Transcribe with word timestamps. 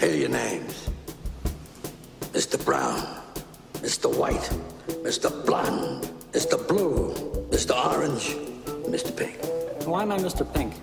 Here 0.00 0.12
are 0.12 0.14
your 0.14 0.28
names. 0.28 0.88
Mr. 2.32 2.64
Brown, 2.64 3.02
Mr. 3.82 4.06
White, 4.16 4.48
Mr. 5.02 5.28
Blonde, 5.44 6.08
Mr. 6.30 6.56
Blue, 6.68 7.12
Mr. 7.50 7.74
Orange, 7.74 8.36
Mr. 8.86 9.10
Pink. 9.16 9.36
Why 9.86 10.02
am 10.02 10.12
I 10.12 10.18
Mr. 10.18 10.46
Pink? 10.54 10.74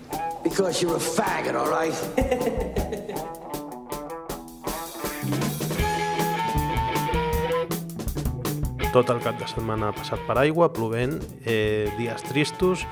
Because 0.44 0.82
you're 0.82 0.96
a 0.96 1.00
faggot, 1.00 1.54
all 1.54 1.70
right? 1.70 1.94
Tot 8.92 9.08
el 9.10 9.20
cap 9.24 9.38
de 9.40 9.48
setmana 9.48 9.88
ha 9.88 9.92
passat 9.96 10.20
per 10.28 10.36
aigua, 10.44 10.68
plovent, 10.72 11.22
eh, 11.44 11.88
dies 11.96 12.22
tristos, 12.28 12.84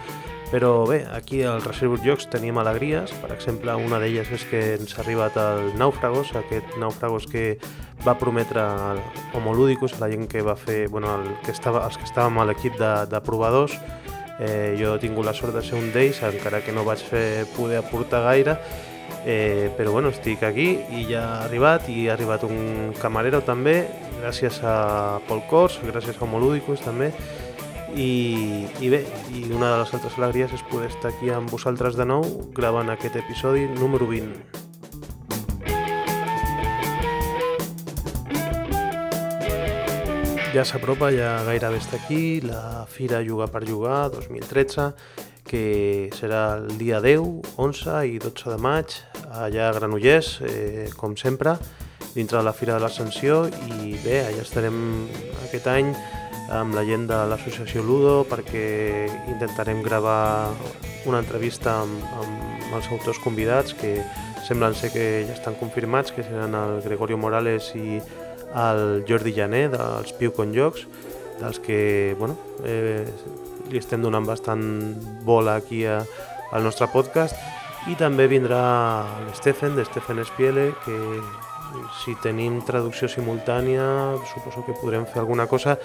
però 0.54 0.86
bé, 0.86 1.04
aquí 1.10 1.42
al 1.42 1.64
Reservoir 1.64 1.98
Jocs 2.04 2.28
tenim 2.30 2.60
alegries, 2.62 3.10
per 3.18 3.32
exemple, 3.34 3.74
una 3.74 3.98
d'elles 3.98 4.28
és 4.36 4.44
que 4.46 4.60
ens 4.76 4.92
ha 4.94 5.00
arribat 5.02 5.34
el 5.42 5.72
Nàufragos, 5.80 6.30
aquest 6.38 6.76
Nàufragos 6.78 7.26
que 7.26 7.56
va 8.06 8.14
prometre 8.20 8.62
al 8.62 9.00
Homolúdicus, 9.34 9.96
a 9.96 10.04
la 10.04 10.12
gent 10.12 10.28
que 10.30 10.44
va 10.46 10.54
fer, 10.54 10.86
bueno, 10.94 11.10
el 11.18 11.26
que 11.42 11.50
estava, 11.50 11.82
els 11.88 11.98
que 11.98 12.06
estàvem 12.06 12.38
a 12.38 12.46
l'equip 12.46 12.78
de, 12.78 12.92
de 13.10 13.22
provadors, 13.26 13.74
eh, 14.38 14.78
jo 14.78 14.94
he 14.94 15.02
tingut 15.02 15.26
la 15.26 15.34
sort 15.34 15.58
de 15.58 15.66
ser 15.66 15.74
un 15.74 15.90
d'ells, 15.90 16.22
encara 16.22 16.62
que 16.62 16.70
no 16.70 16.86
vaig 16.86 17.02
fer 17.02 17.48
poder 17.56 17.82
aportar 17.82 18.22
gaire, 18.28 18.54
eh, 19.26 19.72
però 19.74 19.90
bueno, 19.90 20.14
estic 20.14 20.46
aquí 20.46 20.68
i 20.94 21.08
ja 21.10 21.24
ha 21.32 21.44
arribat, 21.48 21.90
i 21.90 22.06
ha 22.06 22.14
arribat 22.14 22.46
un 22.46 22.94
camarero 23.02 23.42
també, 23.42 23.88
gràcies 24.20 24.62
a 24.62 25.18
Paul 25.26 25.42
Kors, 25.50 25.82
gràcies 25.82 26.14
a 26.14 26.28
Homolúdicus 26.28 26.86
també, 26.86 27.10
i, 27.96 28.66
i 28.82 28.90
bé, 28.90 29.04
i 29.30 29.46
una 29.54 29.70
de 29.72 29.78
les 29.82 29.94
altres 29.94 30.18
alegries 30.18 30.52
és 30.56 30.62
poder 30.70 30.90
estar 30.90 31.12
aquí 31.12 31.30
amb 31.30 31.50
vosaltres 31.50 31.96
de 31.98 32.06
nou 32.08 32.24
gravant 32.56 32.90
aquest 32.90 33.16
episodi 33.20 33.68
número 33.78 34.08
20. 34.10 34.62
Ja 40.54 40.62
s'apropa, 40.62 41.08
ja 41.10 41.40
gairebé 41.46 41.80
està 41.82 41.98
aquí, 41.98 42.40
la 42.46 42.84
Fira 42.86 43.18
Jugar 43.26 43.48
per 43.50 43.64
Jugar 43.66 44.10
2013, 44.14 44.92
que 45.46 46.10
serà 46.14 46.44
el 46.60 46.76
dia 46.78 47.00
10, 47.02 47.56
11 47.58 47.96
i 48.06 48.20
12 48.22 48.52
de 48.52 48.58
maig, 48.62 48.94
allà 49.34 49.68
a 49.68 49.72
Granollers, 49.74 50.36
eh, 50.46 50.86
com 50.94 51.16
sempre, 51.18 51.56
dintre 52.14 52.38
de 52.38 52.44
la 52.46 52.54
Fira 52.54 52.78
de 52.78 52.84
l'Ascensió, 52.86 53.48
i 53.66 53.96
bé, 54.04 54.20
allà 54.28 54.46
estarem 54.46 54.78
aquest 55.48 55.66
any 55.74 55.90
amb 56.52 56.74
la 56.76 56.84
gent 56.84 57.06
de 57.08 57.16
l'associació 57.30 57.82
Ludo 57.82 58.24
perquè 58.28 59.06
intentarem 59.32 59.80
gravar 59.82 60.52
una 61.08 61.20
entrevista 61.22 61.80
amb, 61.82 62.04
amb 62.20 62.76
els 62.76 62.90
autors 62.92 63.20
convidats 63.24 63.74
que 63.78 63.96
semblen 64.44 64.76
ser 64.76 64.92
que 64.92 65.24
ja 65.24 65.32
estan 65.32 65.56
confirmats, 65.56 66.12
que 66.12 66.24
seran 66.24 66.54
el 66.54 66.82
Gregorio 66.84 67.16
Morales 67.16 67.70
i 67.76 68.00
el 68.54 69.04
Jordi 69.08 69.32
Jané 69.34 69.66
dels 69.72 70.12
Piu 70.18 70.32
Con 70.36 70.52
Jocs, 70.54 70.86
dels 71.40 71.58
que 71.60 72.14
bueno, 72.18 72.36
eh, 72.64 73.04
li 73.70 73.80
estem 73.80 74.04
donant 74.04 74.26
bastant 74.28 74.62
bola 75.24 75.56
aquí 75.62 75.84
a, 75.88 76.02
al 76.52 76.62
nostre 76.62 76.88
podcast. 76.92 77.36
I 77.88 77.96
també 78.00 78.28
vindrà 78.28 78.60
l'Stephen, 79.26 79.74
de 79.76 79.84
Stephen 79.84 80.20
Espiele, 80.22 80.70
que 80.84 80.98
si 82.04 82.14
tenim 82.22 82.60
traducció 82.64 83.08
simultània 83.10 84.14
suposo 84.30 84.62
que 84.64 84.76
podrem 84.78 85.08
fer 85.10 85.20
alguna 85.24 85.48
cosa 85.50 85.76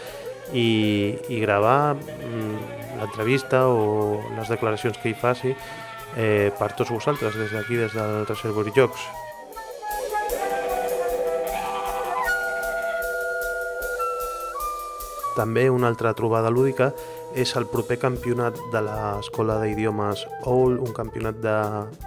i, 0.53 1.17
i 1.29 1.39
gravar 1.41 1.95
mm, 1.95 2.55
l'entrevista 2.99 3.67
o 3.67 4.19
les 4.37 4.49
declaracions 4.49 4.97
que 4.97 5.11
hi 5.11 5.17
faci 5.17 5.53
eh, 6.17 6.51
per 6.57 6.73
tots 6.75 6.91
vosaltres 6.91 7.37
des 7.37 7.51
d'aquí, 7.53 7.77
des 7.79 7.93
del 7.95 8.25
Reservoir 8.27 8.71
Jocs. 8.75 9.07
També 15.39 15.69
una 15.71 15.87
altra 15.87 16.11
trobada 16.17 16.49
lúdica 16.51 16.89
és 17.37 17.53
el 17.55 17.69
proper 17.71 17.95
campionat 18.01 18.57
de 18.73 18.81
l'Escola 18.83 19.59
d'Idiomes 19.61 20.25
OUL, 20.43 20.79
un 20.83 20.91
campionat 20.91 21.37
de 21.39 21.55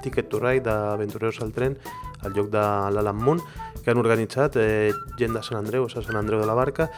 Ticket 0.02 0.28
to 0.28 0.40
Ride, 0.42 0.66
d'Aventureros 0.66 1.40
al 1.40 1.54
Tren, 1.56 1.78
al 2.22 2.34
lloc 2.36 2.50
de 2.52 2.62
l'Alan 2.94 3.18
Moon, 3.18 3.42
que 3.82 3.90
han 3.90 3.98
organitzat 3.98 4.56
eh, 4.60 4.92
gent 5.18 5.34
de 5.34 5.42
Sant 5.42 5.58
Andreu, 5.58 5.86
a 5.86 6.02
Sant 6.02 6.18
Andreu 6.18 6.40
de 6.40 6.46
la 6.46 6.54
Barca, 6.54 6.88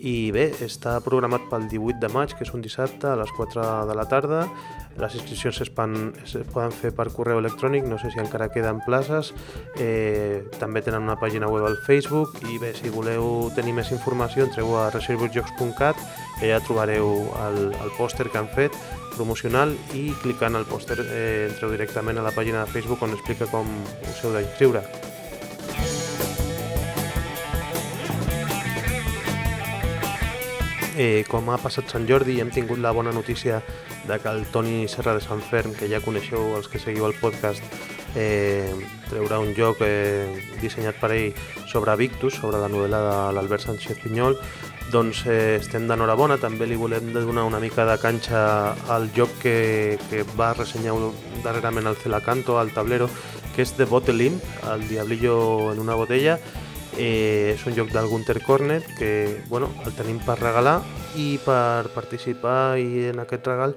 i 0.00 0.30
bé, 0.32 0.46
està 0.64 0.96
programat 1.04 1.44
pel 1.50 1.66
18 1.68 2.00
de 2.00 2.08
maig, 2.12 2.32
que 2.36 2.46
és 2.46 2.52
un 2.56 2.64
dissabte, 2.64 3.10
a 3.10 3.18
les 3.20 3.32
4 3.36 3.66
de 3.90 3.96
la 3.96 4.06
tarda. 4.08 4.46
Les 5.00 5.14
inscripcions 5.16 5.60
es, 5.62 5.70
pan, 5.72 5.92
es 6.24 6.34
poden 6.52 6.72
fer 6.74 6.90
per 6.96 7.10
correu 7.14 7.38
electrònic, 7.40 7.84
no 7.88 7.98
sé 8.00 8.10
si 8.12 8.20
encara 8.22 8.48
queden 8.52 8.80
places. 8.86 9.34
Eh, 9.76 10.48
també 10.58 10.82
tenen 10.84 11.04
una 11.04 11.18
pàgina 11.20 11.48
web 11.52 11.68
al 11.68 11.78
Facebook 11.86 12.40
i 12.48 12.58
bé, 12.62 12.72
si 12.76 12.92
voleu 12.92 13.50
tenir 13.56 13.76
més 13.76 13.92
informació, 13.92 14.48
entreu 14.48 14.72
a 14.80 14.88
reservojocs.cat, 14.94 16.00
que 16.40 16.50
ja 16.50 16.64
trobareu 16.64 17.12
el, 17.46 17.62
el 17.70 17.94
pòster 18.00 18.30
que 18.32 18.40
han 18.40 18.50
fet 18.56 18.76
promocional 19.14 19.74
i 19.94 20.10
clicant 20.22 20.56
al 20.56 20.66
pòster 20.68 20.98
eh, 21.04 21.48
entreu 21.50 21.72
directament 21.74 22.18
a 22.18 22.26
la 22.26 22.34
pàgina 22.36 22.64
de 22.64 22.72
Facebook 22.72 23.02
on 23.06 23.16
explica 23.16 23.48
com 23.50 23.68
us 24.08 24.24
heu 24.24 24.34
d'inscriure. 24.36 24.84
Eh, 31.00 31.24
com 31.30 31.46
ha 31.48 31.56
passat 31.56 31.88
Sant 31.88 32.04
Jordi, 32.04 32.40
hem 32.42 32.50
tingut 32.52 32.80
la 32.82 32.90
bona 32.92 33.12
notícia 33.12 33.62
de 34.08 34.18
que 34.18 34.28
el 34.28 34.44
Toni 34.52 34.88
Serra 34.88 35.14
de 35.14 35.22
Sant 35.24 35.40
Ferm, 35.40 35.72
que 35.72 35.88
ja 35.88 36.02
coneixeu 36.04 36.56
els 36.58 36.68
que 36.68 36.80
seguiu 36.82 37.06
el 37.06 37.14
podcast, 37.16 37.64
eh, 38.18 38.68
treurà 39.08 39.38
un 39.40 39.54
joc 39.56 39.80
eh, 39.86 40.26
dissenyat 40.60 40.98
per 41.00 41.12
ell 41.14 41.38
sobre 41.70 41.94
Victus, 41.96 42.36
sobre 42.42 42.60
la 42.60 42.68
novel·la 42.68 43.00
de 43.06 43.16
l'Albert 43.36 43.64
Sánchez 43.64 44.02
Pinyol, 44.02 44.36
doncs 44.90 45.24
eh, 45.26 45.56
estem 45.60 45.86
d'enhorabona, 45.88 46.38
també 46.42 46.66
li 46.66 46.78
volem 46.78 47.12
donar 47.14 47.46
una 47.48 47.60
mica 47.62 47.86
de 47.88 47.96
canxa 48.02 48.40
al 48.90 49.10
joc 49.16 49.36
que, 49.42 49.98
que 50.10 50.24
va 50.38 50.52
ressenyar 50.54 50.96
darrerament 51.44 51.86
al 51.86 51.98
Celacanto, 52.00 52.58
al 52.58 52.74
tablero, 52.74 53.08
que 53.54 53.62
és 53.62 53.74
The 53.78 53.86
Bottle 53.90 54.26
Imp, 54.26 54.42
el 54.72 54.88
Diablillo 54.88 55.72
en 55.72 55.80
una 55.80 55.98
botella, 55.98 56.38
Eh, 56.98 57.54
és 57.54 57.62
un 57.70 57.74
joc 57.76 57.92
del 57.94 58.08
Gunter 58.10 58.42
Cornet 58.42 58.84
que 58.98 59.44
bueno, 59.48 59.70
el 59.86 59.94
tenim 59.94 60.18
per 60.26 60.34
regalar 60.40 60.80
i 61.16 61.38
per 61.38 61.86
participar 61.94 62.80
i 62.82 63.06
en 63.12 63.22
aquest 63.22 63.46
regal 63.46 63.76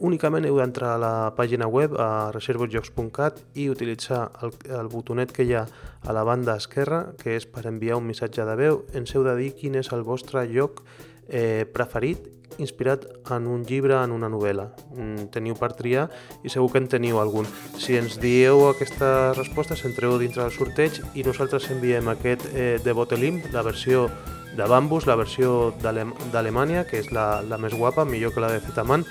únicament 0.00 0.44
heu 0.44 0.58
d'entrar 0.58 0.94
a 0.94 1.00
la 1.00 1.12
pàgina 1.36 1.68
web 1.70 1.94
a 1.98 2.30
reservosjocs.cat 2.34 3.38
i 3.60 3.68
utilitzar 3.72 4.26
el, 4.44 4.52
el 4.68 4.90
botonet 4.92 5.32
que 5.32 5.46
hi 5.46 5.54
ha 5.56 5.66
a 6.00 6.16
la 6.16 6.24
banda 6.24 6.56
esquerra 6.60 7.14
que 7.20 7.36
és 7.38 7.46
per 7.48 7.66
enviar 7.70 7.96
un 8.00 8.08
missatge 8.08 8.44
de 8.44 8.58
veu 8.60 8.82
ens 8.94 9.14
heu 9.14 9.24
de 9.24 9.36
dir 9.38 9.54
quin 9.56 9.78
és 9.80 9.92
el 9.96 10.04
vostre 10.04 10.44
joc 10.52 10.84
eh, 11.28 11.64
preferit 11.72 12.28
inspirat 12.58 13.06
en 13.30 13.46
un 13.46 13.62
llibre, 13.64 13.94
en 14.02 14.12
una 14.12 14.28
novel·la. 14.28 14.66
Mm, 14.92 15.30
teniu 15.32 15.56
per 15.56 15.72
triar 15.78 16.08
i 16.44 16.50
segur 16.52 16.70
que 16.72 16.82
en 16.82 16.88
teniu 16.90 17.20
algun. 17.20 17.48
Si 17.78 17.96
ens 17.96 18.18
dieu 18.20 18.66
aquestes 18.68 19.38
respostes, 19.38 19.84
entreu 19.88 20.18
dintre 20.20 20.42
del 20.42 20.52
sorteig 20.52 21.00
i 21.14 21.24
nosaltres 21.24 21.70
enviem 21.72 22.10
aquest 22.12 22.46
eh, 22.52 22.76
de 22.82 22.92
Botelim, 22.92 23.40
la 23.54 23.64
versió 23.64 24.08
de 24.56 24.66
Bambus, 24.66 25.06
la 25.06 25.16
versió 25.16 25.72
d'Alemanya, 25.80 26.84
que 26.84 26.98
és 27.00 27.12
la, 27.14 27.40
la 27.46 27.58
més 27.58 27.72
guapa, 27.72 28.04
millor 28.04 28.34
que 28.34 28.42
la 28.42 28.50
de 28.52 28.60
Zetaman, 28.66 29.06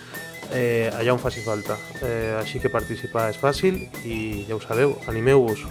eh, 0.51 0.89
allà 0.93 1.13
on 1.13 1.19
faci 1.19 1.41
falta. 1.45 1.77
Eh, 2.01 2.35
així 2.39 2.59
que 2.59 2.71
participar 2.71 3.29
és 3.33 3.39
fàcil 3.39 3.81
i 4.05 4.45
ja 4.47 4.57
ho 4.57 4.61
sabeu, 4.63 4.97
animeu-vos. 5.11 5.65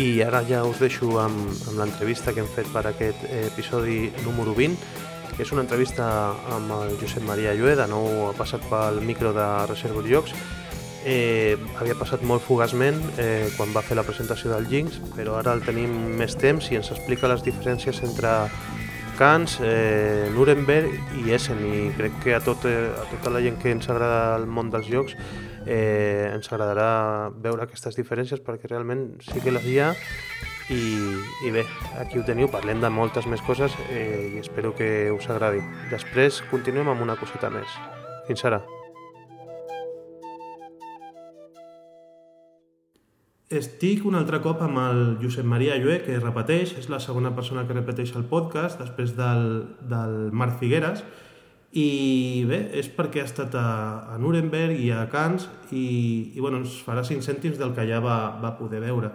I 0.00 0.22
ara 0.24 0.40
ja 0.48 0.62
us 0.64 0.78
deixo 0.80 1.18
amb, 1.20 1.50
amb 1.68 1.76
l'entrevista 1.76 2.32
que 2.32 2.40
hem 2.40 2.48
fet 2.54 2.70
per 2.72 2.86
aquest 2.88 3.26
episodi 3.42 4.08
número 4.24 4.54
20, 4.56 4.78
que 5.36 5.44
és 5.44 5.52
una 5.52 5.62
entrevista 5.66 6.06
amb 6.54 6.72
el 6.78 6.96
Josep 7.02 7.24
Maria 7.26 7.52
Llué, 7.56 7.74
de 7.76 7.86
nou 7.90 8.30
ha 8.30 8.32
passat 8.36 8.64
pel 8.70 9.02
micro 9.04 9.34
de 9.36 9.46
Reserva 9.68 10.02
Llocs. 10.06 10.32
Eh, 11.08 11.56
havia 11.80 11.96
passat 11.96 12.20
molt 12.28 12.44
fugaçment 12.44 12.98
eh, 13.16 13.48
quan 13.56 13.72
va 13.72 13.80
fer 13.80 13.96
la 13.96 14.04
presentació 14.04 14.50
del 14.52 14.68
Jinx, 14.68 14.98
però 15.16 15.38
ara 15.38 15.54
el 15.56 15.64
tenim 15.64 15.92
més 16.18 16.36
temps 16.36 16.68
i 16.68 16.76
ens 16.76 16.90
explica 16.92 17.30
les 17.30 17.44
diferències 17.46 18.02
entre 18.04 18.34
Cannes, 19.20 19.58
eh, 19.64 20.28
Nuremberg 20.32 21.16
i 21.20 21.32
Essen 21.36 21.60
i 21.64 21.88
crec 21.96 22.20
que 22.24 22.34
a, 22.36 22.40
tot, 22.44 22.64
a 22.64 23.04
tota 23.10 23.32
la 23.32 23.42
gent 23.44 23.58
que 23.60 23.72
ens 23.72 23.88
agrada 23.92 24.36
el 24.40 24.46
món 24.48 24.72
dels 24.72 24.88
jocs 24.88 25.16
eh, 25.66 26.30
ens 26.32 26.48
agradarà 26.48 27.28
veure 27.36 27.66
aquestes 27.66 27.96
diferències 28.00 28.40
perquè 28.44 28.70
realment 28.70 29.10
sí 29.24 29.44
que 29.44 29.52
les 29.52 29.68
hi 29.68 29.76
ha 29.84 29.92
i, 30.72 30.80
i 31.44 31.52
bé, 31.52 31.66
aquí 32.00 32.20
ho 32.20 32.24
teniu, 32.24 32.48
parlem 32.48 32.80
de 32.80 32.92
moltes 32.94 33.28
més 33.28 33.44
coses 33.44 33.76
eh, 33.90 34.36
i 34.36 34.40
espero 34.40 34.72
que 34.76 35.10
us 35.12 35.28
agradi. 35.28 35.64
Després 35.92 36.44
continuem 36.52 36.92
amb 36.92 37.08
una 37.08 37.18
coseta 37.20 37.50
més. 37.52 37.80
Fins 38.28 38.46
ara. 38.46 38.62
Estic 43.50 44.04
un 44.06 44.14
altre 44.14 44.38
cop 44.38 44.60
amb 44.62 44.78
el 44.78 45.00
Josep 45.18 45.42
Maria 45.42 45.74
Llué, 45.82 45.96
que 46.04 46.20
repeteix, 46.20 46.76
és 46.78 46.84
la 46.86 47.00
segona 47.02 47.32
persona 47.34 47.64
que 47.66 47.74
repeteix 47.74 48.12
el 48.14 48.22
podcast, 48.30 48.78
després 48.78 49.16
del, 49.16 49.42
del 49.90 50.12
Marc 50.30 50.60
Figueres, 50.60 51.02
i 51.74 52.44
bé, 52.46 52.60
és 52.78 52.86
perquè 52.94 53.24
ha 53.24 53.26
estat 53.26 53.56
a, 53.58 53.64
a 54.14 54.20
Nuremberg 54.22 54.78
i 54.78 54.92
a 54.94 55.02
Cannes 55.10 55.48
i, 55.74 55.82
i 56.30 56.38
bueno, 56.38 56.60
ens 56.62 56.76
farà 56.86 57.02
5 57.02 57.26
cèntims 57.26 57.58
del 57.58 57.74
que 57.74 57.88
ja 57.90 57.98
va, 58.04 58.20
va 58.38 58.54
poder 58.54 58.84
veure. 58.86 59.10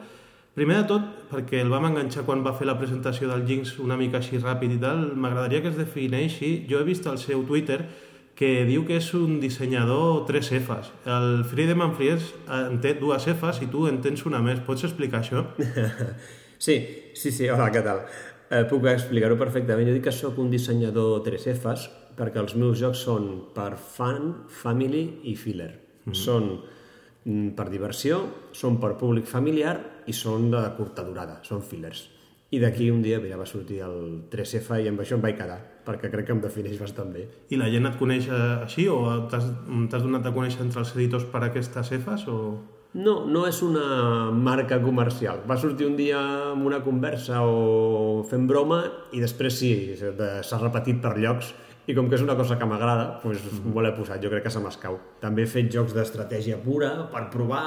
Primer 0.55 0.81
de 0.81 0.89
tot, 0.91 1.07
perquè 1.31 1.63
el 1.63 1.71
vam 1.71 1.87
enganxar 1.93 2.25
quan 2.27 2.43
va 2.43 2.57
fer 2.59 2.67
la 2.67 2.75
presentació 2.79 3.31
del 3.31 3.47
Jinx 3.47 3.77
una 3.83 3.95
mica 3.95 4.19
així 4.19 4.43
ràpid 4.43 4.75
i 4.75 4.81
tal, 4.83 5.13
m'agradaria 5.15 5.63
que 5.63 5.71
es 5.71 5.79
defineixi. 5.79 6.57
Jo 6.67 6.83
he 6.83 6.89
vist 6.91 7.07
al 7.07 7.21
seu 7.23 7.47
Twitter 7.47 7.85
que 8.35 8.65
diu 8.67 8.83
que 8.87 8.97
és 8.99 9.07
un 9.15 9.39
dissenyador 9.39 10.25
3 10.27 10.51
Fs. 10.59 10.91
El 11.07 11.43
Friedemann 11.47 11.95
Fries 11.95 12.33
en 12.51 12.81
té 12.83 12.93
dues 12.99 13.27
Fs 13.31 13.61
i 13.63 13.69
tu 13.71 13.85
en 13.87 14.01
tens 14.03 14.25
una 14.27 14.41
més. 14.43 14.59
Pots 14.67 14.83
explicar 14.87 15.21
això? 15.23 15.45
sí, 16.65 16.77
sí, 17.15 17.31
sí, 17.31 17.47
hola, 17.49 17.69
què 17.71 17.83
tal? 17.85 18.03
Eh, 18.51 18.65
puc 18.69 18.85
explicar-ho 18.91 19.39
perfectament. 19.39 19.87
Jo 19.87 19.95
dic 19.95 20.07
que 20.09 20.15
sóc 20.15 20.37
un 20.43 20.51
dissenyador 20.51 21.23
3 21.25 21.47
Fs 21.55 21.87
perquè 22.15 22.43
els 22.43 22.55
meus 22.59 22.79
jocs 22.79 23.05
són 23.07 23.29
per 23.55 23.73
fan, 23.79 24.33
family 24.63 25.05
i 25.31 25.35
filler. 25.35 25.71
Mm 26.05 26.11
-hmm. 26.11 26.23
Són 26.25 27.53
per 27.57 27.69
diversió, 27.71 28.19
són 28.53 28.77
per 28.79 28.97
públic 28.99 29.25
familiar 29.25 30.03
i 30.05 30.13
són 30.13 30.51
de 30.51 30.61
curta 30.77 31.03
durada, 31.03 31.39
són 31.41 31.63
fillers. 31.65 32.14
I 32.53 32.59
d'aquí 32.61 32.91
un 32.93 33.01
dia 33.01 33.17
mira, 33.19 33.39
va 33.39 33.47
sortir 33.49 33.79
el 33.81 34.27
3F 34.31 34.77
i 34.83 34.89
amb 34.91 35.01
això 35.01 35.17
em 35.17 35.23
vaig 35.23 35.39
quedar, 35.39 35.57
perquè 35.87 36.11
crec 36.13 36.27
que 36.27 36.35
em 36.35 36.43
defineix 36.43 36.77
bastant 36.79 37.09
bé. 37.13 37.25
I 37.49 37.57
la 37.57 37.71
gent 37.73 37.89
et 37.89 37.97
coneix 37.97 38.29
eh, 38.29 38.41
així 38.67 38.85
o 38.91 38.99
t'has 39.31 40.03
donat 40.05 40.29
a 40.29 40.33
conèixer 40.35 40.61
entre 40.63 40.83
els 40.83 40.93
editors 40.95 41.25
per 41.31 41.43
aquestes 41.47 41.91
Fs 41.97 42.29
o...? 42.29 42.39
No, 42.95 43.25
no 43.27 43.41
és 43.43 43.57
una 43.65 44.31
marca 44.31 44.77
comercial. 44.79 45.41
Va 45.49 45.57
sortir 45.59 45.89
un 45.89 45.97
dia 45.97 46.21
amb 46.53 46.69
una 46.69 46.79
conversa 46.85 47.41
o 47.43 48.23
fent 48.29 48.45
broma 48.47 48.85
i 49.11 49.19
després 49.19 49.57
sí, 49.59 49.71
s'ha 49.99 50.61
repetit 50.61 51.01
per 51.03 51.17
llocs 51.19 51.51
i 51.85 51.93
com 51.93 52.07
que 52.09 52.15
és 52.17 52.23
una 52.23 52.37
cosa 52.37 52.55
que 52.57 52.65
m'agrada, 52.65 53.19
doncs 53.21 53.43
mm. 53.45 53.73
me 53.75 53.83
l'he 53.83 53.91
posat, 53.97 54.21
jo 54.23 54.31
crec 54.31 54.47
que 54.47 54.53
se 54.53 54.61
m'escau. 54.63 54.95
També 55.21 55.43
he 55.43 55.49
fet 55.49 55.67
jocs 55.73 55.93
d'estratègia 55.97 56.57
pura 56.63 56.93
per 57.11 57.27
provar, 57.33 57.65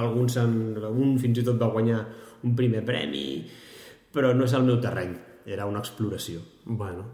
alguns 0.00 0.38
en, 0.40 0.54
un 0.88 1.18
fins 1.20 1.42
i 1.42 1.44
tot 1.44 1.58
va 1.60 1.72
guanyar 1.74 2.04
un 2.46 2.54
primer 2.56 2.84
premi, 2.86 3.26
però 4.14 4.34
no 4.34 4.46
és 4.48 4.54
el 4.56 4.66
meu 4.66 4.78
terreny, 4.82 5.14
era 5.46 5.66
una 5.66 5.82
exploració. 5.84 6.40
Bueno, 6.64 7.08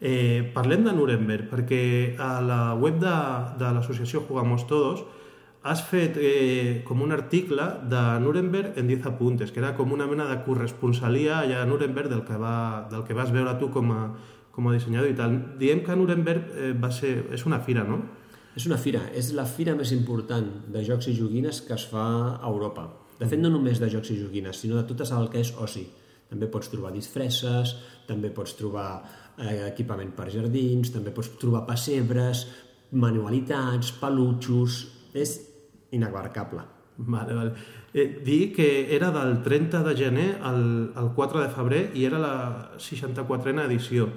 eh, 0.00 0.50
parlem 0.54 0.84
de 0.86 0.94
Nuremberg, 0.96 1.48
perquè 1.50 1.82
a 2.18 2.40
la 2.44 2.60
web 2.74 2.98
de, 3.02 3.14
de 3.60 3.72
l'associació 3.76 4.24
Jugamos 4.28 4.66
Todos 4.66 5.04
has 5.66 5.82
fet 5.82 6.18
eh, 6.22 6.82
com 6.86 7.02
un 7.02 7.12
article 7.12 7.64
de 7.90 8.02
Nuremberg 8.22 8.78
en 8.78 8.86
10 8.86 9.08
apuntes, 9.10 9.50
que 9.50 9.58
era 9.58 9.74
com 9.74 9.92
una 9.92 10.06
mena 10.06 10.28
de 10.30 10.38
corresponsalia 10.46 11.40
allà 11.40 11.62
a 11.62 11.66
Nuremberg 11.66 12.12
del 12.12 12.22
que, 12.24 12.38
va, 12.38 12.86
del 12.90 13.02
que 13.04 13.16
vas 13.18 13.32
veure 13.34 13.56
tu 13.58 13.70
com 13.74 13.90
a, 13.90 14.02
com 14.54 14.68
a 14.68 14.76
dissenyador 14.76 15.10
i 15.10 15.16
tal. 15.18 15.34
Diem 15.58 15.82
que 15.82 15.98
Nuremberg 15.98 16.54
eh, 16.54 16.70
va 16.78 16.92
ser, 16.94 17.16
és 17.34 17.46
una 17.50 17.58
fira, 17.66 17.82
no? 17.84 17.98
És 18.56 18.64
una 18.70 18.78
fira, 18.80 19.02
és 19.12 19.34
la 19.36 19.44
fira 19.44 19.74
més 19.76 19.90
important 19.92 20.46
de 20.72 20.84
jocs 20.86 21.10
i 21.10 21.16
joguines 21.18 21.60
que 21.66 21.74
es 21.76 21.84
fa 21.90 22.06
a 22.38 22.48
Europa. 22.48 22.86
De 23.18 23.26
fet, 23.28 23.40
no 23.40 23.50
només 23.52 23.80
de 23.82 23.90
jocs 23.92 24.14
i 24.14 24.20
joguines, 24.22 24.62
sinó 24.62 24.78
de 24.78 24.86
tot 24.88 25.02
el 25.04 25.28
que 25.32 25.42
és 25.42 25.52
oci. 25.60 25.84
També 26.30 26.48
pots 26.50 26.70
trobar 26.72 26.92
disfresses, 26.94 27.76
també 28.08 28.32
pots 28.34 28.56
trobar 28.58 28.88
eh, 29.38 29.66
equipament 29.68 30.12
per 30.16 30.30
jardins, 30.34 30.90
també 30.94 31.12
pots 31.14 31.34
trobar 31.40 31.66
pessebres, 31.68 32.46
manualitats, 32.92 33.94
pelutxos... 34.00 34.84
És 35.16 35.38
inabarcable. 35.96 36.60
Vale, 36.96 37.32
vale. 37.32 37.52
Eh, 37.94 38.20
dir 38.24 38.52
que 38.52 38.94
era 38.94 39.10
del 39.10 39.42
30 39.42 39.82
de 39.82 39.94
gener 39.96 40.26
al, 40.42 40.92
al 40.94 41.14
4 41.14 41.40
de 41.40 41.48
febrer 41.54 41.82
i 41.96 42.04
era 42.04 42.18
la 42.20 42.34
64a 42.76 43.64
edició. 43.64 44.10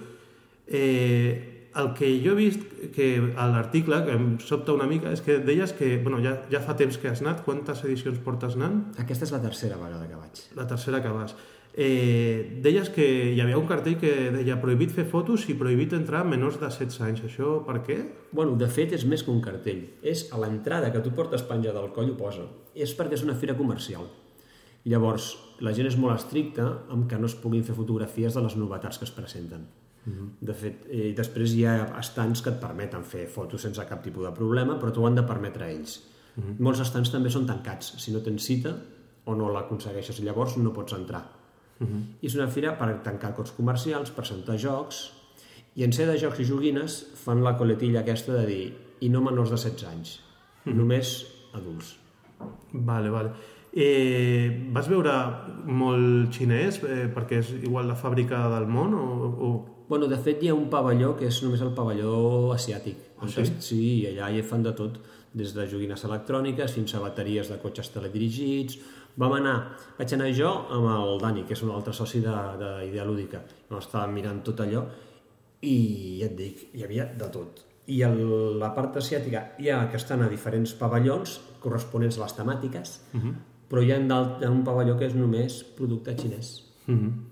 Eh, 0.68 1.70
el 1.80 1.94
que 1.94 2.10
jo 2.24 2.34
he 2.34 2.40
vist 2.40 2.66
que 2.96 3.08
a 3.38 3.46
l'article, 3.52 4.02
que 4.08 4.16
em 4.18 4.26
sobta 4.42 4.74
una 4.74 4.88
mica, 4.90 5.14
és 5.14 5.22
que 5.24 5.38
deies 5.46 5.72
que 5.78 5.98
bueno, 6.02 6.20
ja, 6.24 6.40
ja 6.52 6.62
fa 6.66 6.76
temps 6.76 6.98
que 6.98 7.12
has 7.12 7.22
anat. 7.24 7.44
Quantes 7.46 7.84
edicions 7.86 8.20
portes 8.26 8.58
anant? 8.58 8.82
Aquesta 9.00 9.28
és 9.28 9.34
la 9.36 9.42
tercera 9.44 9.78
vegada 9.80 10.10
que 10.10 10.20
vaig. 10.20 10.44
La 10.58 10.68
tercera 10.68 11.04
que 11.04 11.14
vas. 11.14 11.36
Eh, 11.74 12.60
deies 12.64 12.90
que 12.90 13.06
hi 13.34 13.40
havia 13.40 13.58
un 13.60 13.68
cartell 13.70 14.00
que 14.02 14.12
deia 14.34 14.58
prohibit 14.60 14.92
fer 14.96 15.06
fotos 15.08 15.46
i 15.50 15.56
prohibit 15.56 15.94
entrar 15.94 16.24
menors 16.26 16.58
de 16.60 16.68
16 16.68 17.02
anys. 17.06 17.22
Això 17.28 17.60
per 17.66 17.80
què? 17.86 18.00
Bueno, 18.32 18.58
de 18.60 18.68
fet 18.68 18.96
és 18.98 19.06
més 19.06 19.24
que 19.24 19.32
un 19.32 19.42
cartell. 19.42 19.86
És 20.02 20.28
a 20.34 20.40
l'entrada 20.42 20.92
que 20.92 21.04
tu 21.06 21.14
portes 21.16 21.46
penjada 21.46 21.80
al 21.80 21.94
coll 21.94 22.12
ho 22.12 22.18
posa. 22.18 22.48
És 22.74 22.96
perquè 22.98 23.20
és 23.20 23.24
una 23.24 23.38
fira 23.38 23.58
comercial. 23.58 24.10
Llavors, 24.90 25.34
la 25.62 25.74
gent 25.76 25.90
és 25.90 25.98
molt 26.00 26.16
estricta 26.16 26.66
amb 26.90 27.08
que 27.10 27.20
no 27.20 27.28
es 27.30 27.36
puguin 27.38 27.66
fer 27.68 27.76
fotografies 27.78 28.34
de 28.34 28.44
les 28.46 28.56
novetats 28.58 28.98
que 28.98 29.06
es 29.06 29.12
presenten. 29.12 29.68
Uh 30.06 30.14
-huh. 30.14 30.30
De 30.42 30.54
fet, 30.54 30.86
eh, 30.90 31.14
després 31.16 31.54
hi 31.54 31.66
ha 31.66 32.00
estants 32.00 32.42
que 32.42 32.50
et 32.50 32.60
permeten 32.60 33.04
fer 33.04 33.28
fotos 33.28 33.62
sense 33.62 33.86
cap 33.86 34.04
tipus 34.04 34.26
de 34.26 34.32
problema, 34.32 34.80
però 34.80 34.92
t'ho 34.92 35.06
han 35.06 35.16
de 35.16 35.24
permetre 35.24 35.72
ells. 35.72 36.04
Uh 36.36 36.44
-huh. 36.44 36.60
Molts 36.60 36.80
estants 36.80 37.12
també 37.12 37.30
són 37.30 37.46
tancats. 37.46 37.94
Si 37.98 38.12
no 38.12 38.20
tens 38.20 38.44
cita 38.44 38.76
o 39.26 39.36
no 39.36 39.50
l'aconsegueixes 39.50 40.20
llavors, 40.22 40.58
no 40.58 40.74
pots 40.74 40.94
entrar. 40.94 41.39
Uh 41.80 41.88
-huh. 41.88 42.02
I 42.22 42.26
és 42.28 42.36
una 42.36 42.48
fira 42.48 42.78
per 42.78 43.02
tancar 43.04 43.30
acords 43.30 43.52
comercials, 43.52 44.12
presentar 44.12 44.58
jocs, 44.58 45.12
i 45.76 45.84
en 45.84 45.94
ser 45.94 46.08
de 46.08 46.18
jocs 46.18 46.40
i 46.40 46.46
joguines 46.46 47.06
fan 47.16 47.44
la 47.44 47.58
coletilla 47.58 48.00
aquesta 48.00 48.34
de 48.34 48.46
dir 48.46 48.74
i 49.00 49.10
no 49.10 49.22
menors 49.22 49.50
de 49.50 49.58
16 49.58 49.88
anys, 49.88 50.20
uh 50.20 50.72
-huh. 50.72 50.76
només 50.76 51.26
adults. 51.54 51.96
Vale, 52.72 53.10
vale. 53.10 53.30
Eh, 53.74 54.70
vas 54.74 54.88
veure 54.90 55.12
molt 55.66 56.32
xinès 56.34 56.84
eh, 56.84 57.08
perquè 57.14 57.38
és 57.38 57.52
igual 57.64 57.88
la 57.88 57.96
fàbrica 57.96 58.50
del 58.50 58.68
món 58.68 58.94
o, 58.94 59.06
o 59.48 59.66
Bueno, 59.90 60.06
de 60.06 60.20
fet, 60.22 60.44
hi 60.44 60.52
ha 60.52 60.54
un 60.54 60.68
pavelló 60.70 61.16
que 61.18 61.26
és 61.26 61.38
només 61.42 61.64
el 61.66 61.72
pavelló 61.74 62.52
asiàtic. 62.54 62.98
Ah, 63.18 63.28
sí? 63.28 63.46
Sí, 63.66 63.80
allà 64.06 64.28
hi 64.30 64.44
fan 64.46 64.62
de 64.62 64.74
tot, 64.78 65.00
des 65.34 65.56
de 65.56 65.66
joguines 65.72 66.04
electròniques 66.06 66.76
fins 66.78 66.94
a 66.94 67.02
bateries 67.02 67.50
de 67.50 67.58
cotxes 67.58 67.90
teledirigits. 67.96 68.78
Vam 69.18 69.34
anar, 69.34 69.56
vaig 69.98 70.14
anar 70.14 70.30
jo 70.36 70.52
amb 70.70 70.88
el 70.94 71.18
Dani, 71.22 71.44
que 71.48 71.54
és 71.54 71.64
un 71.64 71.72
altre 71.76 71.94
soci 71.94 72.22
d'Idea 72.24 73.06
Lúdica. 73.06 73.42
No 73.70 73.80
estàvem 73.82 74.14
mirant 74.20 74.44
tot 74.46 74.62
allò 74.64 74.86
i 75.62 76.20
ja 76.22 76.30
et 76.30 76.38
dic, 76.38 76.68
hi 76.74 76.86
havia 76.86 77.08
de 77.20 77.28
tot. 77.34 77.66
I 77.90 78.04
a 78.06 78.10
la 78.14 78.70
part 78.76 79.00
asiàtica 79.02 79.44
hi 79.60 79.72
ha 79.74 79.82
que 79.90 79.98
estan 79.98 80.22
a 80.22 80.30
diferents 80.30 80.76
pavellons 80.78 81.40
corresponents 81.64 82.20
a 82.20 82.24
les 82.24 82.36
temàtiques, 82.38 83.00
uh 83.14 83.18
mhm. 83.18 83.28
-huh. 83.28 83.36
però 83.70 83.84
hi 83.84 83.92
ha, 83.92 83.98
hi 83.98 84.46
ha 84.46 84.52
un 84.52 84.64
pavelló 84.64 84.98
que 84.98 85.06
és 85.06 85.16
només 85.16 85.64
producte 85.64 86.16
xinès. 86.16 86.64
Uh 86.88 86.92
mhm. 86.92 87.08
-huh. 87.08 87.30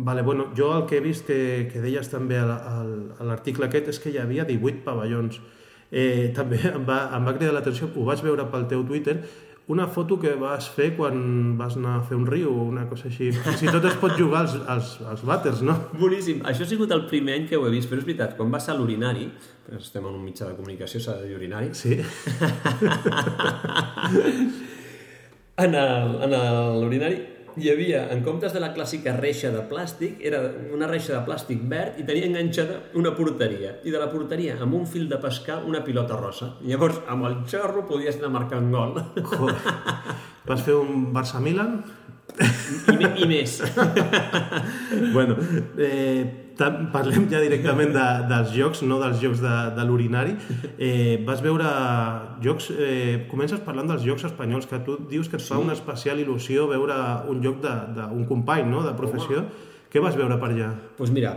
Vale, 0.00 0.22
bueno, 0.22 0.52
jo 0.56 0.76
el 0.76 0.86
que 0.86 0.96
he 0.96 1.00
vist 1.00 1.26
que, 1.26 1.68
que 1.72 1.80
deies 1.80 2.08
també 2.08 2.38
a 2.38 2.84
l'article 3.20 3.66
aquest 3.66 3.88
és 3.88 3.98
que 3.98 4.10
hi 4.10 4.18
havia 4.18 4.44
18 4.44 4.84
pavellons. 4.84 5.40
Eh, 5.90 6.30
també 6.36 6.60
em 6.76 6.84
va, 6.86 7.10
em 7.16 7.24
va 7.26 7.34
cridar 7.34 7.52
l'atenció, 7.52 7.88
ho 7.96 8.04
vaig 8.04 8.22
veure 8.22 8.44
pel 8.52 8.68
teu 8.68 8.84
Twitter, 8.84 9.16
una 9.68 9.86
foto 9.86 10.18
que 10.18 10.32
vas 10.40 10.68
fer 10.72 10.96
quan 10.96 11.56
vas 11.58 11.76
anar 11.76 11.98
a 11.98 12.02
fer 12.08 12.16
un 12.16 12.26
riu 12.26 12.48
o 12.48 12.64
una 12.64 12.86
cosa 12.88 13.08
així. 13.10 13.28
Fins 13.36 13.62
i 13.66 13.68
tot 13.72 13.84
es 13.84 13.96
pot 14.00 14.16
jugar 14.16 14.40
als, 14.46 14.54
als, 14.64 14.94
als 15.12 15.22
vàters, 15.28 15.60
no? 15.64 15.76
Boníssim. 16.00 16.40
Això 16.48 16.64
ha 16.64 16.70
sigut 16.70 16.92
el 16.96 17.04
primer 17.10 17.34
any 17.36 17.46
que 17.50 17.56
ho 17.60 17.66
he 17.68 17.72
vist, 17.74 17.88
però 17.90 18.00
és 18.00 18.08
veritat, 18.08 18.32
quan 18.38 18.48
vas 18.54 18.68
a 18.72 18.76
l'urinari, 18.78 19.28
estem 19.76 20.04
en 20.08 20.14
un 20.14 20.24
mitjà 20.24 20.48
de 20.48 20.56
comunicació, 20.56 21.00
s'ha 21.04 21.18
de 21.20 21.28
dir 21.28 21.36
urinari. 21.36 21.68
Sí. 21.76 22.00
en 25.64 25.70
l'urinari 26.80 27.37
hi 27.60 27.70
havia, 27.72 28.04
en 28.14 28.22
comptes 28.26 28.54
de 28.54 28.60
la 28.62 28.70
clàssica 28.74 29.14
reixa 29.16 29.50
de 29.54 29.62
plàstic, 29.70 30.18
era 30.30 30.40
una 30.74 30.88
reixa 30.90 31.14
de 31.16 31.20
plàstic 31.26 31.62
verd 31.70 31.98
i 32.00 32.06
tenia 32.08 32.28
enganxada 32.28 32.80
una 32.98 33.14
porteria. 33.16 33.76
I 33.84 33.94
de 33.94 34.00
la 34.00 34.08
porteria, 34.12 34.56
amb 34.62 34.78
un 34.78 34.86
fil 34.86 35.08
de 35.10 35.20
pescar, 35.22 35.60
una 35.68 35.82
pilota 35.84 36.18
rosa. 36.18 36.54
Llavors, 36.64 37.02
amb 37.08 37.28
el 37.28 37.38
xorro 37.50 37.86
podies 37.88 38.20
anar 38.20 38.32
marcant 38.38 38.70
gol. 38.72 38.98
Joder. 39.32 39.56
Vas 40.48 40.64
fer 40.64 40.76
un 40.78 41.08
Barça-Milan? 41.14 41.80
I, 42.38 43.08
I 43.24 43.26
més. 43.28 43.58
bueno, 45.16 45.36
eh, 45.76 46.47
parlem 46.92 47.28
ja 47.30 47.40
directament 47.40 47.92
de, 47.94 48.06
dels 48.30 48.50
jocs, 48.56 48.82
no 48.82 48.98
dels 48.98 49.20
jocs 49.22 49.40
de, 49.44 49.54
de 49.76 49.84
l'urinari. 49.86 50.34
Eh, 50.76 51.22
vas 51.26 51.42
veure 51.44 51.68
jocs... 52.44 52.70
Eh, 52.74 53.26
comences 53.30 53.62
parlant 53.64 53.88
dels 53.90 54.02
jocs 54.06 54.26
espanyols, 54.28 54.66
que 54.66 54.80
tu 54.86 54.98
dius 55.10 55.30
que 55.30 55.38
et 55.38 55.44
fa 55.44 55.54
sí. 55.56 55.62
una 55.62 55.76
especial 55.76 56.18
il·lusió 56.18 56.66
veure 56.70 56.96
un 57.30 57.42
joc 57.44 57.60
d'un 57.62 58.24
company, 58.26 58.66
no?, 58.70 58.82
de 58.86 58.94
professió. 58.98 59.44
Home. 59.44 59.66
Què 59.88 60.02
vas 60.04 60.16
veure 60.18 60.36
per 60.40 60.50
allà? 60.50 60.72
Doncs 60.72 60.96
pues 60.98 61.12
mira, 61.14 61.36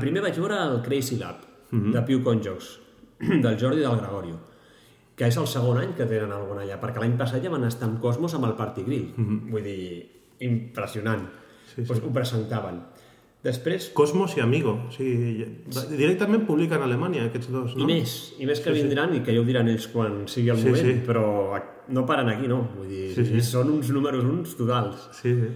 primer 0.00 0.22
vaig 0.24 0.38
veure 0.38 0.60
el 0.68 0.78
Crazy 0.86 1.18
Lab, 1.20 1.42
uh 1.42 1.74
mhm. 1.76 1.82
-huh. 1.82 1.92
de 1.92 2.02
Piu 2.06 2.22
Conjocs, 2.22 2.78
del 3.44 3.58
Jordi 3.60 3.80
del 3.80 3.98
Gregorio, 3.98 4.38
que 5.16 5.26
és 5.26 5.36
el 5.36 5.46
segon 5.46 5.78
any 5.78 5.92
que 5.94 6.06
tenen 6.06 6.32
alguna 6.32 6.62
allà, 6.62 6.80
perquè 6.80 7.00
l'any 7.00 7.16
passat 7.16 7.42
ja 7.42 7.50
van 7.50 7.64
estar 7.64 7.88
en 7.88 7.96
Cosmos 7.96 8.34
amb 8.34 8.44
el 8.46 8.54
Party 8.54 8.82
Grill. 8.82 9.12
Uh 9.16 9.20
mhm. 9.20 9.36
-huh. 9.36 9.50
Vull 9.50 9.62
dir, 9.62 10.10
impressionant. 10.38 11.28
Sí, 11.66 11.82
sí. 11.82 11.86
Pues 11.86 12.00
ho 12.02 12.12
presentaven. 12.12 12.80
Després... 13.40 13.88
Cosmos 13.96 14.34
i 14.36 14.42
Amigo. 14.44 14.74
O 14.88 14.92
sigui, 14.92 15.46
directament 15.96 16.44
publiquen 16.48 16.82
a 16.82 16.88
Alemanya, 16.88 17.24
aquests 17.30 17.48
dos, 17.48 17.76
no? 17.76 17.86
I 17.86 17.88
més, 17.88 18.16
i 18.36 18.48
més 18.48 18.60
que 18.60 18.74
sí, 18.74 18.82
vindran, 18.82 19.14
sí. 19.14 19.20
i 19.20 19.24
que 19.24 19.32
ja 19.32 19.40
ho 19.40 19.46
diran 19.48 19.70
ells 19.72 19.86
quan 19.92 20.26
sigui 20.28 20.52
el 20.52 20.60
sí, 20.60 20.68
moment, 20.68 20.90
sí. 20.90 20.96
però 21.06 21.24
no 21.96 22.04
paren 22.08 22.28
aquí, 22.34 22.50
no? 22.50 22.60
Vull 22.76 22.90
dir, 22.92 23.06
sí, 23.16 23.24
sí. 23.30 23.40
són 23.48 23.72
uns 23.72 23.88
números 23.96 24.26
uns 24.28 24.52
totals. 24.58 25.06
Sí, 25.16 25.32
sí. 25.38 25.52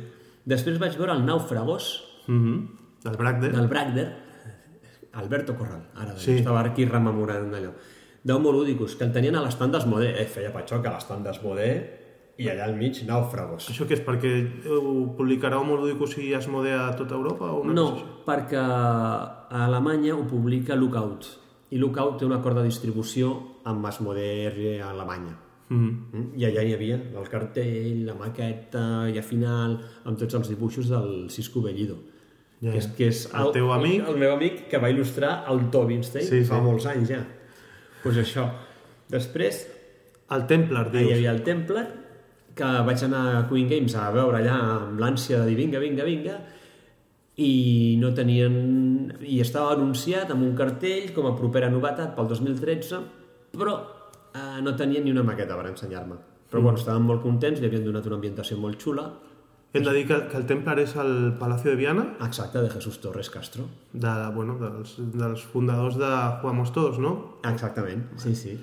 Després 0.48 0.80
vaig 0.80 0.96
veure 1.00 1.12
el 1.12 1.26
Nàufragos, 1.28 1.90
mm 2.26 2.40
-hmm. 2.40 2.62
del 3.04 3.18
Bragder. 3.20 3.52
Del 3.52 3.68
Bragder. 3.68 4.08
Alberto 5.14 5.54
Corral, 5.54 5.84
ara 5.94 6.16
Sí. 6.16 6.24
sí. 6.24 6.38
estava 6.38 6.60
aquí 6.60 6.84
rememorant 6.84 7.52
allò. 7.54 7.70
D'Homo 8.24 8.50
Ludicus, 8.50 8.96
que 8.96 9.04
el 9.04 9.12
tenien 9.12 9.36
a 9.36 9.42
l'estand 9.42 9.72
d'Esmodé. 9.74 10.22
Eh, 10.22 10.24
feia 10.24 10.50
patxoc 10.50 10.86
a 10.86 10.94
l'estand 10.94 11.26
d'Esmodé 11.26 12.03
i 12.38 12.48
allà 12.50 12.64
al 12.66 12.74
mig, 12.74 12.98
nàufragos. 13.06 13.68
Això 13.70 13.86
què 13.86 13.94
és? 13.94 14.02
Perquè 14.02 14.30
ho 14.66 15.04
publicarà 15.16 15.58
Homo 15.60 15.76
Ludicus 15.78 16.16
i 16.18 16.32
Asmodee 16.34 16.74
a 16.74 16.90
tota 16.98 17.14
Europa? 17.14 17.52
O 17.52 17.60
una 17.62 17.72
No, 17.76 17.84
cosa 17.92 18.02
així? 18.02 18.24
perquè 18.26 18.58
a 18.58 19.64
Alemanya 19.66 20.14
ho 20.16 20.24
publica 20.26 20.74
Lookout. 20.74 21.28
I 21.70 21.78
Lookout 21.78 22.18
té 22.18 22.26
un 22.26 22.32
acord 22.32 22.56
de 22.58 22.64
distribució 22.66 23.30
amb 23.64 23.86
Asmodee 23.86 24.80
a 24.82 24.90
Alemanya. 24.90 25.36
Mm. 25.68 25.92
Mm? 26.12 26.24
I 26.36 26.44
allà 26.50 26.62
hi 26.66 26.74
havia 26.74 26.96
el 27.18 27.28
cartell, 27.30 28.02
la 28.06 28.14
maqueta, 28.18 29.08
i 29.10 29.18
a 29.18 29.22
final, 29.22 29.78
amb 30.04 30.18
tots 30.20 30.34
els 30.34 30.50
dibuixos 30.50 30.90
del 30.90 31.30
Cisco 31.30 31.62
Bellido. 31.62 31.96
Ja, 32.60 32.70
que 32.72 32.78
és, 32.78 32.86
que 32.96 33.08
és 33.08 33.24
El 33.34 33.50
teu 33.52 33.70
amic. 33.72 34.02
El, 34.06 34.14
el 34.14 34.18
meu 34.20 34.34
amic 34.36 34.66
que 34.70 34.78
va 34.78 34.90
il·lustrar 34.92 35.44
el 35.50 35.66
Tobinstein 35.70 36.24
Sí, 36.26 36.42
fa 36.48 36.58
sí. 36.60 36.62
molts 36.64 36.86
anys 36.86 37.08
ja. 37.10 37.18
Doncs 37.24 38.02
pues 38.04 38.16
això. 38.20 38.44
Després 39.10 39.66
El 40.34 40.46
Templar, 40.48 40.86
hi 40.92 40.98
dius. 40.98 41.12
havia 41.16 41.30
el 41.32 41.42
Templar, 41.44 41.84
que 42.54 42.70
vaig 42.86 43.02
anar 43.06 43.24
a 43.34 43.46
Queen 43.50 43.68
Games 43.70 43.96
a 43.98 44.10
veure 44.14 44.38
allà 44.40 44.54
amb 44.58 45.00
l'ànsia 45.02 45.40
de 45.42 45.50
dir 45.50 45.56
vinga, 45.58 45.80
vinga, 45.82 46.06
vinga, 46.06 46.38
i 47.42 47.96
no 47.98 48.12
tenien... 48.14 48.54
i 49.26 49.40
estava 49.42 49.74
anunciat 49.74 50.30
amb 50.30 50.46
un 50.46 50.54
cartell 50.58 51.10
com 51.16 51.26
a 51.26 51.34
propera 51.38 51.70
novetat 51.72 52.14
pel 52.14 52.30
2013, 52.30 53.02
però 53.58 53.74
eh, 54.34 54.62
no 54.62 54.74
tenien 54.78 55.04
ni 55.04 55.14
una 55.14 55.26
maqueta 55.26 55.58
per 55.58 55.66
ensenyar-me. 55.72 56.20
Però 56.50 56.62
bueno, 56.62 56.78
estaven 56.78 57.02
molt 57.02 57.24
contents, 57.24 57.58
li 57.58 57.66
havien 57.66 57.86
donat 57.86 58.06
una 58.06 58.20
ambientació 58.20 58.58
molt 58.62 58.78
xula. 58.78 59.08
Hem 59.74 59.82
de 59.82 59.90
dir 59.96 60.04
que, 60.06 60.20
que 60.30 60.38
el 60.38 60.46
Templar 60.46 60.76
és 60.78 60.92
el 61.02 61.32
Palacio 61.40 61.72
de 61.72 61.78
Viana, 61.80 62.04
Exacte, 62.22 62.60
de 62.62 62.70
Jesús 62.70 63.00
Torres 63.02 63.30
Castro. 63.34 63.66
de, 63.90 64.12
bueno, 64.36 64.54
dels, 64.60 64.94
dels 65.16 65.42
fundadors 65.50 65.98
de 65.98 66.10
Jugamos 66.40 66.70
Todos, 66.72 67.00
no? 67.02 67.40
Exactament, 67.42 68.06
sí, 68.22 68.36
sí. 68.38 68.54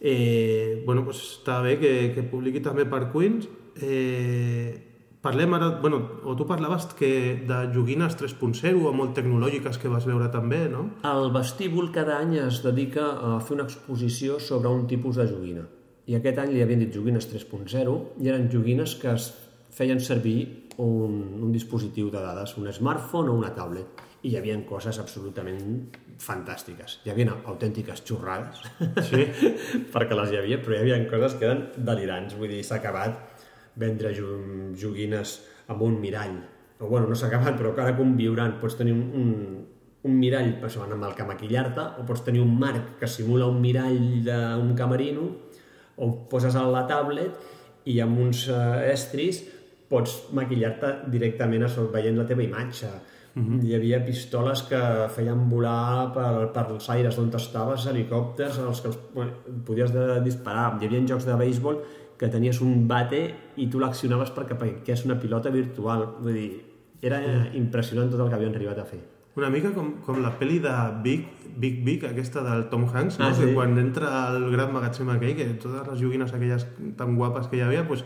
Eh, 0.00 0.82
bueno, 0.86 1.04
pues 1.04 1.20
està 1.36 1.60
bé 1.60 1.76
que, 1.78 2.12
que 2.14 2.24
publiqui 2.24 2.62
també 2.64 2.86
per 2.88 3.10
Queens. 3.12 3.48
Eh, 3.80 4.72
parlem 5.20 5.52
ara, 5.54 5.68
bueno, 5.82 6.00
o 6.24 6.34
tu 6.36 6.46
parlaves 6.48 6.88
que 6.96 7.10
de 7.46 7.58
joguines 7.74 8.16
3.0 8.16 8.72
o 8.88 8.94
molt 8.96 9.12
tecnològiques 9.18 9.76
que 9.78 9.92
vas 9.92 10.08
veure 10.08 10.30
també, 10.32 10.64
no? 10.72 10.86
El 11.04 11.28
vestíbul 11.34 11.92
cada 11.92 12.16
any 12.18 12.38
es 12.40 12.62
dedica 12.64 13.12
a 13.20 13.36
fer 13.44 13.58
una 13.58 13.68
exposició 13.68 14.40
sobre 14.40 14.72
un 14.72 14.86
tipus 14.88 15.20
de 15.20 15.28
joguina. 15.28 15.68
I 16.08 16.16
aquest 16.16 16.40
any 16.42 16.56
li 16.56 16.64
havien 16.64 16.80
dit 16.80 16.96
joguines 16.96 17.28
3.0 17.28 17.96
i 18.24 18.32
eren 18.32 18.48
joguines 18.50 18.96
que 18.98 19.12
es 19.12 19.30
feien 19.70 20.00
servir 20.00 20.70
un, 20.80 21.20
un 21.44 21.52
dispositiu 21.52 22.08
de 22.10 22.18
dades, 22.24 22.56
un 22.58 22.72
smartphone 22.72 23.30
o 23.30 23.36
una 23.36 23.52
tablet. 23.54 24.08
I 24.22 24.28
hi 24.34 24.36
havia 24.36 24.56
coses 24.68 24.98
absolutament 25.00 25.60
fantàstiques. 26.20 26.98
Hi 27.06 27.10
havia 27.14 27.32
autèntiques 27.48 28.02
xorrades, 28.04 28.60
Sí. 29.08 29.22
perquè 29.94 30.16
les 30.18 30.32
hi 30.34 30.38
havia, 30.42 30.58
però 30.60 30.76
hi 30.76 30.80
havia 30.84 30.98
coses 31.08 31.34
que 31.40 31.46
eren 31.48 31.62
delirants. 31.76 32.34
Vull 32.36 32.52
dir, 32.52 32.62
s'ha 32.64 32.76
acabat 32.82 33.16
vendre 33.80 34.12
jo- 34.12 34.72
joguines 34.76 35.38
amb 35.72 35.82
un 35.86 35.96
mirall. 36.02 36.36
O, 36.80 36.88
bueno, 36.88 37.06
no 37.08 37.14
s'ha 37.16 37.28
acabat, 37.30 37.56
però 37.56 37.72
cada 37.76 37.94
conviuran. 37.96 38.58
Pots 38.60 38.76
tenir 38.76 38.92
un, 38.92 39.06
un, 39.14 39.30
un 40.04 40.18
mirall 40.18 40.52
això, 40.68 40.84
amb 40.84 41.04
el 41.08 41.14
que 41.16 41.24
maquillar-te, 41.28 41.86
o 42.00 42.04
pots 42.08 42.24
tenir 42.26 42.42
un 42.44 42.52
marc 42.60 42.98
que 43.00 43.08
simula 43.08 43.46
un 43.48 43.60
mirall 43.60 44.20
d'un 44.26 44.74
camerino, 44.76 45.30
o 46.00 46.10
poses 46.28 46.56
a 46.56 46.62
la 46.68 46.84
tablet 46.88 47.36
i 47.88 47.98
amb 48.04 48.20
uns 48.20 48.46
eh, 48.52 48.92
estris 48.92 49.42
pots 49.90 50.28
maquillar-te 50.36 50.92
directament 51.12 51.64
a 51.66 51.68
sobre, 51.72 51.92
veient 51.98 52.16
la 52.20 52.24
teva 52.28 52.44
imatge. 52.44 52.88
Mm 53.34 53.42
-hmm. 53.42 53.64
Hi 53.64 53.74
havia 53.74 54.04
pistoles 54.04 54.62
que 54.62 54.80
feien 55.14 55.48
volar 55.48 56.12
per, 56.12 56.52
per 56.52 56.66
els 56.70 56.90
aires 56.90 57.16
d'on 57.16 57.30
estaves, 57.34 57.86
helicòpters 57.86 58.58
en 58.58 58.66
els 58.66 58.80
que 58.80 58.88
els, 58.88 58.98
bueno, 59.14 59.32
podies 59.64 59.92
de, 59.92 60.20
disparar. 60.20 60.78
Hi 60.80 60.86
havia 60.86 61.06
jocs 61.06 61.26
de 61.26 61.36
béisbol 61.36 61.78
que 62.18 62.28
tenies 62.28 62.60
un 62.60 62.88
bate 62.88 63.34
i 63.56 63.68
tu 63.68 63.78
l'accionaves 63.78 64.30
perquè 64.30 64.92
és 64.92 65.04
una 65.04 65.18
pilota 65.18 65.50
virtual. 65.50 66.16
Vull 66.20 66.34
dir, 66.34 66.50
era 67.00 67.20
impressionant 67.54 68.10
tot 68.10 68.20
el 68.20 68.28
que 68.28 68.34
havien 68.34 68.54
arribat 68.54 68.78
a 68.78 68.84
fer. 68.84 69.00
Una 69.38 69.48
mica 69.48 69.70
com, 69.70 69.92
com 70.04 70.18
la 70.20 70.32
pel·li 70.40 70.58
de 70.58 70.72
Big, 71.04 71.28
Big 71.62 71.84
Big, 71.86 72.04
aquesta 72.04 72.42
del 72.42 72.64
Tom 72.68 72.88
Hanks, 72.92 73.20
no? 73.20 73.28
Ah, 73.28 73.30
que 73.30 73.46
sí. 73.46 73.54
quan 73.54 73.78
entra 73.78 74.10
al 74.26 74.50
gran 74.50 74.72
magatzem 74.74 75.08
aquell, 75.08 75.36
que 75.38 75.46
totes 75.62 75.86
les 75.86 76.00
joguines 76.00 76.34
aquelles 76.34 76.66
tan 76.98 77.14
guapes 77.16 77.46
que 77.46 77.60
hi 77.60 77.62
havia, 77.64 77.86
pues, 77.86 78.02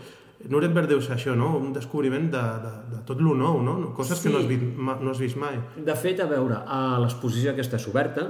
Nuremberg 0.51 0.89
deu 0.91 1.01
ser 1.01 1.15
això, 1.17 1.35
no? 1.37 1.57
Un 1.59 1.73
descobriment 1.73 2.27
de, 2.33 2.43
de, 2.65 2.73
de 2.95 3.03
tot 3.09 3.21
lo 3.25 3.35
nou, 3.39 3.63
no? 3.65 3.77
Coses 3.97 4.21
que 4.21 4.29
Sí. 4.29 4.33
no 4.35 4.41
has, 4.41 4.47
vist, 4.49 4.63
no 4.79 5.11
has 5.11 5.19
vist 5.23 5.37
mai. 5.41 5.59
De 5.77 5.95
fet, 5.97 6.21
a 6.21 6.27
veure, 6.31 6.59
a 6.67 6.99
l'exposició 7.01 7.53
aquesta 7.55 7.77
és 7.81 7.87
oberta, 7.89 8.27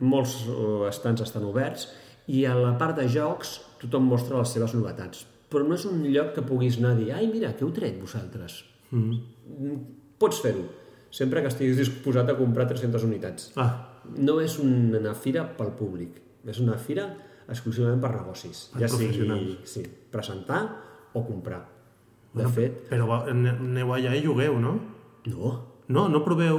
molts 0.00 0.36
eh, 0.48 0.88
estants 0.88 1.20
estan 1.24 1.44
oberts, 1.44 1.88
i 2.28 2.44
a 2.46 2.54
la 2.54 2.74
part 2.78 2.96
de 2.96 3.06
jocs 3.08 3.58
tothom 3.80 4.04
mostra 4.08 4.38
les 4.38 4.48
seves 4.52 4.74
novetats. 4.74 5.26
Però 5.48 5.64
no 5.64 5.74
és 5.74 5.84
un 5.88 6.02
lloc 6.12 6.34
que 6.36 6.42
puguis 6.44 6.76
anar 6.78 6.90
a 6.92 6.98
dir 6.98 7.12
ai, 7.16 7.26
mira, 7.32 7.54
què 7.56 7.64
heu 7.64 7.70
tret 7.72 7.96
vosaltres? 8.00 8.62
Mm. 8.92 9.78
Pots 10.20 10.40
fer-ho, 10.44 10.64
sempre 11.10 11.40
que 11.40 11.48
estiguis 11.48 11.76
disposat 11.78 12.28
a 12.28 12.36
comprar 12.36 12.66
300 12.68 13.04
unitats. 13.04 13.52
Ah, 13.56 13.84
No 14.16 14.38
és 14.40 14.54
una 14.58 15.12
fira 15.14 15.42
pel 15.56 15.72
públic, 15.76 16.14
és 16.48 16.60
una 16.64 16.78
fira 16.80 17.10
exclusivament 17.48 18.00
per 18.00 18.10
negocis. 18.14 18.70
Per 18.72 18.80
ja 18.80 18.88
sigui 18.88 19.58
sí, 19.68 19.82
presentar 20.10 20.60
o 21.14 21.24
comprar. 21.26 21.64
De 22.38 22.46
fet, 22.52 22.84
però 22.90 23.24
aneu 23.26 23.92
allà 23.94 24.14
i 24.14 24.22
jugueu, 24.22 24.60
no? 24.60 24.76
no, 25.26 25.56
No, 25.88 26.04
no 26.12 26.20
proveu 26.20 26.58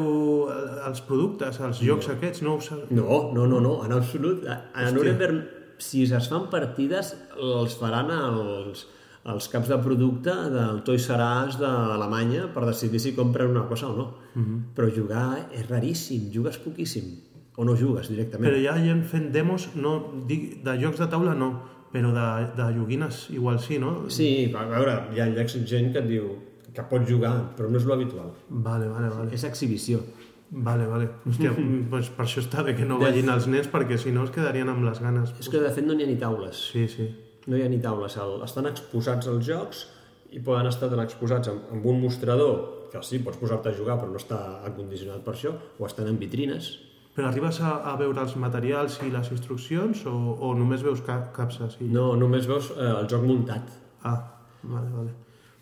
eh, 0.50 0.54
els 0.90 1.04
productes, 1.06 1.60
els 1.62 1.82
jocs 1.86 2.08
aquests, 2.16 2.42
no? 2.42 2.56
Us... 2.58 2.72
No, 2.90 3.20
no, 3.36 3.46
no, 3.46 3.60
no, 3.62 3.76
en 3.86 3.94
absolut. 3.94 4.48
A, 4.50 4.64
Hòstia. 4.74 4.94
Nuremberg, 4.96 5.44
si 5.86 6.02
es 6.04 6.30
fan 6.32 6.48
partides, 6.50 7.14
els 7.38 7.76
faran 7.78 8.10
els, 8.16 8.88
els 9.30 9.50
caps 9.54 9.70
de 9.70 9.78
producte 9.86 10.34
del 10.56 10.82
Toys 10.88 11.06
R 11.14 11.30
Us 11.46 11.60
d'Alemanya 11.62 12.50
per 12.56 12.66
decidir 12.72 13.04
si 13.04 13.14
compren 13.18 13.54
una 13.54 13.68
cosa 13.70 13.92
o 13.92 13.96
no. 13.96 14.08
Mhm. 14.34 14.42
Mm 14.42 14.46
-hmm. 14.50 14.62
Però 14.76 14.90
jugar 14.98 15.50
és 15.54 15.70
raríssim, 15.70 16.32
jugues 16.34 16.58
poquíssim. 16.58 17.20
O 17.56 17.66
no 17.66 17.76
jugues 17.76 18.10
directament. 18.10 18.50
Però 18.50 18.58
hi 18.58 18.68
ha 18.68 18.78
gent 18.78 19.04
fent 19.04 19.32
demos, 19.32 19.76
no, 19.76 20.24
de 20.26 20.78
jocs 20.82 20.98
de 20.98 21.08
taula 21.08 21.36
no, 21.36 21.62
però 21.94 22.12
de, 22.14 22.28
de 22.58 22.70
joguines 22.78 23.26
igual 23.34 23.60
sí, 23.64 23.80
no? 23.82 24.10
Sí, 24.14 24.30
a 24.56 24.66
veure, 24.70 24.96
hi 25.16 25.24
ha 25.24 25.30
gent 25.48 25.94
que 25.94 26.04
et 26.04 26.10
diu 26.10 26.32
que 26.74 26.86
pot 26.90 27.06
jugar, 27.08 27.34
però 27.58 27.70
no 27.70 27.80
és 27.80 27.86
lo 27.88 27.96
habitual. 27.96 28.34
Vale, 28.50 28.88
vale, 28.88 29.10
vale. 29.10 29.32
És 29.36 29.46
exhibició. 29.48 30.02
Vale, 30.50 30.86
vale. 30.90 31.10
Hòstia, 31.30 31.52
pues 31.92 32.10
per 32.16 32.26
això 32.26 32.42
està 32.42 32.64
bé 32.66 32.74
que 32.78 32.88
no 32.90 32.98
vagin 33.02 33.30
els 33.30 33.48
nens, 33.52 33.70
perquè 33.70 34.00
si 34.02 34.14
no 34.16 34.26
es 34.26 34.34
quedarien 34.34 34.70
amb 34.72 34.86
les 34.88 35.02
ganes. 35.02 35.34
És 35.42 35.50
que 35.50 35.62
de 35.62 35.70
fet 35.74 35.86
no 35.86 35.98
n'hi 35.98 36.08
ha 36.08 36.10
ni 36.10 36.18
taules. 36.22 36.64
Sí, 36.74 36.88
sí. 36.90 37.08
No 37.50 37.58
hi 37.58 37.64
ha 37.66 37.70
ni 37.70 37.80
taules, 37.82 38.18
estan 38.46 38.70
exposats 38.70 39.30
els 39.30 39.46
jocs 39.46 39.86
i 40.34 40.42
poden 40.46 40.68
estar 40.70 40.90
tan 40.92 41.02
exposats 41.02 41.50
amb, 41.50 41.70
amb 41.74 41.86
un 41.90 42.02
mostrador, 42.04 42.90
que 42.92 43.02
sí, 43.06 43.22
pots 43.26 43.38
posar-te 43.42 43.72
a 43.72 43.78
jugar 43.78 44.00
però 44.02 44.10
no 44.12 44.22
està 44.22 44.40
acondicionat 44.66 45.24
per 45.26 45.36
això, 45.36 45.54
o 45.78 45.86
estan 45.86 46.10
en 46.10 46.18
vitrines. 46.22 46.72
Però 47.16 47.28
arribes 47.28 47.60
a, 47.66 47.78
a 47.92 47.96
veure 48.00 48.22
els 48.24 48.36
materials 48.40 49.00
i 49.06 49.10
les 49.14 49.32
instruccions 49.34 50.06
o, 50.08 50.18
o 50.46 50.52
només 50.56 50.84
veus 50.86 51.02
cap, 51.06 51.32
capses? 51.36 51.80
I... 51.82 51.90
No, 51.92 52.14
només 52.20 52.48
veus 52.48 52.70
eh, 52.76 52.92
el 52.92 53.10
joc 53.12 53.26
muntat. 53.28 53.74
Ah, 54.08 54.20
vale, 54.64 54.92
vale. 54.94 55.16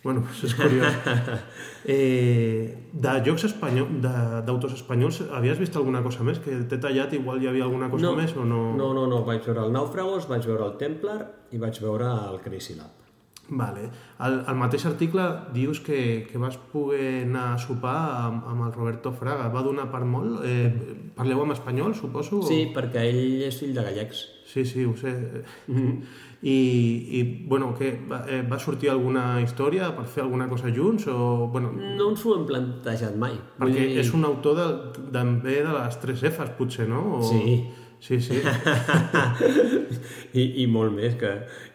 Bueno, 0.03 0.21
pues 0.21 0.43
és 0.47 0.53
curiós. 0.55 0.93
eh, 1.95 2.89
de 2.93 3.15
jocs 3.25 3.47
espanyols, 3.49 3.97
d'autors 4.45 4.77
espanyols, 4.77 5.23
havies 5.35 5.59
vist 5.59 5.75
alguna 5.75 6.03
cosa 6.05 6.23
més? 6.23 6.39
Que 6.43 6.61
t'he 6.69 6.79
tallat, 6.83 7.15
igual 7.17 7.41
hi 7.41 7.49
havia 7.49 7.65
alguna 7.65 7.89
cosa 7.91 8.05
no, 8.05 8.13
més 8.19 8.35
o 8.37 8.45
no? 8.45 8.61
No, 8.77 8.93
no, 8.95 9.07
no, 9.09 9.23
vaig 9.27 9.43
veure 9.47 9.65
el 9.65 9.75
Nàufragos, 9.75 10.29
vaig 10.29 10.47
veure 10.47 10.69
el 10.69 10.77
Templar 10.79 11.19
i 11.51 11.59
vaig 11.59 11.81
veure 11.83 12.13
el 12.29 12.39
Crazy 12.45 12.77
Lab. 12.77 13.06
Vale. 13.49 13.89
Al, 14.19 14.41
al 14.45 14.55
mateix 14.59 14.83
article 14.85 15.23
dius 15.53 15.79
que, 15.79 16.27
que 16.29 16.37
vas 16.37 16.57
poder 16.73 17.23
anar 17.23 17.53
a 17.53 17.57
sopar 17.57 17.95
amb, 18.25 18.43
amb 18.51 18.65
el 18.65 18.73
Roberto 18.73 19.13
Fraga. 19.15 19.47
Va 19.53 19.61
donar 19.63 19.85
per 19.91 20.01
molt? 20.03 20.41
Eh, 20.43 20.67
parleu 21.15 21.43
en 21.45 21.51
espanyol, 21.55 21.95
suposo? 21.95 22.41
o- 22.41 22.47
Sí, 22.47 22.65
perquè 22.75 23.05
ell 23.07 23.41
és 23.47 23.55
fill 23.59 23.73
de 23.73 23.83
gallecs. 23.87 24.25
Sí, 24.47 24.65
sí, 24.65 24.83
ho 24.83 24.95
sé. 24.99 25.13
I, 26.43 26.53
i 27.17 27.21
bueno, 27.49 27.71
què, 27.77 27.89
va, 28.07 28.19
eh, 28.29 28.43
va 28.45 28.59
sortir 28.61 28.91
alguna 28.93 29.39
història 29.41 29.89
per 29.97 30.05
fer 30.05 30.21
alguna 30.23 30.45
cosa 30.47 30.69
junts? 30.69 31.07
O, 31.09 31.47
bueno, 31.51 31.71
No 31.73 32.11
ens 32.11 32.23
ho 32.25 32.35
hem 32.35 32.45
plantejat 32.45 33.15
mai. 33.17 33.39
Perquè 33.57 33.87
dir- 33.87 33.97
és 34.03 34.11
un 34.13 34.23
autor 34.27 34.55
de, 34.59 34.67
també 35.11 35.63
de 35.63 35.73
les 35.73 35.97
3 36.03 36.23
Fs, 36.29 36.51
potser, 36.59 36.87
no? 36.87 37.01
O... 37.17 37.23
Sí. 37.23 37.63
Sí, 37.99 38.19
sí. 38.21 38.37
I, 40.39 40.43
i 40.63 40.65
molt 40.69 40.93
més 40.93 41.15
que 41.17 41.31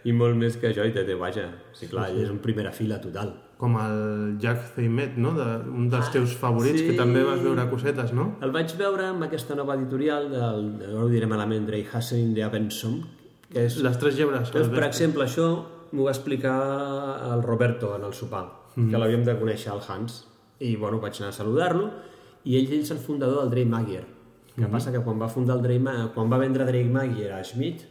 i 0.06 0.12
molt 0.14 0.38
més 0.38 0.56
que 0.58 0.72
jo 0.74 0.84
i 0.86 0.92
té, 0.94 1.04
vaja, 1.18 1.46
sí, 1.76 1.88
clar, 1.90 2.08
ell 2.10 2.22
és 2.24 2.30
un 2.32 2.38
primera 2.42 2.72
fila 2.74 2.98
total. 3.02 3.32
Com 3.62 3.76
el 3.78 3.98
Jack 4.42 4.72
Zaymet, 4.74 5.18
no? 5.22 5.34
De, 5.36 5.46
un 5.70 5.86
dels 5.90 6.08
teus 6.14 6.34
favorits, 6.38 6.80
sí. 6.80 6.88
que 6.90 6.96
també 6.98 7.22
vas 7.26 7.42
veure 7.44 7.68
cosetes, 7.70 8.10
no? 8.16 8.32
El 8.42 8.54
vaig 8.54 8.74
veure 8.78 9.06
amb 9.12 9.26
aquesta 9.28 9.54
nova 9.58 9.76
editorial 9.78 10.26
del, 10.32 10.64
no 10.82 11.04
ho 11.04 11.10
diré 11.12 11.28
malament, 11.30 11.68
Drey 11.68 11.86
Hasselin 11.86 12.32
de 12.34 12.42
Abenson, 12.46 12.98
que 13.52 13.68
és... 13.68 13.78
Les 13.84 14.00
tres 14.02 14.18
llebres. 14.18 14.50
Doncs, 14.50 14.72
per 14.74 14.86
exemple, 14.88 15.28
això 15.28 15.52
m'ho 15.92 16.08
va 16.08 16.14
explicar 16.14 16.56
el 17.30 17.46
Roberto 17.46 17.94
en 17.94 18.08
el 18.08 18.16
sopar, 18.18 18.48
mm. 18.74 18.90
que 18.90 19.02
l'havíem 19.02 19.22
de 19.28 19.36
conèixer, 19.38 19.70
el 19.76 19.86
Hans. 19.86 20.24
I, 20.58 20.74
bueno, 20.78 20.98
vaig 21.02 21.18
anar 21.20 21.30
a 21.30 21.36
saludar-lo, 21.36 21.92
i 22.42 22.58
ell, 22.58 22.66
ell 22.66 22.82
és 22.82 22.90
el 22.94 22.98
fundador 23.02 23.44
del 23.44 23.54
Drey 23.54 23.70
Magier, 23.70 24.02
que 24.56 24.68
passa 24.68 24.92
que 24.92 25.00
quan 25.00 25.20
va 25.20 25.28
fundar 25.32 25.56
el 25.56 25.62
Drake, 25.64 26.10
quan 26.14 26.30
va 26.32 26.38
vendre 26.38 26.64
Drake 26.68 26.90
Maguire 26.92 27.32
a 27.38 27.42
Schmidt, 27.44 27.86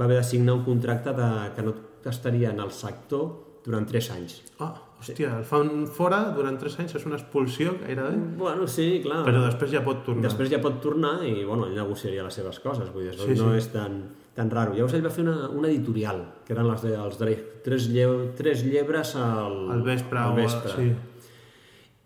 va 0.00 0.06
haver 0.06 0.16
de 0.18 0.24
signar 0.24 0.54
un 0.54 0.64
contracte 0.64 1.12
de, 1.12 1.30
que 1.56 1.62
no 1.62 1.74
estaria 2.08 2.50
en 2.50 2.60
el 2.60 2.70
sector 2.72 3.60
durant 3.64 3.84
3 3.86 4.06
anys. 4.14 4.38
Ah, 4.64 4.72
hòstia, 5.00 5.34
el 5.38 5.44
fan 5.44 5.84
fora 5.92 6.22
durant 6.36 6.56
3 6.58 6.78
anys, 6.80 6.94
és 6.96 7.04
una 7.04 7.18
expulsió 7.18 7.74
gairebé, 7.82 8.14
Bueno, 8.38 8.66
sí, 8.66 9.02
clar. 9.04 9.18
però 9.26 9.42
després 9.44 9.70
ja 9.74 9.82
pot 9.84 10.00
tornar. 10.06 10.22
Després 10.24 10.48
ja 10.50 10.60
pot 10.64 10.80
tornar 10.80 11.18
i 11.28 11.44
bueno, 11.44 11.66
ell 11.68 11.76
negociaria 11.76 12.24
les 12.24 12.34
seves 12.40 12.60
coses, 12.64 12.88
vull 12.94 13.04
dir, 13.10 13.18
Sí, 13.18 13.36
no 13.36 13.50
sí. 13.52 13.58
és 13.58 13.68
tan, 13.74 13.98
tan 14.34 14.48
raro. 14.50 14.72
Llavors 14.72 14.94
ell 14.96 15.04
va 15.04 15.10
fer 15.12 15.24
una, 15.26 15.50
una 15.50 15.68
editorial, 15.68 16.24
que 16.46 16.54
eren 16.56 16.66
les 16.70 16.80
de, 16.86 16.94
els 16.96 17.18
Drake, 17.20 17.60
tres, 17.62 17.90
lleu, 17.92 18.30
tres 18.36 18.64
llebres 18.64 19.12
al, 19.16 19.70
Al 19.76 19.82
vespre, 19.82 20.18
al 20.18 20.32
o 20.32 20.36
vespre. 20.40 20.72
sí. 20.78 20.94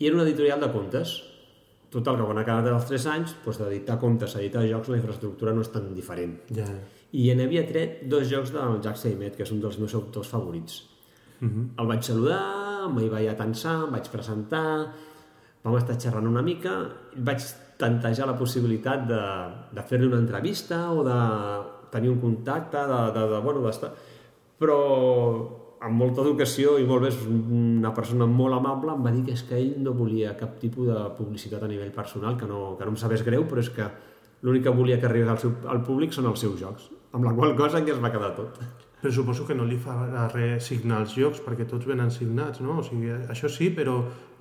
I 0.02 0.08
era 0.08 0.16
una 0.16 0.24
editorial 0.24 0.58
de 0.60 0.72
contes. 0.72 1.22
Total, 1.94 2.16
que 2.18 2.24
quan 2.26 2.40
ha 2.40 2.42
acabat 2.42 2.72
els 2.72 2.88
3 2.90 3.04
anys, 3.12 3.36
doncs, 3.44 3.60
d'editar 3.60 4.00
contes 4.02 4.32
a 4.34 4.40
editar 4.40 4.64
jocs, 4.66 4.90
la 4.90 4.98
infraestructura 4.98 5.52
no 5.54 5.62
és 5.62 5.70
tan 5.70 5.92
diferent. 5.94 6.32
Ja. 6.56 6.66
I 7.14 7.28
en 7.30 7.42
havia 7.44 7.62
tret 7.68 8.00
dos 8.10 8.26
jocs 8.26 8.50
del 8.50 8.80
Jack 8.82 8.98
Seymet, 8.98 9.36
que 9.38 9.46
és 9.46 9.52
un 9.54 9.60
dels 9.62 9.78
meus 9.78 9.94
autors 9.94 10.32
favorits. 10.32 10.80
Uh 11.38 11.46
-huh. 11.46 11.66
El 11.78 11.86
vaig 11.86 12.02
saludar, 12.02 12.88
m'hi 12.90 13.08
vaig 13.08 13.28
atensar, 13.28 13.84
em 13.84 13.92
vaig 13.92 14.10
presentar, 14.10 14.92
vam 15.62 15.76
estar 15.76 15.96
xerrant 16.00 16.26
una 16.26 16.42
mica, 16.42 16.90
vaig 17.16 17.40
tantejar 17.78 18.26
la 18.26 18.38
possibilitat 18.38 19.06
de, 19.06 19.22
de 19.72 19.82
fer-li 19.82 20.06
una 20.06 20.18
entrevista 20.18 20.90
o 20.90 21.04
de 21.04 21.20
tenir 21.90 22.10
un 22.10 22.20
contacte, 22.20 22.76
de, 22.76 23.12
de, 23.12 23.28
de 23.34 23.40
bueno, 23.40 23.60
d'estar... 23.62 23.92
Però 24.58 25.63
amb 25.84 26.00
molta 26.00 26.22
educació 26.24 26.78
i 26.80 26.86
molt 26.88 27.04
bé, 27.04 27.10
és 27.12 27.20
una 27.28 27.92
persona 27.96 28.26
molt 28.30 28.56
amable, 28.56 28.94
em 28.94 29.04
va 29.04 29.12
dir 29.12 29.24
que 29.26 29.34
és 29.36 29.44
que 29.44 29.58
ell 29.58 29.74
no 29.84 29.92
volia 29.96 30.32
cap 30.38 30.56
tipus 30.62 30.88
de 30.88 30.96
publicitat 31.18 31.62
a 31.62 31.68
nivell 31.70 31.92
personal, 31.92 32.38
que 32.40 32.48
no, 32.48 32.74
que 32.78 32.86
no 32.86 32.94
em 32.94 33.00
sabés 33.00 33.24
greu, 33.26 33.44
però 33.50 33.60
és 33.60 33.70
que 33.74 33.90
l'únic 34.44 34.64
que 34.64 34.74
volia 34.76 34.98
que 35.00 35.08
arribés 35.08 35.30
al, 35.32 35.40
seu, 35.42 35.52
al 35.68 35.82
públic 35.84 36.16
són 36.16 36.30
els 36.30 36.40
seus 36.40 36.56
jocs, 36.60 36.88
amb 37.12 37.28
la 37.28 37.34
qual 37.36 37.54
cosa 37.58 37.84
que 37.84 37.92
es 37.92 38.00
va 38.00 38.12
quedar 38.12 38.32
tot. 38.38 38.60
Però 39.04 39.12
suposo 39.12 39.44
que 39.44 39.56
no 39.56 39.66
li 39.68 39.76
fa 39.76 39.94
res 40.32 40.70
signar 40.70 41.02
els 41.04 41.12
jocs, 41.12 41.42
perquè 41.44 41.66
tots 41.68 41.84
venen 41.84 42.12
signats, 42.12 42.62
no? 42.64 42.78
O 42.80 42.84
sigui, 42.86 43.12
això 43.28 43.50
sí, 43.52 43.68
però 43.76 43.98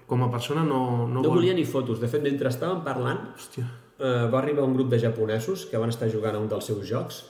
com 0.07 0.23
a 0.23 0.29
persona 0.31 0.63
no, 0.63 1.03
no, 1.03 1.19
No 1.19 1.27
vol... 1.27 1.41
volia 1.41 1.55
ni 1.55 1.65
fotos. 1.67 1.99
De 1.99 2.07
fet, 2.07 2.23
mentre 2.23 2.47
estàvem 2.51 2.79
parlant, 2.85 3.19
Hòstia, 3.35 3.67
eh, 3.99 4.25
va 4.31 4.39
arribar 4.39 4.63
un 4.63 4.75
grup 4.77 4.89
de 4.91 4.99
japonesos 5.03 5.65
que 5.67 5.79
van 5.79 5.91
estar 5.91 6.07
jugant 6.11 6.39
a 6.39 6.43
un 6.43 6.47
dels 6.51 6.71
seus 6.71 6.87
jocs 6.87 7.25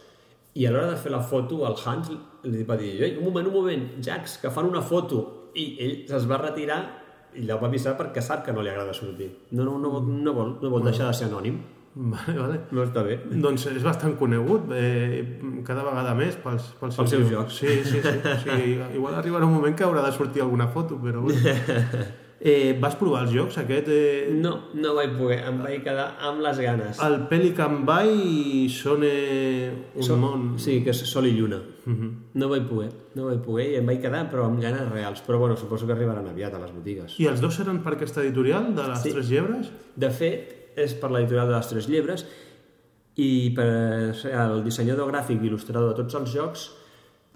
i 0.53 0.65
a 0.67 0.71
l'hora 0.71 0.91
de 0.91 0.97
fer 1.01 1.11
la 1.11 1.21
foto 1.21 1.63
el 1.67 1.77
Hans 1.83 2.11
li 2.43 2.65
va 2.67 2.77
dir 2.77 2.95
Ei, 3.01 3.15
un 3.17 3.25
moment, 3.29 3.47
un 3.49 3.55
moment, 3.55 3.85
Jax, 4.03 4.37
que 4.41 4.51
fan 4.53 4.69
una 4.69 4.81
foto 4.81 5.49
i 5.57 5.69
ell 5.81 6.17
es 6.17 6.27
va 6.29 6.41
retirar 6.41 6.81
i 7.33 7.45
la 7.47 7.57
va 7.57 7.69
avisar 7.69 7.95
perquè 7.97 8.21
sap 8.21 8.43
que 8.45 8.53
no 8.53 8.61
li 8.61 8.69
agrada 8.69 8.93
sortir 8.93 9.31
no, 9.51 9.63
no, 9.63 9.79
no, 9.81 10.01
no, 10.01 10.33
vol, 10.33 10.57
no 10.61 10.73
vol 10.73 10.85
deixar 10.85 11.09
de 11.09 11.17
ser 11.17 11.29
anònim 11.31 11.57
vale, 11.95 12.35
vale. 12.37 12.59
no 12.73 12.85
està 12.85 13.03
bé 13.05 13.19
Doncs 13.31 13.67
és 13.71 13.83
bastant 13.85 14.15
conegut, 14.17 14.69
eh, 14.77 15.23
cada 15.65 15.85
vegada 15.85 16.13
més 16.17 16.37
pels, 16.41 16.73
pels, 16.79 16.97
Pels 16.97 17.15
seus 17.15 17.29
jocs. 17.29 17.61
Sí, 17.61 17.79
sí, 17.85 18.01
sí. 18.01 18.17
O 18.17 18.35
sigui, 18.41 18.77
igual 18.97 19.17
arribarà 19.19 19.49
un 19.49 19.53
moment 19.57 19.77
que 19.77 19.85
haurà 19.85 20.05
de 20.05 20.13
sortir 20.15 20.41
alguna 20.45 20.69
foto, 20.73 20.97
però 21.01 21.21
bueno. 21.21 22.05
Eh, 22.45 22.73
vas 22.81 22.97
provar 22.99 23.21
els 23.23 23.31
jocs, 23.31 23.55
aquest? 23.61 23.87
Eh, 23.87 24.33
no, 24.35 24.49
no 24.75 24.89
vaig 24.97 25.13
poder, 25.15 25.37
em 25.47 25.61
vaig 25.63 25.77
quedar 25.85 26.09
amb 26.27 26.41
les 26.43 26.57
ganes. 26.59 26.97
El 27.05 27.21
Pelican 27.29 27.85
Bay 27.87 28.65
són 28.67 29.05
eh, 29.07 29.69
un 29.95 30.03
Sol- 30.03 30.19
món... 30.19 30.43
sí, 30.59 30.81
que 30.83 30.91
és 30.91 30.99
sol 31.07 31.29
i 31.29 31.31
lluna. 31.37 31.61
No 31.87 32.49
vaig 32.51 32.65
poder, 32.67 32.89
no 33.15 33.29
vaig 33.29 33.39
poder 33.45 33.69
i 33.71 33.77
em 33.79 33.87
vaig 33.87 34.01
quedar 34.03 34.25
però 34.31 34.49
amb 34.49 34.59
ganes 34.59 34.89
reals. 34.91 35.23
Però 35.23 35.39
bueno, 35.39 35.55
suposo 35.55 35.87
que 35.87 35.95
arribaran 35.95 36.27
aviat 36.33 36.53
a 36.55 36.59
les 36.65 36.75
botigues. 36.75 37.15
I 37.23 37.29
els 37.31 37.39
dos 37.39 37.61
eren 37.63 37.79
per 37.85 37.95
aquesta 37.95 38.19
editorial, 38.25 38.73
de 38.75 38.89
les 38.91 39.01
Sí. 39.07 39.15
Tres 39.15 39.31
Llebres? 39.31 39.71
De 39.95 40.09
fet, 40.11 40.53
és 40.75 40.93
per 40.99 41.11
l'editorial 41.15 41.47
de 41.47 41.55
les 41.55 41.71
Tres 41.71 41.87
Llebres 41.87 42.25
i 43.15 43.53
per 43.55 43.69
el 44.33 44.63
dissenyador 44.65 45.11
gràfic 45.13 45.39
i 45.39 45.47
il·lustrador 45.47 45.93
de 45.93 45.99
tots 46.03 46.15
els 46.19 46.31
jocs, 46.35 46.67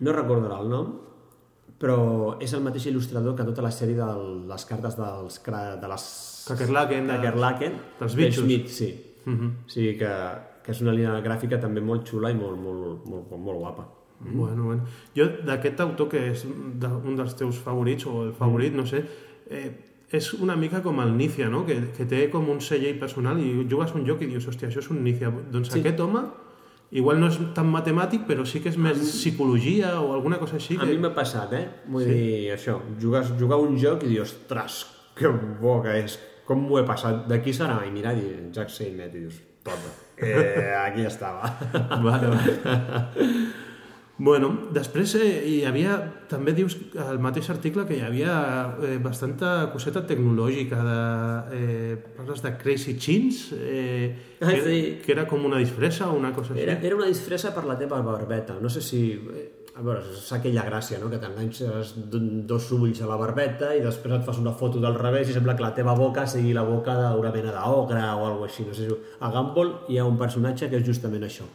no 0.04 0.12
recordarà 0.12 0.60
el 0.64 0.68
nom, 0.72 0.96
però 1.80 2.38
és 2.42 2.54
el 2.54 2.62
mateix 2.66 2.88
il·lustrador 2.90 3.36
que 3.38 3.44
tota 3.46 3.62
la 3.62 3.72
sèrie 3.72 3.96
de 3.96 4.08
les 4.50 4.66
cartes 4.66 4.96
dels, 4.98 5.42
de 5.82 5.88
les... 5.92 6.06
Kakerlaken, 6.48 7.08
de- 7.08 7.14
Kakerlaken, 7.18 7.74
dels 8.00 8.16
de 8.16 8.22
bitxos. 8.24 8.44
Schmidt, 8.44 8.68
sí. 8.70 8.90
Uh 9.28 9.34
-huh. 9.34 9.52
O 9.66 9.70
sigui 9.70 9.98
que, 9.98 10.12
que 10.64 10.72
és 10.72 10.82
una 10.82 10.92
línia 10.94 11.22
gràfica 11.22 11.60
també 11.60 11.82
molt 11.82 12.08
xula 12.08 12.32
i 12.32 12.36
molt, 12.36 12.58
molt, 12.60 13.06
molt, 13.06 13.32
molt 13.38 13.60
guapa. 13.60 13.88
Bueno, 14.20 14.64
bueno. 14.64 14.82
Jo, 15.16 15.26
d'aquest 15.46 15.80
autor 15.80 16.08
que 16.10 16.32
és 16.32 16.46
de, 16.80 16.88
un 16.88 17.16
dels 17.16 17.36
teus 17.36 17.56
favorits, 17.60 18.06
o 18.08 18.24
el 18.24 18.34
favorit, 18.34 18.74
no 18.74 18.86
sé, 18.86 19.06
eh, 19.50 19.72
és 20.10 20.34
una 20.34 20.56
mica 20.56 20.82
com 20.82 21.00
el 21.02 21.16
Nícia, 21.18 21.50
no? 21.50 21.66
Que, 21.66 21.92
que 21.96 22.06
té 22.06 22.30
com 22.30 22.50
un 22.50 22.60
celler 22.62 22.98
personal 23.00 23.38
i 23.40 23.68
jugues 23.70 23.94
un 23.94 24.06
joc 24.08 24.22
i 24.22 24.26
dius, 24.26 24.48
hòstia, 24.48 24.70
això 24.70 24.80
és 24.80 24.90
un 24.90 25.04
Nícia. 25.04 25.30
Doncs 25.52 25.70
Sí. 25.70 25.80
aquest 25.80 26.00
home, 26.00 26.22
igual 26.92 27.20
no 27.20 27.28
és 27.32 27.38
tan 27.56 27.68
matemàtic, 27.72 28.24
però 28.30 28.46
sí 28.48 28.62
que 28.64 28.72
és 28.72 28.80
més 28.80 29.00
psicologia 29.02 29.98
o 30.02 30.14
alguna 30.16 30.40
cosa 30.40 30.58
així. 30.60 30.78
A 30.78 30.86
Que... 30.86 30.94
mi 30.94 31.02
m'ha 31.04 31.14
passat, 31.16 31.54
eh? 31.58 31.66
Vull 31.88 32.08
sí. 32.08 32.16
dir, 32.16 32.40
això, 32.56 32.80
jugar, 33.02 33.26
jugar 33.40 33.60
un 33.64 33.78
joc 33.82 34.08
i 34.08 34.14
dir, 34.14 34.22
ostres, 34.24 34.86
que 35.18 35.32
bo 35.62 35.82
que 35.84 36.00
és, 36.04 36.18
com 36.48 36.64
m'ho 36.64 36.80
he 36.80 36.88
passat, 36.88 37.26
d'aquí 37.28 37.54
serà, 37.54 37.82
i 37.88 37.92
mirar 37.92 38.16
i 38.18 38.24
dir, 38.24 38.36
Jack 38.56 38.72
Seymet, 38.72 39.16
i 39.16 39.26
dius, 39.28 39.40
tota, 39.68 39.94
eh, 40.24 40.74
aquí 40.80 41.06
estava. 41.08 41.50
Vale, 42.04 42.36
vale. 42.36 43.64
Bueno, 44.20 44.48
després 44.74 45.12
eh, 45.20 45.44
hi 45.46 45.58
havia, 45.70 45.94
també 46.30 46.54
dius 46.58 46.74
al 47.04 47.20
mateix 47.22 47.52
article 47.54 47.84
que 47.86 48.00
hi 48.00 48.02
havia 48.02 48.38
eh, 48.82 48.96
bastanta 49.04 49.68
coseta 49.70 50.02
tecnològica 50.10 50.80
de, 50.88 50.96
eh, 51.58 51.98
parles 52.18 52.42
de 52.42 52.56
Crazy 52.58 52.96
Chins 52.98 53.52
eh, 53.54 54.16
Ah, 54.42 54.52
que, 54.54 54.62
sí. 54.64 54.80
que 55.06 55.12
era 55.14 55.28
com 55.30 55.46
una 55.46 55.58
disfressa 55.62 56.10
o 56.10 56.16
una 56.18 56.32
cosa 56.34 56.54
així 56.54 56.62
Era, 56.66 56.80
era 56.82 56.96
una 56.98 57.06
disfressa 57.10 57.54
per 57.54 57.64
la 57.70 57.78
teva 57.78 58.02
barbeta, 58.02 58.58
no 58.62 58.70
sé 58.74 58.82
si... 58.82 59.04
eh, 59.14 59.54
A 59.78 59.84
veure, 59.86 60.00
és 60.10 60.32
aquella 60.34 60.64
gràcia, 60.66 60.98
no?, 60.98 61.06
que 61.12 61.20
t'enganxes 61.22 61.92
dos 62.50 62.72
ulls 62.74 62.98
a 63.06 63.06
la 63.12 63.14
barbeta 63.22 63.76
i 63.78 63.84
després 63.84 64.16
et 64.16 64.24
fas 64.26 64.40
una 64.42 64.56
foto 64.58 64.80
del 64.82 64.96
revés 64.98 65.30
i 65.30 65.36
sembla 65.36 65.54
que 65.54 65.62
la 65.62 65.70
teva 65.78 65.94
boca 65.94 66.24
sigui 66.26 66.56
la 66.58 66.64
boca 66.66 66.96
d'una 67.14 67.30
mena 67.36 67.54
d'ogre 67.54 68.02
o 68.02 68.26
alguna 68.26 68.48
així. 68.50 68.66
No 68.66 68.74
sé 68.74 68.88
si... 68.88 68.98
A 69.22 69.30
Gumball 69.30 69.76
hi 69.94 70.00
ha 70.02 70.08
un 70.10 70.18
personatge 70.18 70.72
que 70.72 70.80
és 70.82 70.88
justament 70.88 71.28
això, 71.30 71.46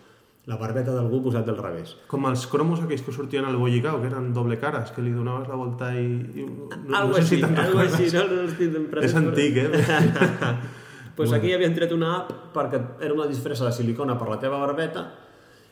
la 0.50 0.57
barbeta 0.59 0.90
d'algú 0.90 1.20
posat 1.22 1.46
del 1.46 1.59
revés. 1.59 1.94
com 2.11 2.26
els 2.26 2.46
cromos 2.50 2.81
aquells 2.83 3.05
que 3.07 3.12
sortien 3.14 3.44
al 3.46 3.57
Bollicao 3.57 4.00
que 4.00 4.09
eren 4.11 4.33
doble 4.35 4.59
cares, 4.59 4.90
que 4.90 5.02
li 5.02 5.12
donaves 5.14 5.48
la 5.48 5.59
volta 5.59 5.92
i... 5.94 6.07
i 6.35 6.46
no, 6.46 6.96
algo 6.98 7.14
sé 7.14 7.22
així, 7.22 7.40
te'n 7.44 7.59
algo 7.59 7.78
recordes. 7.78 7.94
així, 8.00 8.16
no, 8.16 8.24
no 8.26 8.48
estic 8.48 8.88
present, 8.90 9.11
és 9.11 9.14
antic, 9.20 9.61
eh? 9.62 10.55
pues 11.16 11.35
aquí 11.37 11.52
havien 11.55 11.76
tret 11.76 11.94
una 11.94 12.16
app 12.18 12.33
perquè 12.57 12.81
era 13.00 13.14
una 13.14 13.28
disfressa 13.31 13.68
de 13.68 13.76
silicona 13.76 14.18
per 14.18 14.33
la 14.33 14.40
teva 14.42 14.59
barbeta 14.64 15.07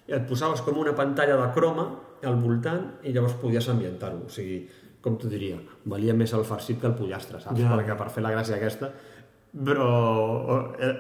i 0.07 0.15
et 0.15 0.27
posaves 0.29 0.63
com 0.67 0.79
una 0.79 0.95
pantalla 0.95 1.37
de 1.41 1.51
croma 1.57 1.89
al 2.23 2.39
voltant 2.39 2.87
i 3.03 3.15
llavors 3.15 3.35
podies 3.43 3.67
ambientar-ho. 3.73 4.27
O 4.27 4.31
sigui, 4.31 4.63
com 5.03 5.17
t'ho 5.19 5.31
diria, 5.33 5.59
valia 5.91 6.15
més 6.15 6.35
el 6.37 6.45
farcit 6.45 6.81
que 6.81 6.87
el 6.91 6.95
pollastre, 6.99 7.41
saps? 7.43 7.59
Ja. 7.59 7.73
Perquè 7.75 7.97
per 7.99 8.11
fer 8.15 8.23
la 8.27 8.35
gràcia 8.37 8.61
aquesta... 8.61 8.93
Però 9.51 9.87
eh, 10.79 10.93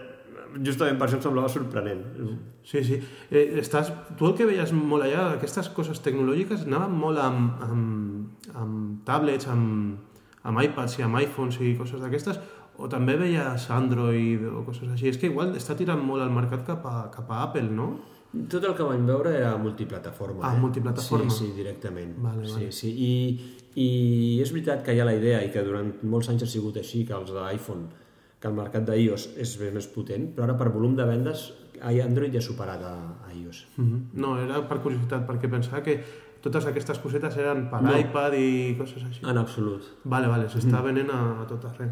justament 0.64 0.98
per 0.98 1.06
això 1.06 1.18
em 1.18 1.24
semblava 1.24 1.50
sorprenent. 1.52 2.04
Sí, 2.66 2.82
sí. 2.84 3.00
Eh, 3.30 3.46
estàs, 3.62 3.90
tu 4.18 4.28
el 4.28 4.36
que 4.38 4.46
veies 4.48 4.72
molt 4.76 5.06
allà, 5.06 5.30
aquestes 5.34 5.70
coses 5.76 6.02
tecnològiques, 6.04 6.66
anaven 6.68 6.94
molt 7.00 7.20
amb, 7.22 7.64
amb, 7.66 8.48
amb 8.54 9.02
tablets, 9.08 9.48
amb, 9.50 9.98
amb 10.42 10.62
iPads 10.66 10.98
i 11.00 11.06
amb 11.06 11.20
iPhones 11.22 11.60
i 11.64 11.74
coses 11.78 12.02
d'aquestes, 12.02 12.40
o 12.80 12.88
també 12.88 13.16
veies 13.20 13.66
Android 13.74 14.46
o 14.48 14.64
coses 14.66 14.88
així. 14.88 15.10
És 15.10 15.20
que 15.20 15.28
igual 15.28 15.52
està 15.58 15.76
tirant 15.76 16.00
molt 16.00 16.24
el 16.24 16.32
mercat 16.32 16.64
cap 16.66 16.86
a, 16.88 16.96
cap 17.12 17.30
a 17.30 17.44
Apple, 17.48 17.68
no? 17.76 17.92
Tot 18.30 18.62
el 18.62 18.76
que 18.78 18.86
vam 18.86 19.06
veure 19.08 19.32
era 19.34 19.56
multiplataforma. 19.58 20.44
Ah, 20.46 20.54
eh? 20.54 20.60
multiplataforma. 20.62 21.32
Sí, 21.34 21.48
sí, 21.48 21.56
directament. 21.56 22.14
Vale, 22.22 22.46
sí, 22.46 22.52
vale. 22.54 22.72
sí. 22.72 22.92
I, 22.94 23.14
I 23.74 23.88
és 24.44 24.52
veritat 24.54 24.84
que 24.86 24.94
hi 24.94 25.02
ha 25.02 25.08
la 25.08 25.16
idea 25.18 25.42
i 25.42 25.50
que 25.50 25.64
durant 25.66 25.90
molts 26.06 26.30
anys 26.30 26.46
ha 26.46 26.50
sigut 26.50 26.78
així, 26.78 27.02
que 27.08 27.16
els 27.16 27.34
d'iPhone, 27.34 27.88
que 28.40 28.48
el 28.48 28.55
mercat 28.57 28.87
d'iOS 28.88 29.31
és 29.37 29.57
més, 29.61 29.72
més 29.74 29.88
potent, 29.92 30.31
però 30.35 30.48
ara 30.48 30.57
per 30.59 30.70
volum 30.72 30.96
de 30.96 31.05
vendes 31.05 31.50
Android 31.81 32.33
ja 32.33 32.40
ha 32.40 32.44
superat 32.44 32.83
a, 32.85 32.94
a 33.26 33.33
iOS. 33.33 33.66
Mm 33.76 33.85
-hmm. 33.85 34.20
No, 34.20 34.38
era 34.38 34.68
per 34.68 34.79
curiositat, 34.81 35.26
perquè 35.26 35.48
pensava 35.48 35.83
que 35.83 36.00
totes 36.40 36.66
aquestes 36.66 36.98
cosetes 36.98 37.37
eren 37.37 37.68
per 37.70 37.83
No. 37.83 37.98
iPad 37.98 38.35
i 38.35 38.76
coses 38.79 39.05
així. 39.05 39.20
En 39.24 39.38
absolut. 39.38 39.83
Vale, 40.05 40.26
vale, 40.29 40.48
s'està 40.48 40.83
venent 40.83 41.11
a, 41.11 41.42
a 41.42 41.46
tot 41.46 41.64
arreu. 41.64 41.90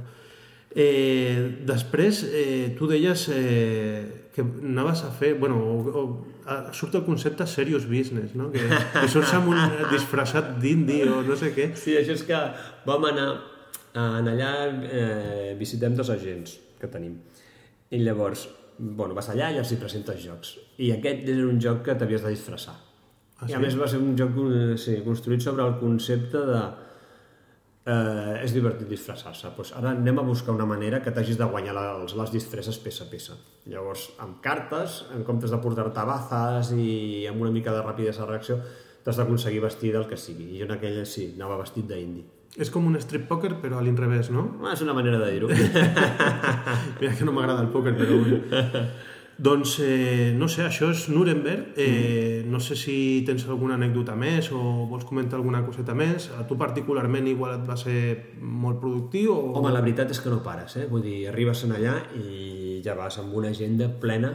Eh, 0.75 1.65
després, 1.65 2.25
eh, 2.25 2.75
tu 2.79 2.87
deies 2.87 3.29
eh, 3.33 4.31
que 4.35 4.43
anaves 4.43 5.05
a 5.05 5.11
fer... 5.11 5.35
Bueno, 5.39 5.57
o, 5.57 5.77
o, 6.01 6.27
a, 6.47 6.73
surt 6.73 6.95
el 6.95 7.05
concepte 7.05 7.47
serious 7.47 7.87
business, 7.89 8.35
no? 8.35 8.51
Que, 8.51 8.61
que 9.01 9.09
surts 9.09 9.33
amb 9.35 9.49
un 9.49 9.59
disfressat 9.91 10.59
d'indi 10.61 11.03
o 11.09 11.23
no 11.23 11.37
sé 11.37 11.55
què. 11.57 11.75
Sí, 11.75 11.97
això 11.97 12.13
és 12.13 12.23
que 12.23 12.41
vam 12.87 13.05
anar 13.05 13.58
en 13.99 14.31
allà, 14.31 14.53
eh, 14.69 15.55
visitem 15.59 15.97
dos 15.99 16.11
agents 16.15 16.59
que 16.81 16.91
tenim. 16.93 17.17
I 17.91 18.03
llavors, 18.03 18.49
bueno, 18.79 19.15
vas 19.17 19.31
allà 19.33 19.51
i 19.55 19.59
els 19.61 19.73
hi 19.73 19.79
presentes 19.81 20.21
jocs. 20.23 20.57
I 20.79 20.93
aquest 20.95 21.27
era 21.29 21.47
un 21.49 21.59
joc 21.63 21.83
que 21.87 21.97
t'havies 21.99 22.23
de 22.27 22.35
disfressar. 22.35 22.77
Ah, 23.39 23.47
I 23.47 23.55
a 23.55 23.57
sí? 23.57 23.63
més 23.63 23.79
va 23.79 23.89
ser 23.91 24.03
un 24.03 24.15
joc 24.19 24.39
eh, 24.45 24.77
sí, 24.81 24.99
construït 25.07 25.43
sobre 25.45 25.67
el 25.67 25.77
concepte 25.81 26.45
de 26.47 26.61
eh, 27.89 28.45
és 28.45 28.55
divertit 28.55 28.89
disfressar-se. 28.91 29.53
Pues 29.57 29.73
ara 29.79 29.93
anem 29.95 30.21
a 30.21 30.27
buscar 30.27 30.55
una 30.55 30.67
manera 30.69 31.01
que 31.03 31.13
t'hagis 31.15 31.39
de 31.41 31.49
guanyar 31.51 31.77
les, 31.79 32.15
les 32.19 32.35
disfresses 32.35 32.81
peça 32.83 33.07
a 33.07 33.11
peça. 33.11 33.39
Llavors, 33.71 34.09
amb 34.25 34.43
cartes, 34.45 35.05
en 35.15 35.25
comptes 35.29 35.55
de 35.55 35.61
portar-te 35.63 36.07
bazes 36.13 36.75
i 36.77 37.27
amb 37.31 37.47
una 37.47 37.55
mica 37.55 37.75
de 37.75 37.85
rapidesa 37.85 38.25
de 38.25 38.33
reacció, 38.33 38.59
t'has 39.05 39.21
d'aconseguir 39.21 39.63
vestir 39.65 39.95
del 39.95 40.09
que 40.11 40.19
sigui. 40.21 40.53
I 40.55 40.63
jo 40.63 40.69
en 40.69 40.77
aquella 40.77 41.07
sí, 41.09 41.31
anava 41.37 41.63
vestit 41.63 41.89
d'indi. 41.89 42.27
És 42.57 42.73
com 42.73 42.87
un 42.89 42.97
strip 43.03 43.29
poker, 43.29 43.53
però 43.63 43.79
a 43.79 43.85
l'inrevés, 43.85 44.33
no? 44.35 44.47
Ah, 44.65 44.73
és 44.73 44.83
una 44.83 44.95
manera 44.97 45.21
de 45.21 45.29
dir-ho. 45.35 45.51
Mira 47.01 47.13
que 47.15 47.27
no 47.27 47.35
m'agrada 47.37 47.63
el 47.67 47.71
pòquer, 47.75 47.95
però... 47.99 48.19
bueno. 48.25 48.87
doncs, 49.39 49.77
eh, 49.85 50.33
no 50.35 50.49
sé, 50.51 50.65
això 50.67 50.89
és 50.91 51.05
Nuremberg. 51.13 51.77
Eh, 51.79 52.43
no 52.51 52.59
sé 52.59 52.75
si 52.75 52.97
tens 53.27 53.45
alguna 53.47 53.77
anècdota 53.79 54.17
més 54.19 54.51
o 54.51 54.61
vols 54.91 55.07
comentar 55.07 55.39
alguna 55.39 55.63
coseta 55.67 55.95
més. 55.95 56.31
A 56.35 56.47
tu 56.49 56.59
particularment 56.59 57.29
igual 57.31 57.61
et 57.61 57.67
va 57.69 57.77
ser 57.79 57.99
molt 58.43 58.81
productiu 58.83 59.37
o... 59.37 59.53
Home, 59.61 59.71
la 59.75 59.85
veritat 59.85 60.11
és 60.11 60.23
que 60.25 60.33
no 60.33 60.41
pares, 60.43 60.75
eh? 60.81 60.89
Vull 60.91 61.05
dir, 61.07 61.19
arribes 61.31 61.63
allà 61.69 62.01
i 62.19 62.81
ja 62.83 62.99
vas 62.99 63.21
amb 63.23 63.37
una 63.39 63.53
agenda 63.55 63.87
plena 64.03 64.33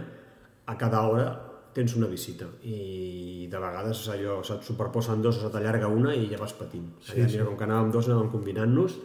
a 0.65 0.77
cada 0.79 1.03
hora 1.03 1.27
tens 1.73 1.95
una 1.97 2.07
visita 2.07 2.47
i 2.63 3.47
de 3.51 3.59
vegades 3.59 4.03
allò 4.13 4.39
se't 4.45 4.63
superposen 4.67 5.21
dos 5.21 5.37
o 5.37 5.45
se 5.45 5.51
t'allarga 5.53 5.87
una 5.91 6.13
i 6.15 6.27
ja 6.31 6.39
vas 6.41 6.53
patint. 6.57 6.89
Sí, 7.01 7.17
allà, 7.17 7.27
sí. 7.27 7.37
Mira, 7.37 7.45
com 7.49 7.57
que 7.59 7.67
anàvem 7.67 7.91
dos 7.93 8.09
anàvem 8.09 8.31
combinant-nos 8.33 8.97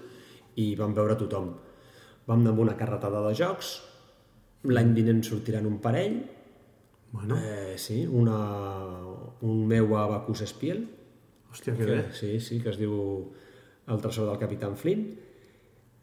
i 0.61 0.75
vam 0.79 0.95
veure 0.97 1.17
tothom. 1.21 1.53
Vam 2.29 2.41
anar 2.43 2.53
amb 2.55 2.65
una 2.67 2.77
carretada 2.77 3.23
de 3.27 3.35
jocs, 3.39 3.79
l'any 4.69 4.93
vinent 4.97 5.23
sortiran 5.25 5.67
un 5.67 5.79
parell, 5.81 6.19
Bueno, 7.11 7.39
eh, 7.41 7.79
sí, 7.79 8.03
una, 8.07 8.35
un 9.41 9.67
meu 9.67 9.95
a 9.97 10.07
Bacus 10.11 10.43
Espiel, 10.45 10.83
hòstia, 11.51 11.73
que 11.73 11.87
que, 11.87 11.91
bé. 11.91 12.13
sí, 12.13 12.35
sí, 12.39 12.59
que 12.61 12.69
es 12.69 12.77
diu 12.77 12.93
El 13.89 14.03
tresor 14.05 14.29
del 14.29 14.37
Capitán 14.37 14.77
Flynn, 14.77 15.07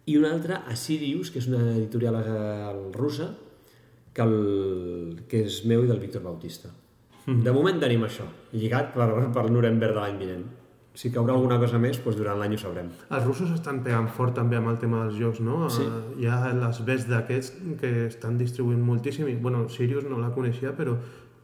i 0.09 0.15
una 0.17 0.31
altra 0.33 0.63
a 0.65 0.73
Sirius, 0.75 1.29
que 1.29 1.37
és 1.37 1.47
una 1.51 1.61
editorial 1.75 2.17
eh, 2.23 2.89
russa, 2.97 3.35
que, 4.15 4.23
el, 4.23 5.23
que 5.29 5.43
és 5.45 5.61
meu 5.67 5.83
i 5.83 5.89
del 5.91 5.99
Víctor 5.99 6.23
Bautista. 6.23 6.71
Mhm. 7.25 7.41
De 7.43 7.51
moment 7.51 7.79
tenim 7.81 8.03
això, 8.05 8.27
lligat 8.53 8.93
per, 8.93 9.09
per 9.33 9.49
Nuremberg 9.51 9.97
de 9.97 9.99
l'any 10.03 10.21
vinent. 10.21 10.45
Si 10.95 11.09
caurà 11.11 11.33
alguna 11.33 11.57
cosa 11.59 11.75
més, 11.81 11.97
doncs 11.99 12.15
durant 12.15 12.37
l'any 12.39 12.53
ho 12.55 12.57
sabrem. 12.61 12.87
Els 13.11 13.25
russos 13.25 13.49
estan 13.51 13.81
pegant 13.83 14.07
fort 14.15 14.33
també 14.37 14.55
amb 14.55 14.69
el 14.71 14.77
tema 14.79 15.01
dels 15.03 15.17
jocs, 15.19 15.41
no? 15.43 15.65
Sí. 15.69 15.83
Eh, 15.83 16.21
Hi 16.21 16.29
ha 16.31 16.53
les 16.55 16.79
bets 16.87 17.09
d'aquests 17.09 17.51
que 17.81 17.91
estan 18.05 18.37
distribuint 18.39 18.79
moltíssim. 18.79 19.27
I, 19.27 19.35
bueno, 19.35 19.65
Sirius 19.67 20.05
no 20.07 20.21
la 20.21 20.29
coneixia, 20.31 20.71
però 20.77 20.95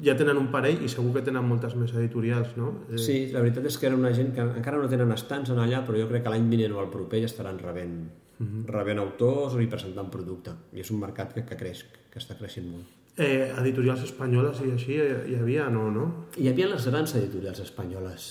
ja 0.02 0.16
tenen 0.16 0.38
un 0.40 0.48
parell 0.54 0.80
i 0.86 0.88
segur 0.90 1.12
que 1.18 1.26
tenen 1.28 1.44
moltes 1.44 1.76
més 1.76 1.92
editorials, 1.92 2.56
no? 2.56 2.72
Eh, 2.94 2.98
Sí, 2.98 3.18
la 3.34 3.42
veritat 3.44 3.68
és 3.68 3.78
que 3.78 3.88
era 3.92 3.98
una 4.00 4.14
gent 4.16 4.32
que 4.34 4.42
encara 4.42 4.80
no 4.80 4.88
tenen 4.88 5.12
estants 5.12 5.52
en 5.52 5.60
allà, 5.60 5.84
però 5.86 6.00
jo 6.00 6.08
crec 6.08 6.24
que 6.24 6.30
l'any 6.32 6.48
vinent 6.50 6.72
o 6.78 6.80
el 6.86 6.90
proper 6.94 7.20
ja 7.20 7.28
estaran 7.28 7.60
rebent, 7.60 8.06
Mhm. 8.42 8.66
rebent 8.68 9.00
autors 9.00 9.56
i 9.62 9.68
presentant 9.68 10.10
producte. 10.10 10.52
I 10.74 10.82
és 10.82 10.92
un 10.92 11.00
mercat 11.00 11.34
que, 11.34 11.46
que 11.46 11.56
creix, 11.58 11.86
que 12.12 12.20
està 12.20 12.36
creixent 12.38 12.68
molt. 12.72 12.98
Eh, 13.18 13.52
editorials 13.60 14.02
espanyoles 14.04 14.62
i 14.66 14.72
així 14.72 14.96
eh, 14.96 15.26
hi 15.30 15.36
havia, 15.36 15.70
no, 15.70 15.90
no? 15.92 16.06
Hi 16.38 16.48
havia 16.50 16.68
les 16.72 16.86
grans 16.88 17.14
editorials 17.16 17.60
espanyoles. 17.60 18.30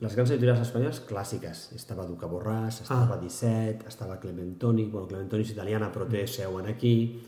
Les 0.00 0.14
grans 0.16 0.30
editorials 0.32 0.60
espanyoles 0.64 1.00
clàssiques. 1.06 1.72
Estava 1.76 2.06
Duca 2.06 2.26
Borràs, 2.26 2.80
estava 2.82 3.14
Ah. 3.14 3.20
17, 3.20 3.86
estava 3.86 4.18
Clementoni, 4.18 4.86
bueno, 4.90 5.06
Clementoni 5.06 5.42
és 5.42 5.50
italiana 5.52 5.92
però 5.92 6.08
té 6.08 6.26
seu 6.26 6.58
en 6.58 6.66
aquí, 6.66 7.22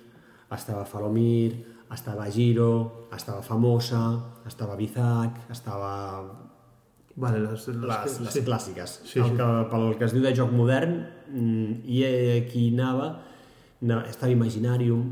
estava 0.50 0.84
Falomir, 0.84 1.64
estava 1.92 2.28
Giro, 2.30 3.06
estava 3.14 3.42
Famosa, 3.42 4.20
estava 4.46 4.74
Bizac, 4.74 5.50
estava 5.50 6.43
Vale, 7.16 7.38
les, 7.44 7.66
les, 7.68 7.76
les, 7.78 8.20
les 8.24 8.32
sí. 8.34 8.42
clàssiques. 8.46 8.94
Sí, 9.06 9.20
el 9.22 9.36
que, 9.36 9.48
pel 9.70 9.84
que 9.98 10.04
es 10.08 10.14
diu 10.16 10.22
de 10.24 10.32
joc 10.34 10.50
modern, 10.52 10.96
mm, 11.30 11.84
i 11.86 12.00
eh, 12.08 12.40
qui 12.50 12.68
anava, 12.74 13.12
anava, 13.82 14.08
estava 14.10 14.32
Imaginarium, 14.32 15.04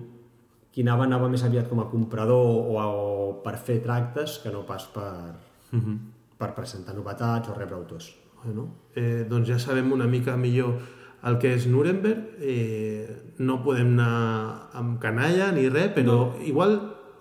qui 0.73 0.83
anava 0.83 1.05
anava 1.05 1.29
més 1.29 1.45
aviat 1.45 1.69
com 1.71 1.81
a 1.83 1.87
comprador 1.91 2.43
o, 2.43 2.79
a, 2.81 2.89
o 2.89 3.43
per 3.45 3.59
fer 3.61 3.79
tractes 3.85 4.41
que 4.43 4.51
no 4.51 4.65
pas 4.67 4.87
per, 4.95 5.35
Mhm. 5.73 5.99
per 6.39 6.55
presentar 6.57 6.95
novetats 6.95 7.49
o 7.49 7.55
rebre 7.55 7.77
autors. 7.77 8.11
Bueno, 8.43 8.67
eh, 8.97 9.25
doncs 9.29 9.49
ja 9.49 9.59
sabem 9.59 9.93
una 9.93 10.07
mica 10.07 10.37
millor 10.37 10.81
el 11.25 11.39
que 11.39 11.55
és 11.55 11.67
Nuremberg. 11.71 12.35
Eh, 12.41 13.35
no 13.39 13.63
podem 13.63 13.93
anar 13.95 14.71
amb 14.75 14.99
canalla 15.01 15.53
ni 15.53 15.69
res, 15.69 15.93
però 15.95 16.33
igual 16.45 16.75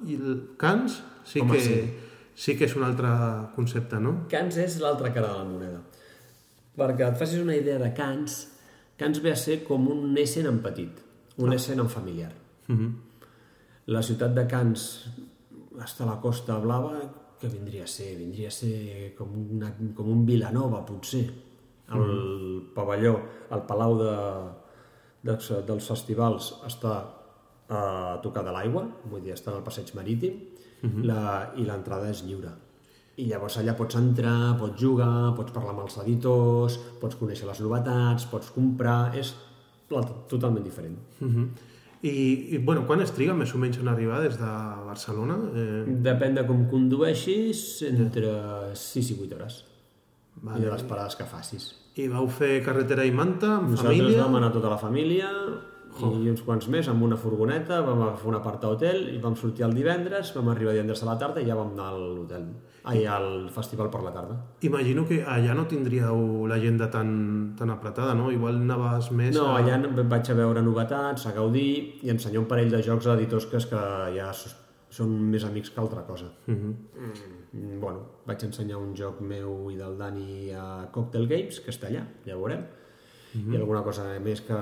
i 0.08 0.16
el 0.16 0.56
Cans 0.58 1.04
sí 1.24 1.40
Home, 1.40 1.54
que, 1.54 1.62
sí. 1.62 1.94
Sí 2.42 2.56
que 2.58 2.66
és 2.66 2.74
un 2.78 2.86
altre 2.88 3.10
concepte, 3.56 4.00
no? 4.02 4.16
Cans 4.32 4.58
és 4.64 4.80
l'altra 4.82 5.12
cara 5.14 5.30
de 5.34 5.42
la 5.44 5.48
moneda. 5.50 5.82
Perquè 6.78 7.06
et 7.12 7.20
facis 7.20 7.44
una 7.44 7.58
idea 7.58 7.78
de 7.82 7.92
Cans, 7.94 8.40
Cans 8.98 9.22
ve 9.22 9.34
a 9.34 9.38
ser 9.38 9.62
com 9.68 9.88
un 9.92 10.18
Essen 10.18 10.50
en 10.50 10.62
petit, 10.64 11.02
un 11.42 11.54
Essen 11.54 11.82
en 11.84 11.90
familiar. 11.90 12.32
Mhm. 12.68 12.90
La 13.94 14.02
ciutat 14.02 14.34
de 14.34 14.46
Cans 14.48 14.88
està 15.82 16.06
a 16.06 16.14
la 16.14 16.20
Costa 16.22 16.58
Blava, 16.60 17.02
que 17.40 17.50
vindria 17.50 17.84
a 17.84 17.88
ser? 17.88 18.16
Vindria 18.18 18.48
a 18.48 18.52
ser 18.52 19.14
com, 19.18 19.30
una, 19.58 19.72
com 19.96 20.10
un 20.10 20.26
Vilanova, 20.26 20.86
potser. 20.86 21.26
El 21.92 22.72
pavelló, 22.76 23.18
el 23.52 23.64
palau 23.68 23.98
de, 24.00 24.14
de, 25.28 25.38
dels 25.68 25.88
festivals 25.92 26.54
està 26.70 26.94
a 27.72 27.82
tocar 28.24 28.46
de 28.46 28.54
l'aigua, 28.56 28.86
vull 29.10 29.26
dir, 29.26 29.34
està 29.34 29.52
al 29.52 29.66
passeig 29.66 29.92
marítim, 29.98 30.38
la, 30.82 31.54
i 31.58 31.66
l'entrada 31.66 32.10
és 32.10 32.24
lliure. 32.26 32.52
I 33.18 33.28
llavors 33.30 33.58
allà 33.60 33.76
pots 33.78 33.96
entrar, 34.00 34.56
pots 34.58 34.80
jugar, 34.82 35.34
pots 35.38 35.52
parlar 35.54 35.76
amb 35.76 35.84
els 35.84 35.98
editors, 36.02 36.78
pots 37.02 37.16
conèixer 37.20 37.48
les 37.48 37.60
novetats, 37.62 38.26
pots 38.32 38.50
comprar... 38.56 39.14
És 39.20 39.36
totalment 40.32 40.64
diferent. 40.64 40.96
Mhm. 41.20 41.50
I, 42.02 42.56
I, 42.56 42.58
bueno, 42.66 42.86
quan 42.88 43.02
es 43.04 43.12
triga 43.14 43.34
més 43.38 43.52
o 43.54 43.60
menys 43.62 43.78
en 43.78 43.90
arribar 43.92 44.22
des 44.24 44.38
de 44.40 44.52
Barcelona? 44.88 45.36
Eh, 45.54 45.84
Depèn 46.02 46.34
de 46.34 46.46
com 46.48 46.64
condueixis, 46.72 47.84
entre 47.86 48.32
6 48.74 49.12
i 49.12 49.18
8 49.20 49.36
hores. 49.36 49.60
Vale. 50.42 50.58
I 50.58 50.66
de 50.66 50.72
les 50.72 50.86
parades 50.90 51.18
que 51.20 51.28
facis. 51.30 51.68
I 52.00 52.08
vau 52.08 52.26
fer 52.32 52.64
carretera 52.66 53.06
i 53.06 53.12
manta, 53.12 53.58
amb 53.60 53.76
Nosaltres 53.76 54.00
família? 54.00 54.24
vam 54.24 54.40
anar 54.40 54.50
tota 54.56 54.72
la 54.72 54.80
família 54.82 55.30
i 56.02 56.30
uns 56.32 56.42
quants 56.46 56.68
més 56.74 56.88
amb 56.92 57.04
una 57.04 57.18
furgoneta, 57.18 57.82
vam 57.86 58.02
agafar 58.02 58.30
una 58.32 58.42
part 58.44 58.64
a 58.64 58.72
hotel 58.74 59.10
i 59.14 59.20
vam 59.22 59.36
sortir 59.36 59.66
el 59.68 59.74
divendres, 59.78 60.34
vam 60.36 60.50
arribar 60.54 60.74
divendres 60.74 61.04
a 61.04 61.10
la 61.12 61.18
tarda 61.22 61.42
i 61.42 61.48
ja 61.48 61.56
vam 61.56 61.74
anar 61.74 61.90
a 61.92 61.98
l'hotel. 61.98 62.48
Ai, 62.84 63.06
al 63.06 63.50
festival 63.54 63.92
per 63.94 64.02
la 64.02 64.12
tarda. 64.12 64.40
Imagino 64.66 65.06
que 65.06 65.22
allà 65.24 65.54
no 65.54 65.68
tindríeu 65.70 66.48
l'agenda 66.50 66.90
tan, 66.90 67.54
tan 67.58 67.70
apretada, 67.70 68.16
no? 68.18 68.32
Igual 68.34 68.58
anaves 68.64 69.12
més 69.12 69.36
No, 69.36 69.52
a... 69.52 69.60
allà 69.62 69.78
vaig 70.02 70.32
a 70.32 70.38
veure 70.40 70.64
novetats, 70.66 71.28
a 71.28 71.36
gaudir 71.38 72.02
i 72.02 72.10
ensenyar 72.10 72.42
un 72.42 72.50
parell 72.50 72.74
de 72.74 72.82
jocs 72.82 73.08
a 73.08 73.16
editors 73.20 73.46
que, 73.52 73.62
que 73.70 73.86
ja 74.18 74.32
són 74.92 75.14
més 75.32 75.46
amics 75.48 75.72
que 75.72 75.80
altra 75.80 76.04
cosa. 76.08 76.32
Mhm. 76.48 76.74
Mm, 77.54 77.80
bueno, 77.80 78.06
vaig 78.26 78.44
ensenyar 78.48 78.78
un 78.80 78.94
joc 78.96 79.22
meu 79.22 79.70
i 79.72 79.78
del 79.78 79.98
Dani 80.00 80.52
a 80.56 80.88
Cocktail 80.92 81.28
Games, 81.28 81.60
que 81.60 81.72
està 81.72 81.90
allà, 81.90 82.06
ja 82.26 82.36
ho 82.38 82.40
veurem. 82.40 82.64
I 83.36 83.56
alguna 83.56 83.82
cosa 83.84 84.04
més 84.20 84.42
que 84.44 84.58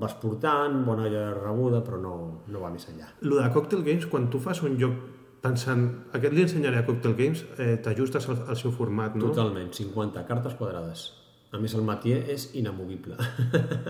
vas 0.00 0.14
portant, 0.20 0.82
bona 0.84 1.08
rebuda, 1.38 1.80
però 1.84 2.00
no, 2.00 2.14
no 2.46 2.60
va 2.60 2.70
més 2.70 2.84
enllà. 2.90 3.08
Lo 3.24 3.38
de 3.40 3.48
Cocktail 3.54 3.82
Games, 3.86 4.06
quan 4.06 4.28
tu 4.30 4.40
fas 4.42 4.60
un 4.62 4.76
joc 4.80 4.98
pensant, 5.42 5.88
aquest 6.12 6.36
li 6.36 6.44
ensenyaré 6.44 6.82
a 6.82 6.86
Cocktail 6.86 7.16
Games, 7.18 7.44
eh, 7.58 7.76
t'ajustes 7.82 8.28
al, 8.28 8.44
al 8.52 8.60
seu 8.60 8.72
format, 8.74 9.16
no? 9.16 9.32
Totalment, 9.32 9.72
50 9.74 10.26
cartes 10.28 10.54
quadrades. 10.60 11.08
A 11.52 11.58
més, 11.60 11.74
el 11.76 11.82
Matier 11.84 12.22
és 12.32 12.46
inamovible. 12.56 13.16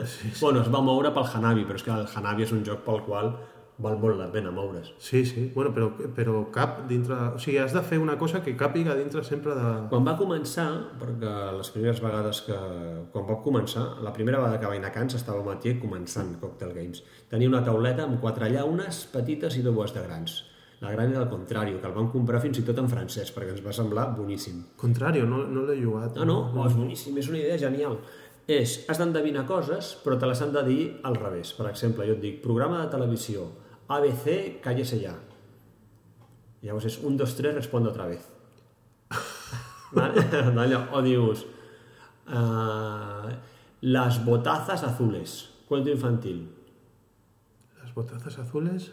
Sí, 0.03 0.31
sí. 0.33 0.39
Bueno, 0.41 0.63
es 0.65 0.71
va 0.73 0.81
moure 0.83 1.13
pel 1.15 1.29
Hanabi, 1.31 1.67
però 1.69 1.79
és 1.79 1.85
que 1.87 1.93
el 1.95 2.09
Hanabi 2.11 2.43
és 2.47 2.55
un 2.57 2.65
joc 2.67 2.83
pel 2.87 3.05
qual 3.07 3.35
val 3.79 3.97
molt 3.99 4.19
la 4.19 4.29
pena 4.33 4.51
moure's. 4.53 4.93
Sí, 4.99 5.25
sí, 5.25 5.51
bueno, 5.55 5.73
però, 5.75 5.89
però 6.15 6.43
cap 6.53 6.83
dintre... 6.91 7.17
O 7.35 7.41
sigui, 7.41 7.59
has 7.63 7.73
de 7.73 7.83
fer 7.87 7.99
una 8.03 8.19
cosa 8.21 8.43
que 8.45 8.55
càpiga 8.59 8.95
dintre 8.99 9.25
sempre 9.25 9.57
de... 9.57 9.73
Quan 9.91 10.07
va 10.07 10.17
començar, 10.19 10.69
perquè 11.01 11.33
les 11.57 11.73
primeres 11.75 12.03
vegades 12.05 12.43
que... 12.47 12.61
Quan 13.15 13.27
va 13.29 13.41
començar, 13.45 13.87
la 14.05 14.15
primera 14.15 14.43
vegada 14.43 14.61
que 14.61 14.71
vaig 14.71 14.83
anar 14.83 14.93
a 14.93 14.97
Cans 14.99 15.19
estava 15.19 15.41
el 15.41 15.49
Matier 15.49 15.79
començant 15.83 16.37
Cocktail 16.43 16.77
Games. 16.77 17.03
Tenia 17.33 17.51
una 17.51 17.65
tauleta 17.67 18.07
amb 18.07 18.21
quatre 18.23 18.53
llaunes 18.53 19.05
petites 19.13 19.59
i 19.59 19.67
dues 19.67 19.97
de 19.97 20.07
grans. 20.07 20.43
La 20.83 20.91
gran 20.91 21.13
era 21.13 21.21
al 21.23 21.29
contrari, 21.31 21.77
que 21.79 21.87
el 21.87 21.95
vam 21.95 22.09
comprar 22.11 22.41
fins 22.43 22.59
i 22.59 22.65
tot 22.67 22.81
en 22.83 22.89
francès, 22.91 23.31
perquè 23.31 23.53
ens 23.55 23.63
va 23.63 23.75
semblar 23.77 24.09
boníssim. 24.17 24.65
Contrari, 24.81 25.23
no, 25.23 25.45
no 25.47 25.63
l'he 25.69 25.77
jugat. 25.79 26.19
No, 26.19 26.27
no, 26.27 26.39
oh, 26.57 26.67
és 26.67 26.75
boníssim, 26.75 27.21
és 27.23 27.29
una 27.31 27.39
idea 27.39 27.59
genial. 27.61 28.01
És, 28.51 28.81
has 28.91 28.99
d'endevinar 28.99 29.45
coses, 29.47 29.93
però 30.03 30.17
te 30.19 30.27
les 30.27 30.41
han 30.43 30.53
de 30.55 30.63
dir 30.67 30.81
al 31.07 31.15
revés. 31.19 31.53
Per 31.55 31.69
exemple, 31.71 32.07
jo 32.09 32.17
et 32.17 32.23
dic, 32.23 32.41
programa 32.43 32.81
de 32.83 32.91
televisió, 32.91 33.47
ABC, 33.93 34.61
cállese 34.65 34.99
ya. 35.03 35.15
Llavors 36.63 36.89
és 36.91 36.99
un, 37.07 37.17
dos, 37.19 37.35
tres, 37.39 37.55
respondo 37.55 37.91
otra 37.91 38.09
vez. 38.11 38.27
vale? 39.97 40.27
O 40.97 41.03
dius, 41.03 41.47
uh, 42.27 43.31
las 43.83 44.25
botazas 44.25 44.83
azules, 44.83 45.51
cuento 45.69 45.91
infantil. 45.91 46.49
Les 47.83 47.95
botazas 47.95 48.39
azules... 48.39 48.91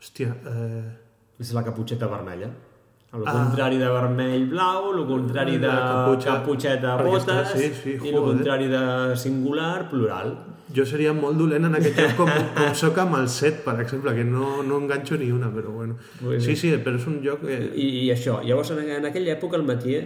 Hòstia, 0.00 0.34
eh... 0.50 0.84
És 1.40 1.50
la 1.56 1.64
caputxeta 1.66 2.06
vermella. 2.06 2.50
El 3.14 3.22
contrari 3.24 3.76
de 3.78 3.88
vermell-blau, 3.94 4.88
el 4.98 5.04
contrari 5.06 5.58
de 5.62 5.68
La 5.68 5.76
caputxa. 5.90 6.32
caputxeta 6.40 6.96
botes 7.02 7.52
sí, 7.54 7.68
sí, 7.82 7.92
i 8.02 8.10
el 8.10 8.20
contrari 8.24 8.66
de 8.72 8.80
singular, 9.16 9.88
plural. 9.90 10.32
Jo 10.74 10.82
seria 10.88 11.12
molt 11.14 11.38
dolent 11.38 11.68
en 11.68 11.76
aquest 11.78 11.98
joc 12.00 12.16
com, 12.18 12.30
com 12.56 12.72
sóc 12.74 12.98
amb 12.98 13.14
el 13.20 13.28
set, 13.30 13.60
per 13.62 13.76
exemple, 13.84 14.14
que 14.16 14.24
no, 14.26 14.62
no 14.66 14.80
enganxo 14.82 15.14
ni 15.20 15.30
una, 15.30 15.52
però 15.54 15.70
bueno. 15.70 15.94
Muy 16.22 16.40
Sí, 16.40 16.48
bé. 16.54 16.56
sí, 16.56 16.72
però 16.82 16.96
és 16.98 17.06
un 17.06 17.20
joc 17.22 17.44
que... 17.46 17.58
I, 17.76 17.88
i 18.06 18.10
això, 18.10 18.40
llavors 18.42 18.72
en, 18.74 18.80
en 18.98 19.06
aquella 19.06 19.36
època 19.36 19.60
el 19.60 19.62
Matier 19.68 20.00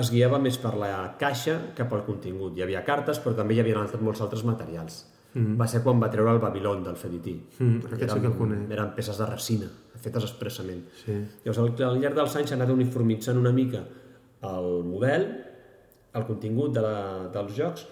es 0.00 0.10
guiava 0.10 0.38
més 0.42 0.56
per 0.58 0.72
la 0.80 0.94
caixa 1.20 1.58
que 1.76 1.84
pel 1.90 2.06
contingut. 2.06 2.56
Hi 2.56 2.64
havia 2.64 2.84
cartes, 2.86 3.20
però 3.20 3.36
també 3.36 3.54
hi 3.54 3.60
havia 3.60 3.76
altres, 3.82 4.00
molts 4.02 4.22
altres 4.24 4.42
materials. 4.48 5.02
Mm. 5.34 5.56
Va 5.58 5.66
ser 5.66 5.82
quan 5.82 5.98
va 6.02 6.08
treure 6.10 6.30
el 6.32 6.38
Babilón 6.38 6.84
del 6.84 6.96
Fedití. 6.96 7.34
Mm, 7.58 7.80
aquest 7.92 8.12
sí 8.14 8.20
que 8.20 8.26
el 8.30 8.36
conec. 8.38 8.70
Eren 8.70 8.92
peces 8.94 9.18
de 9.18 9.26
resina, 9.26 9.66
fetes 10.00 10.22
expressament. 10.28 10.84
Sí. 11.04 11.16
Llavors, 11.44 11.58
al, 11.64 11.84
al 11.90 12.00
llarg 12.02 12.14
dels 12.20 12.36
anys 12.38 12.52
s'ha 12.52 12.58
anat 12.60 12.70
uniformitzant 12.70 13.38
una 13.40 13.52
mica 13.52 13.82
el 14.44 14.84
model, 14.84 15.28
el 16.14 16.24
contingut 16.28 16.74
de 16.76 16.82
la, 16.84 16.96
dels 17.34 17.54
jocs, 17.56 17.86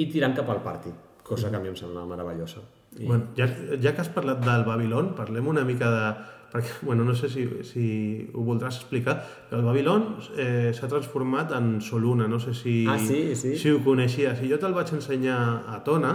i 0.00 0.06
tirant 0.10 0.34
cap 0.34 0.48
al 0.50 0.62
party, 0.64 0.90
cosa 1.22 1.50
que 1.50 1.56
a 1.56 1.60
mi 1.62 1.68
em 1.70 1.76
sembla 1.78 2.06
meravellosa. 2.08 2.62
I, 2.98 3.06
Bueno, 3.06 3.28
ja, 3.36 3.46
ja 3.82 3.92
que 3.94 4.00
has 4.02 4.08
parlat 4.14 4.40
del 4.42 4.64
Babilón, 4.66 5.14
parlem 5.14 5.46
una 5.50 5.64
mica 5.64 5.90
de... 5.90 6.06
Perquè, 6.54 6.70
bueno, 6.86 7.02
no 7.02 7.14
sé 7.18 7.28
si, 7.28 7.42
si 7.66 7.84
ho 8.32 8.42
voldràs 8.46 8.76
explicar, 8.78 9.16
el 9.50 9.62
Babilón 9.66 10.04
eh, 10.38 10.70
s'ha 10.74 10.86
transformat 10.88 11.50
en 11.56 11.80
Soluna, 11.82 12.28
no 12.30 12.38
sé 12.38 12.54
si, 12.54 12.84
Ah, 12.88 12.94
sí, 12.98 13.34
sí. 13.34 13.56
si 13.58 13.70
ho 13.74 13.80
coneixies. 13.82 14.38
I 14.46 14.50
jo 14.52 14.58
te'l 14.62 14.72
vaig 14.76 14.92
ensenyar 14.94 15.38
a 15.66 15.80
Tona, 15.86 16.12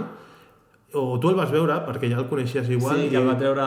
o 0.92 1.18
tu 1.20 1.28
el 1.30 1.36
vas 1.38 1.50
veure, 1.52 1.76
perquè 1.86 2.08
ja 2.10 2.18
el 2.18 2.26
coneixies 2.28 2.68
igual. 2.70 2.96
sí, 2.98 3.08
i- 3.12 3.16
el 3.16 3.26
va 3.28 3.36
treure 3.38 3.62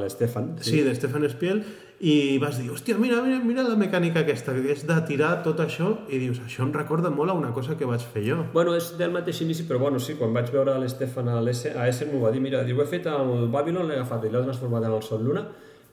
l'Estefan. 0.00 0.56
Sí, 0.60 0.80
de 0.82 0.94
Stefan 0.94 1.28
Spiel, 1.30 1.62
i 2.00 2.38
vas 2.38 2.58
dir, 2.58 2.70
hòstia, 2.70 2.96
mira, 2.98 3.20
mira, 3.22 3.38
mira 3.44 3.62
la 3.66 3.74
mecànica 3.76 4.20
aquesta, 4.20 4.52
que 4.54 4.70
és 4.72 4.84
de 4.86 4.96
tirar 5.06 5.42
tot 5.42 5.58
això, 5.60 5.96
i 6.08 6.18
dius, 6.18 6.38
això 6.46 6.62
em 6.62 6.72
recorda 6.72 7.10
molt 7.10 7.30
a 7.30 7.34
una 7.34 7.52
cosa 7.52 7.76
que 7.76 7.84
vaig 7.86 8.00
fer 8.12 8.22
jo. 8.26 8.36
Bueno, 8.52 8.74
és 8.78 8.92
del 8.98 9.10
mateix 9.10 9.40
inici, 9.42 9.64
però 9.66 9.78
bueno, 9.80 9.98
sí, 9.98 10.14
quan 10.14 10.32
vaig 10.32 10.50
veure 10.54 10.76
l'Estefan 10.78 11.28
a 11.28 11.40
l'Essen, 11.42 11.76
a 11.76 11.88
Essen 11.88 12.12
m'ho 12.12 12.20
va 12.22 12.30
dir, 12.30 12.40
mira, 12.40 12.62
diu, 12.64 12.80
he 12.82 12.86
fet 12.86 13.06
el 13.06 13.48
Babylon, 13.50 13.86
l'he 13.88 13.94
agafat 13.98 14.24
i 14.24 14.30
l'he 14.30 14.42
transformat 14.42 14.84
en 14.84 14.92
el 14.98 15.02
Sol 15.02 15.24
Luna, 15.24 15.46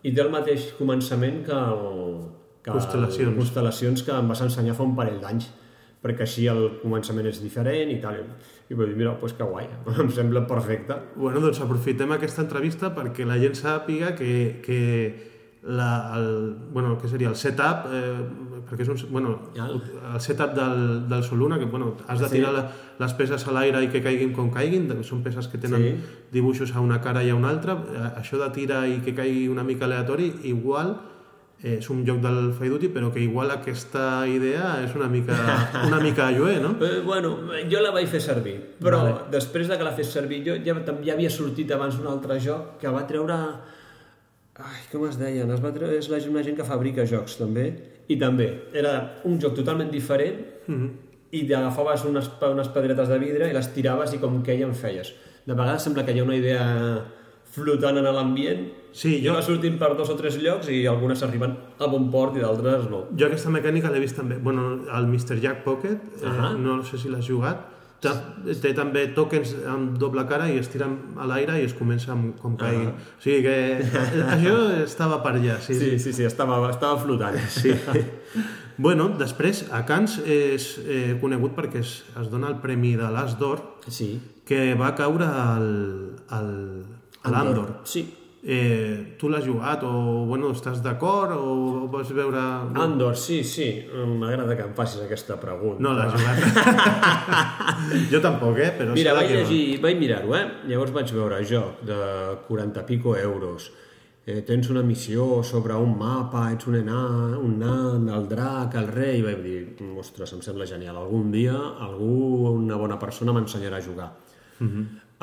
i 0.04 0.13
té 0.13 0.21
el 0.21 0.30
mateix 0.32 0.73
començament 0.80 1.43
que 1.45 1.51
el... 1.54 2.25
Que 2.65 2.71
Constel·lacions. 2.73 3.30
El, 3.30 3.36
constel·lacions 3.38 4.04
que 4.06 4.12
em 4.12 4.28
vas 4.28 4.41
ensenyar 4.41 4.73
fa 4.75 4.84
un 4.84 4.95
parell 4.97 5.19
d'anys, 5.21 5.49
perquè 6.06 6.22
així 6.28 6.46
el 6.52 6.76
començament 6.84 7.26
és 7.32 7.39
diferent 7.41 7.89
i 7.89 7.98
tal. 8.04 8.20
I 8.70 8.74
vaig 8.78 8.91
dir, 8.91 8.98
mira, 8.98 9.12
doncs 9.15 9.22
pues 9.26 9.34
que 9.34 9.44
guai, 9.50 9.65
em 10.02 10.10
sembla 10.13 10.46
perfecte. 10.48 10.94
Bueno, 11.18 11.41
doncs 11.41 11.62
aprofitem 11.65 12.12
aquesta 12.13 12.46
entrevista 12.46 12.94
perquè 12.94 13.26
la 13.26 13.39
gent 13.41 13.58
sàpiga 13.58 14.13
que, 14.18 14.62
que 14.65 14.82
la, 15.65 16.13
el, 16.18 16.28
bueno, 16.74 16.91
què 17.02 17.10
seria 17.10 17.32
el 17.32 17.36
setup, 17.41 17.88
eh, 17.89 18.12
perquè 18.70 18.86
és 18.86 18.89
un, 18.94 19.00
bueno, 19.10 19.32
El- 19.58 19.82
setup 20.22 20.54
del, 20.54 21.08
del 21.10 21.24
Soluna, 21.26 21.58
que 21.58 21.65
bueno, 21.65 21.96
has 22.08 22.20
de 22.22 22.30
Sí. 22.30 22.36
tirar 22.38 22.52
la, 22.54 22.63
les 23.02 23.13
peces 23.18 23.48
a 23.48 23.52
l'aire 23.56 23.82
i 23.84 23.89
que 23.89 24.02
caiguin 24.06 24.32
com 24.34 24.52
caiguin, 24.54 24.86
són 25.04 25.24
peces 25.26 25.48
que 25.50 25.58
tenen 25.58 25.82
Sí. 25.82 25.96
dibuixos 26.32 26.76
a 26.76 26.82
una 26.86 27.02
cara 27.02 27.24
i 27.26 27.32
a 27.34 27.36
una 27.36 27.50
altra, 27.50 27.74
Eh, 27.82 28.22
això 28.22 28.38
de 28.38 28.50
tirar 28.54 28.86
i 28.88 29.02
que 29.02 29.15
caigui 29.18 29.48
una 29.50 29.63
mica 29.63 29.86
aleatori, 29.89 30.32
igual 30.44 30.96
és 31.65 31.88
un 31.89 32.04
joc 32.06 32.19
del 32.21 32.51
Faiduti, 32.54 32.91
però 32.93 33.10
que 33.13 33.23
igual 33.23 33.49
aquesta 33.49 34.25
idea 34.30 34.75
és 34.86 34.93
una 34.93 35.08
mica, 35.10 35.36
una 35.88 35.97
mica 36.04 36.28
lluer, 36.32 36.60
no? 36.62 36.75
Eh, 36.86 36.99
bueno, 37.01 37.32
jo 37.71 37.82
la 37.82 37.89
vaig 37.95 38.10
fer 38.12 38.21
servir, 38.21 38.54
però 38.78 38.99
Vale. 39.01 39.15
després 39.34 39.71
de 39.71 39.78
que 39.80 39.88
la 39.88 39.95
fes 39.97 40.12
servir 40.13 40.43
jo 40.45 40.60
ja, 40.62 40.75
ja 41.01 41.15
havia 41.15 41.32
sortit 41.34 41.71
abans 41.73 41.97
un 41.97 42.06
altre 42.12 42.38
joc 42.39 42.75
que 42.82 42.93
va 42.93 43.01
treure... 43.10 43.39
Ai, 44.56 44.84
com 44.91 45.08
es 45.10 45.17
deien? 45.19 45.49
Es 45.51 45.63
va 45.63 45.73
treure... 45.73 45.97
És 45.97 46.12
la, 46.12 46.21
una 46.30 46.45
gent 46.45 46.60
que 46.60 46.67
fabrica 46.67 47.08
jocs, 47.10 47.39
també. 47.41 47.65
I 48.08 48.19
també, 48.21 48.47
era 48.78 48.93
un 49.25 49.41
joc 49.41 49.58
totalment 49.58 49.89
diferent 49.89 50.38
mm 50.67 50.75
-hmm. 50.75 50.89
i 51.32 51.47
t'agafaves 51.49 52.06
unes, 52.06 52.30
unes 52.51 52.69
pedretes 52.69 53.10
de 53.10 53.17
vidre 53.19 53.49
i 53.49 53.54
les 53.54 53.73
tiraves 53.73 54.13
i 54.13 54.21
com 54.21 54.43
queien 54.43 54.75
feies. 54.75 55.15
De 55.45 55.54
vegades 55.54 55.82
sembla 55.82 56.06
que 56.06 56.13
hi 56.13 56.19
ha 56.19 56.23
una 56.23 56.38
idea 56.38 56.63
flotant 57.56 57.98
en 57.98 58.04
l'ambient 58.12 58.65
Sí, 58.96 59.18
i 59.18 59.26
jo- 59.26 59.34
va 59.36 59.41
sortint 59.44 59.78
per 59.80 59.89
dos 59.98 60.10
o 60.10 60.15
tres 60.15 60.38
llocs 60.39 60.70
i 60.72 60.86
algunes 60.88 61.22
arriben 61.24 61.52
a 61.80 61.88
bon 61.91 62.10
port 62.12 62.38
i 62.38 62.44
d'altres 62.44 62.86
no. 62.89 63.06
Jo 63.18 63.28
aquesta 63.28 63.50
mecànica 63.52 63.89
l'he 63.91 64.00
vist 64.00 64.15
també. 64.15 64.38
Bueno, 64.39 64.70
el 64.88 65.08
Mr. 65.08 65.39
Jack 65.44 65.63
Pocket, 65.65 66.00
eh, 66.22 66.28
Ahà. 66.30 66.54
no 66.58 66.82
sé 66.84 66.98
si 66.98 67.10
l'has 67.12 67.26
jugat, 67.28 67.65
té, 68.00 68.10
té 68.62 68.72
també 68.78 69.08
tokens 69.15 69.52
amb 69.68 69.98
doble 70.00 70.24
cara 70.30 70.48
i 70.52 70.58
es 70.62 70.70
tiren 70.72 70.96
a 71.20 71.28
l'aire 71.28 71.60
i 71.60 71.65
es 71.65 71.74
comença 71.76 72.13
amb, 72.13 72.38
com 72.39 72.56
caiguin. 72.56 72.94
O 72.96 73.22
sigui 73.24 73.41
que 73.44 73.84
això 74.38 74.56
estava 74.86 75.20
per 75.24 75.34
allà, 75.41 75.60
sí. 75.60 75.76
Sí, 75.76 76.00
sí, 76.00 76.13
sí, 76.13 76.24
estava, 76.24 76.62
estava 76.70 76.96
flotant. 77.04 77.36
sí. 77.50 77.74
bueno, 78.78 79.10
després, 79.20 79.65
a 79.72 79.84
Cans 79.88 80.20
és 80.26 80.78
eh, 80.88 81.18
conegut 81.22 81.52
perquè 81.56 81.80
es, 81.84 81.98
es 82.20 82.30
dona 82.32 82.48
el 82.52 82.62
premi 82.63 82.96
de 82.96 83.12
l'As 83.12 83.36
d'Or 83.39 83.62
Sí. 83.88 84.20
que 84.46 84.74
va 84.76 84.96
caure 84.96 85.26
al, 85.26 85.70
al, 86.30 86.52
a 87.25 87.33
l'Andor. 87.33 87.73
Sí, 87.89 88.05
Eh, 88.47 89.15
tu 89.17 89.25
l'has 89.25 89.41
jugat 89.41 89.81
o 89.89 89.91
bueno, 90.29 90.51
estàs 90.53 90.77
d'acord 90.85 91.33
o 91.33 91.88
vas 91.89 92.11
veure... 92.13 92.41
Andor, 92.77 93.15
sí, 93.17 93.39
sí. 93.41 93.65
M'agrada 93.89 94.53
que 94.53 94.67
em 94.67 94.75
facis 94.77 95.01
aquesta 95.01 95.39
pregunta. 95.41 95.81
No 95.81 95.95
l'has 95.97 96.13
jugat. 96.13 96.43
jo 98.11 98.19
tampoc, 98.21 98.59
eh? 98.61 98.69
Però 98.77 98.93
Mira, 98.93 99.15
vaig 99.17 99.33
llegir, 99.33 99.79
vaig 99.81 99.97
mirar-ho, 99.97 100.35
eh? 100.38 100.43
Llavors 100.69 100.93
vaig 100.93 101.09
veure 101.15 101.39
joc 101.49 101.81
de 101.89 101.97
40 102.45 102.83
pico 102.85 103.15
euros. 103.17 103.71
Eh, 104.27 104.43
tens 104.45 104.69
una 104.69 104.83
missió 104.85 105.41
sobre 105.41 105.73
un 105.81 105.97
mapa, 105.97 106.43
ets 106.53 106.69
un 106.69 106.77
enà, 106.83 107.01
un 107.39 107.57
nan, 107.63 108.05
el 108.13 108.29
drac, 108.29 108.77
el 108.77 108.91
rei... 108.93 109.25
Vaig 109.25 109.41
dir, 109.41 109.57
ostres, 109.97 110.35
em 110.38 110.45
sembla 110.45 110.69
genial. 110.69 111.01
Algun 111.01 111.33
dia 111.33 111.57
algú, 111.89 112.53
una 112.53 112.77
bona 112.77 113.01
persona, 113.01 113.33
m'ensenyarà 113.33 113.81
a 113.81 113.88
jugar. 113.89 114.11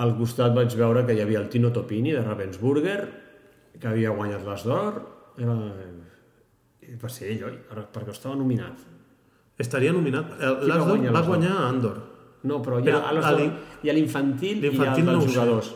Al 0.00 0.14
costat 0.16 0.54
vaig 0.56 0.72
veure 0.78 1.02
que 1.06 1.12
hi 1.16 1.20
havia 1.20 1.40
el 1.42 1.48
Tino 1.52 1.70
Topini 1.72 2.12
de 2.14 2.22
Ravensburger, 2.24 3.00
que 3.78 3.88
havia 3.90 4.10
guanyat 4.16 4.46
l'As 4.46 4.64
d'Or. 4.64 5.02
Era... 5.38 5.56
Va 7.02 7.08
ser 7.12 7.28
ell, 7.34 7.44
oi? 7.48 7.58
Perquè 7.92 8.12
estava 8.12 8.34
nominat. 8.36 8.80
Estaria 9.60 9.92
nominat. 9.92 10.32
Qui 10.38 10.70
va 10.72 10.80
guanyar 10.86 11.12
va 11.14 11.22
guanyar 11.26 11.52
a 11.58 11.68
Andor. 11.68 12.00
No, 12.48 12.58
però 12.64 12.80
hi 12.80 12.88
Però 12.88 12.98
ha, 13.06 13.30
l'in- 13.36 13.52
hi 13.84 13.90
ha 13.90 13.94
l'infantil 13.94 14.64
i 14.64 14.66
el 14.66 14.72
l'infantil 14.72 15.04
no 15.06 15.12
ho 15.12 15.20
dels 15.20 15.28
sé. 15.30 15.36
jugadors. 15.36 15.68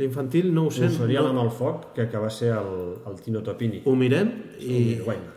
L'infantil 0.00 0.48
no 0.54 0.64
ho 0.66 0.70
sé. 0.72 0.86
Ho 0.86 0.94
seria 0.94 1.20
no. 1.20 1.26
l'Anol 1.28 1.50
Foc, 1.52 1.90
que, 1.96 2.06
que 2.08 2.18
va 2.22 2.30
ser 2.32 2.54
el, 2.56 2.72
el 3.10 3.20
Tino 3.20 3.42
Topini. 3.44 3.82
Ho 3.84 3.94
mirem 3.98 4.30
I, 4.58 4.70
i... 4.72 4.96
bueno. 5.04 5.28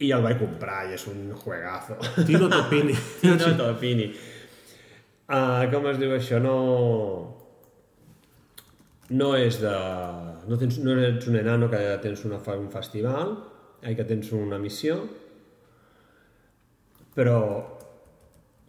I 0.00 0.10
el 0.16 0.22
vaig 0.24 0.38
comprar 0.40 0.86
i 0.88 0.94
és 0.96 1.04
un 1.12 1.28
juegazo. 1.36 1.98
Tino 2.26 2.48
Topini. 2.50 2.96
Tino 3.20 3.54
Topini. 3.60 4.08
Uh, 5.30 5.62
com 5.70 5.86
es 5.90 5.98
diu 6.00 6.10
això? 6.16 6.40
No... 6.42 6.56
No 9.10 9.32
és 9.38 9.58
de... 9.62 9.70
No, 10.46 10.56
tens, 10.58 10.78
no 10.82 10.94
ets 11.02 11.26
un 11.30 11.38
enano 11.38 11.68
que 11.70 11.78
tens 12.02 12.24
una, 12.26 12.38
fa- 12.42 12.56
un 12.58 12.68
festival, 12.70 13.36
ai, 13.82 13.96
que 13.98 14.06
tens 14.06 14.30
una 14.34 14.58
missió, 14.62 15.00
però 17.16 17.40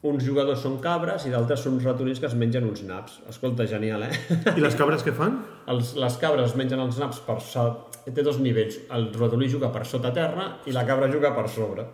uns 0.10 0.26
jugadors 0.26 0.64
són 0.66 0.80
cabres 0.82 1.28
i 1.30 1.34
d'altres 1.34 1.62
són 1.62 1.78
ratolins 1.84 2.18
que 2.22 2.26
es 2.26 2.34
mengen 2.38 2.66
uns 2.66 2.82
naps. 2.90 3.20
Escolta, 3.30 3.68
genial, 3.70 4.08
eh? 4.08 4.16
I 4.58 4.64
les 4.66 4.78
cabres 4.78 5.06
què 5.06 5.14
fan? 5.14 5.38
Els, 5.70 5.94
les 6.02 6.18
cabres 6.22 6.50
es 6.50 6.58
mengen 6.58 6.82
els 6.82 6.98
naps 7.02 7.22
per 7.26 7.38
sota... 7.46 7.90
Té 8.02 8.24
dos 8.26 8.40
nivells. 8.42 8.80
El 8.98 9.12
ratolí 9.14 9.46
juga 9.46 9.70
per 9.70 9.84
sota 9.86 10.10
terra 10.16 10.48
i 10.66 10.74
la 10.74 10.82
cabra 10.90 11.06
juga 11.14 11.30
per 11.38 11.46
sobre. 11.54 11.86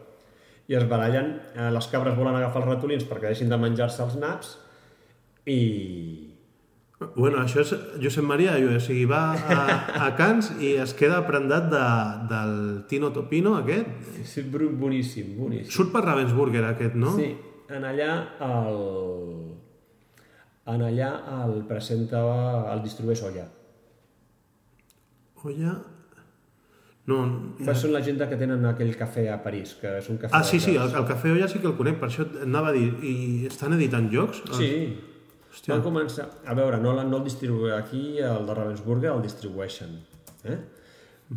I 0.68 0.76
es 0.76 0.88
barallen. 0.90 1.36
Eh, 1.56 1.70
les 1.74 1.92
cabres 1.92 2.16
volen 2.18 2.36
agafar 2.36 2.64
els 2.64 2.72
ratolins 2.74 3.06
perquè 3.08 3.32
deixin 3.32 3.52
de 3.52 3.60
menjar-se 3.60 4.04
els 4.04 4.18
naps 4.20 4.56
i... 5.48 5.60
Bueno, 7.14 7.44
això 7.44 7.62
és 7.62 7.72
Josep 8.02 8.26
Maria, 8.26 8.56
o 8.58 8.80
sigui, 8.82 9.04
va 9.06 9.36
a, 9.38 9.58
a 10.02 10.08
Cans 10.18 10.50
i 10.58 10.72
es 10.82 10.96
queda 10.98 11.20
prendat 11.28 11.68
de, 11.70 11.82
del 12.32 12.56
Tino 12.90 13.12
Topino, 13.14 13.54
aquest. 13.60 13.92
Sí, 14.26 14.42
boníssim, 14.50 15.36
boníssim. 15.38 15.70
Surt 15.76 15.94
per 15.94 16.02
Ravensburger, 16.08 16.64
aquest, 16.72 16.98
no? 16.98 17.14
Sí, 17.20 17.30
en 17.70 17.86
allà 17.86 18.16
el... 18.48 18.82
En 20.74 20.82
allà 20.84 21.12
el 21.44 21.62
presenta, 21.70 22.24
el 22.74 22.82
distribueix 22.88 23.22
Olla. 23.30 23.46
Olla... 25.46 25.78
No, 27.08 27.18
Va 27.64 27.72
ser 27.72 27.90
la 27.94 28.02
gent 28.04 28.18
que 28.20 28.36
tenen 28.36 28.66
aquell 28.68 28.90
cafè 29.00 29.30
a 29.32 29.38
París, 29.44 29.78
que 29.80 29.94
és 30.02 30.08
un 30.12 30.18
cafè... 30.20 30.34
Ah, 30.36 30.44
sí, 30.44 30.60
sí, 30.60 30.74
el, 30.76 30.90
el 30.92 31.06
Cafè 31.08 31.30
Olla 31.32 31.46
sí 31.48 31.62
que 31.64 31.70
el 31.70 31.76
conec, 31.78 32.02
per 32.02 32.10
això 32.10 32.26
anava 32.44 32.74
a 32.74 32.76
dir. 32.76 32.90
I 33.00 33.14
estan 33.48 33.76
editant 33.78 34.10
jocs? 34.12 34.42
Sí, 34.58 34.72
Hòstia. 35.48 35.72
van 35.72 35.86
començar... 35.86 36.26
A 36.44 36.56
veure, 36.58 36.82
no, 36.84 36.92
no 37.08 37.22
el 37.22 37.24
distribuï 37.24 37.72
aquí, 37.78 38.02
el 38.20 38.44
de 38.50 38.58
Ravensburger 38.58 39.14
el 39.14 39.24
distribueixen. 39.24 39.94
Eh? 40.52 40.58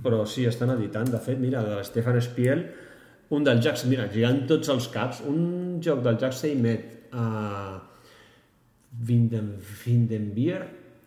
Però 0.03 0.25
sí, 0.27 0.43
estan 0.51 0.73
editant. 0.75 1.13
De 1.13 1.21
fet, 1.23 1.39
mira, 1.39 1.63
de 1.63 1.77
l'Stefan 1.79 2.19
Spiel, 2.25 2.65
un 3.31 3.47
dels 3.47 3.63
jocs, 3.63 3.85
mira, 3.87 4.09
ha 4.11 4.33
tots 4.51 4.73
els 4.75 4.89
caps, 4.91 5.21
un 5.31 5.79
joc 5.87 6.03
del 6.03 6.19
Jack 6.19 6.35
Seymet 6.35 7.15
a 7.15 7.29
Vinden, 9.07 9.53
Vindenbier, 9.85 10.65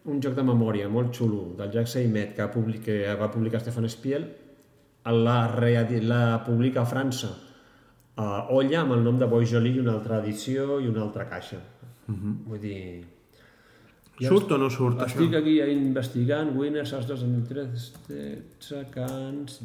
un 0.07 0.23
joc 0.23 0.39
de 0.39 0.47
memòria 0.47 0.87
molt 0.91 1.11
xulo 1.15 1.49
del 1.59 1.75
Jack 1.75 1.91
Seymet 1.91 2.31
que, 2.37 2.47
public, 2.55 2.87
que 2.87 3.17
va 3.19 3.27
publicar 3.31 3.59
Stefan 3.59 3.89
Spiel, 3.91 4.29
la, 5.11 5.37
la 6.01 6.43
publica 6.45 6.81
a 6.81 6.85
França 6.85 7.33
a 8.15 8.47
Olla 8.53 8.83
amb 8.83 8.93
el 8.93 9.03
nom 9.03 9.17
de 9.17 9.27
Boy 9.29 9.45
Jolie 9.49 9.79
i 9.79 9.81
una 9.81 9.95
altra 9.97 10.19
edició 10.21 10.79
i 10.79 10.87
una 10.87 11.01
altra 11.01 11.25
caixa. 11.29 11.59
Vull 12.45 12.61
dir... 12.61 12.79
Surt 14.23 14.51
o 14.53 14.57
no 14.61 14.67
surt, 14.69 14.99
això? 15.01 15.17
Estic 15.17 15.33
aquí 15.39 15.55
investigant 15.73 16.51
Winners, 16.55 16.91
els 16.93 17.07
2013, 17.09 18.83
Cans, 18.93 19.55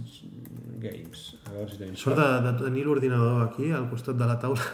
Games. 0.81 1.25
A 1.45 1.53
veure 1.53 1.69
si 1.69 1.77
tenim 1.77 1.99
Sort 2.01 2.17
de, 2.17 2.29
de 2.47 2.55
tenir 2.63 2.87
l'ordinador 2.87 3.43
aquí, 3.45 3.69
al 3.77 3.91
costat 3.93 4.17
de 4.17 4.27
la 4.27 4.39
taula. 4.41 4.65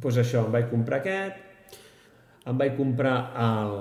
pues 0.00 0.16
això, 0.22 0.46
em 0.46 0.54
vaig 0.54 0.70
comprar 0.70 1.02
aquest, 1.02 1.76
em 2.46 2.62
vaig 2.62 2.78
comprar 2.78 3.16
el, 3.42 3.76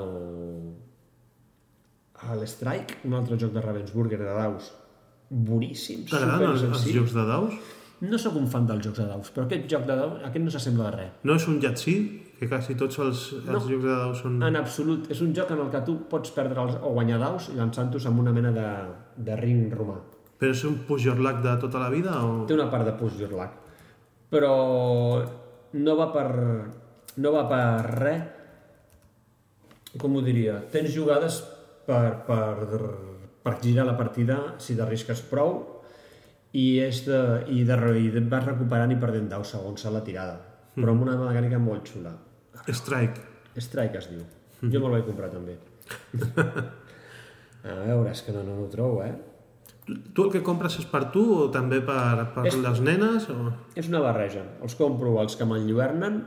el 2.33 2.47
Strike, 2.47 3.01
un 3.07 3.13
altre 3.17 3.37
joc 3.41 3.51
de 3.55 3.61
Ravensburger 3.63 4.19
de 4.21 4.31
daus, 4.33 4.71
boníssim, 5.31 6.05
T'agraden 6.09 6.49
els, 6.55 6.63
els 6.67 6.87
jocs 6.95 7.13
de 7.15 7.23
daus? 7.27 7.53
No 8.01 8.17
sóc 8.17 8.33
un 8.39 8.47
fan 8.49 8.65
dels 8.65 8.81
jocs 8.87 8.97
de 8.97 9.05
daus, 9.05 9.29
però 9.31 9.45
aquest 9.45 9.67
joc 9.69 9.83
de 9.85 9.95
daus, 9.95 10.15
aquest 10.25 10.43
no 10.43 10.51
s'assembla 10.51 10.87
de 10.89 10.95
res. 10.97 11.11
No 11.29 11.35
és 11.37 11.43
un 11.51 11.59
Yahtzee, 11.61 11.99
que 12.39 12.47
quasi 12.49 12.73
tots 12.75 12.97
els, 13.03 13.19
els 13.37 13.45
No. 13.51 13.59
jocs 13.69 13.83
de 13.85 13.93
daus 13.99 14.23
són... 14.23 14.39
En 14.43 14.55
absolut, 14.57 15.05
és 15.13 15.21
un 15.21 15.35
joc 15.37 15.51
en 15.53 15.59
el 15.61 15.69
que 15.69 15.81
tu 15.85 15.99
pots 16.09 16.31
perdre 16.33 16.63
els, 16.63 16.79
o 16.81 16.89
guanyar 16.95 17.19
daus 17.21 17.51
llançant-los 17.53 18.07
amb 18.09 18.23
una 18.23 18.33
mena 18.33 18.51
de, 18.55 18.65
de 19.29 19.35
ring 19.37 19.67
romà. 19.77 19.99
Però 20.41 20.49
és 20.55 20.63
un 20.65 20.79
push 20.87 21.05
your 21.05 21.19
luck 21.21 21.43
de 21.45 21.53
tota 21.61 21.77
la 21.83 21.91
vida 21.93 22.15
o... 22.25 22.47
Té 22.49 22.57
una 22.57 22.65
part 22.73 22.89
de 22.89 22.95
push 22.97 23.19
your 23.21 23.35
luck. 23.37 23.53
Però 24.33 24.53
no 25.77 25.95
va 25.99 26.09
per... 26.11 26.27
No 27.21 27.31
va 27.35 27.45
per 27.51 27.63
res. 27.91 28.21
Com 30.01 30.15
ho 30.15 30.21
diria? 30.25 30.55
Tens 30.73 30.89
jugades 30.95 31.41
per, 31.87 32.23
per, 32.27 32.81
per 33.43 33.53
girar 33.63 33.85
la 33.87 33.95
partida 33.99 34.37
si 34.61 34.75
t'arrisques 34.77 35.21
prou 35.31 35.57
i, 36.53 36.79
és 36.83 37.03
de, 37.07 37.19
i, 37.53 37.63
de, 37.67 37.77
i 37.99 38.09
vas 38.29 38.45
recuperant 38.47 38.91
i 38.91 38.99
perdent 39.01 39.29
daus 39.31 39.53
segons 39.55 39.85
la 39.91 40.03
tirada. 40.05 40.37
Però 40.75 40.93
amb 40.93 41.03
una 41.03 41.17
mecànica 41.19 41.59
molt 41.59 41.87
xula. 41.91 42.13
Strike. 42.67 43.27
Strike 43.59 43.99
es 43.99 44.07
diu. 44.11 44.21
Jo 44.61 44.79
me'l 44.79 44.93
vaig 44.97 45.07
comprar 45.07 45.31
també. 45.33 45.57
A 47.61 47.75
veure, 47.85 48.09
és 48.11 48.21
que 48.25 48.33
no, 48.33 48.41
no, 48.45 48.55
no 48.57 48.65
ho 48.65 48.71
trobo, 48.71 49.03
eh? 49.05 49.13
Tu 50.15 50.23
el 50.23 50.31
que 50.33 50.41
compres 50.45 50.77
és 50.79 50.85
per 50.89 51.03
tu 51.13 51.21
o 51.35 51.47
també 51.53 51.81
per, 51.85 52.27
per 52.35 52.45
És- 52.49 52.57
les 52.61 52.79
nenes? 52.85 53.27
O... 53.33 53.51
És 53.77 53.89
una 53.91 54.01
barreja. 54.03 54.43
Els 54.63 54.75
compro 54.79 55.13
els 55.21 55.35
que 55.37 55.45
m'enlluernen, 55.49 56.21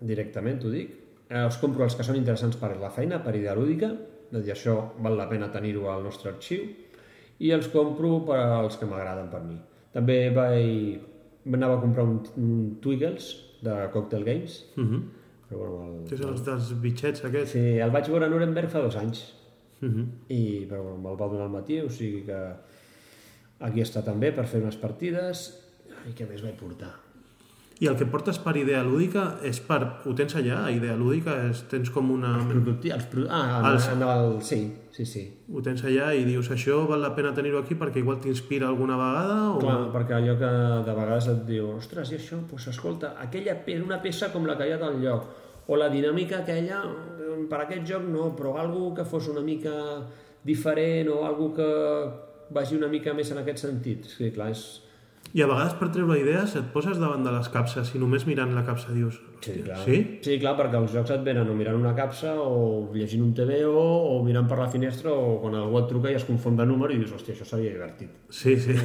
directament 0.00 0.60
t'ho 0.62 0.70
dic. 0.72 0.92
Eh, 1.30 1.40
els 1.44 1.58
compro 1.62 1.86
els 1.86 1.96
que 1.98 2.06
són 2.06 2.18
interessants 2.18 2.58
per 2.60 2.72
la 2.80 2.90
feina, 2.94 3.20
per 3.24 3.34
idea 3.38 3.54
lúdica, 3.58 3.90
dir, 4.32 4.52
això 4.52 4.92
val 5.02 5.16
la 5.18 5.28
pena 5.28 5.50
tenir-ho 5.52 5.88
al 5.90 6.02
nostre 6.04 6.30
arxiu, 6.30 6.62
i 7.40 7.50
els 7.56 7.68
compro 7.72 8.24
per 8.26 8.36
als 8.38 8.76
que 8.76 8.86
m'agraden 8.86 9.30
per 9.30 9.40
mi. 9.42 9.56
També 9.92 10.30
vaig... 10.30 11.00
anava 11.52 11.78
a 11.78 11.80
comprar 11.80 12.04
un, 12.04 12.20
un 12.36 12.76
Twiggles 12.80 13.30
de 13.62 13.88
Cocktail 13.92 14.24
Games, 14.24 14.64
Uh 14.76 14.84
-huh. 14.84 15.02
però 15.50 15.58
bueno, 15.58 15.98
el, 16.02 16.08
Que 16.08 16.16
són 16.16 16.30
els 16.32 16.44
dels 16.44 16.80
bitxets 16.80 17.24
aquests? 17.24 17.50
sí, 17.52 17.58
el 17.78 17.90
vaig 17.90 18.08
veure 18.08 18.26
a 18.26 18.28
Nuremberg 18.28 18.68
fa 18.70 18.80
dos 18.80 18.96
anys, 18.96 19.34
Uh 19.82 19.88
-huh. 19.88 20.06
i 20.28 20.66
però 20.68 20.82
bueno, 20.82 20.98
me'l 20.98 21.16
va 21.20 21.26
donar 21.28 21.44
al 21.44 21.50
matí, 21.50 21.80
o 21.80 21.88
sigui 21.90 22.22
que 22.26 22.52
aquí 23.60 23.80
està 23.80 24.02
també 24.04 24.32
per 24.32 24.46
fer 24.46 24.60
unes 24.62 24.76
partides, 24.76 25.64
i 26.08 26.12
què 26.12 26.28
més 26.28 26.42
vaig 26.42 26.54
portar? 26.56 26.94
I 27.80 27.86
el 27.88 27.94
que 27.96 28.04
portes 28.04 28.36
per 28.44 28.52
idea 28.60 28.82
lúdica 28.84 29.38
és 29.48 29.56
per... 29.64 29.78
Ho 30.04 30.12
tens 30.12 30.34
allà, 30.36 30.58
a 30.66 30.72
idea 30.74 30.92
lúdica? 31.00 31.32
És, 31.48 31.62
tens 31.70 31.88
com 31.94 32.10
una... 32.12 32.34
Producti 32.50 32.90
els, 32.92 33.06
pro... 33.08 33.22
ah, 33.32 33.62
Els- 33.70 33.86
els... 33.86 33.86
En 33.94 34.02
el... 34.04 34.34
sí, 34.44 34.58
sí, 34.92 35.06
sí. 35.08 35.22
Ho 35.48 35.62
tens 35.64 35.80
allà 35.88 36.10
i 36.12 36.26
dius 36.28 36.50
això 36.52 36.82
val 36.90 37.00
la 37.00 37.14
pena 37.16 37.32
tenir-ho 37.32 37.62
aquí 37.62 37.78
perquè 37.80 38.02
igual 38.02 38.18
t'inspira 38.20 38.68
alguna 38.68 38.98
vegada? 39.00 39.38
O... 39.54 39.62
Clar, 39.62 39.78
perquè 39.94 40.18
allò 40.18 40.34
que 40.42 40.50
de 40.90 40.96
vegades 40.98 41.30
et 41.32 41.40
diu 41.48 41.70
ostres, 41.78 42.12
i 42.12 42.18
això, 42.20 42.42
doncs 42.50 42.68
escolta, 42.74 43.14
aquella 43.24 43.56
pe 43.64 43.78
una 43.80 44.02
peça 44.04 44.28
com 44.34 44.44
la 44.44 44.58
que 44.60 44.68
hi 44.68 44.76
ha 44.76 44.82
del 44.84 45.00
lloc, 45.00 45.32
o 45.70 45.80
la 45.80 45.88
dinàmica 45.88 46.42
aquella, 46.42 46.82
eh, 47.16 47.40
per 47.48 47.62
aquest 47.64 47.88
joc 47.88 48.04
no, 48.12 48.28
però 48.36 48.58
algo 48.60 48.90
que 48.92 49.08
fos 49.08 49.32
una 49.32 49.40
mica 49.46 49.72
diferent 50.44 51.08
o 51.16 51.22
algo 51.24 51.48
que 51.56 51.72
vagi 52.52 52.76
una 52.76 52.92
mica 52.92 53.16
més 53.16 53.32
en 53.32 53.40
aquest 53.40 53.64
sentit. 53.64 54.04
Sí, 54.18 54.28
clar, 54.36 54.52
és... 54.52 54.68
I 55.32 55.42
a 55.44 55.46
vegades 55.46 55.76
per 55.78 55.88
treure 55.94 56.16
idees 56.18 56.56
et 56.58 56.72
poses 56.74 56.98
davant 56.98 57.22
de 57.22 57.30
les 57.30 57.48
capses 57.54 57.92
i 57.94 58.00
només 58.02 58.24
mirant 58.26 58.50
la 58.56 58.64
capsa 58.66 58.90
dius... 58.90 59.20
Sí, 59.40 59.52
"Hòstia, 59.52 59.64
clar. 59.64 59.78
sí? 59.84 60.00
sí, 60.26 60.38
clar, 60.42 60.56
perquè 60.58 60.76
els 60.80 60.92
jocs 60.92 61.12
et 61.14 61.22
venen 61.24 61.48
o 61.48 61.54
mirant 61.54 61.78
una 61.78 61.94
capsa 61.94 62.34
o 62.42 62.90
llegint 62.94 63.22
un 63.22 63.30
TVO 63.38 63.84
o 64.10 64.16
mirant 64.26 64.48
per 64.50 64.58
la 64.58 64.68
finestra 64.68 65.12
o 65.14 65.38
quan 65.40 65.54
algú 65.54 65.78
et 65.78 65.88
truca 65.88 66.10
i 66.10 66.18
es 66.18 66.26
confon 66.26 66.58
de 66.58 66.66
número 66.66 66.92
i 66.92 66.98
dius, 66.98 67.14
hòstia, 67.14 67.36
això 67.38 67.46
seria 67.46 67.70
divertit. 67.76 68.10
Sí, 68.28 68.58
sí. 68.58 68.74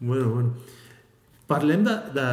Bueno, 0.00 0.28
bueno. 0.30 0.52
Parlem 1.48 1.82
de... 1.82 1.94
de 2.14 2.26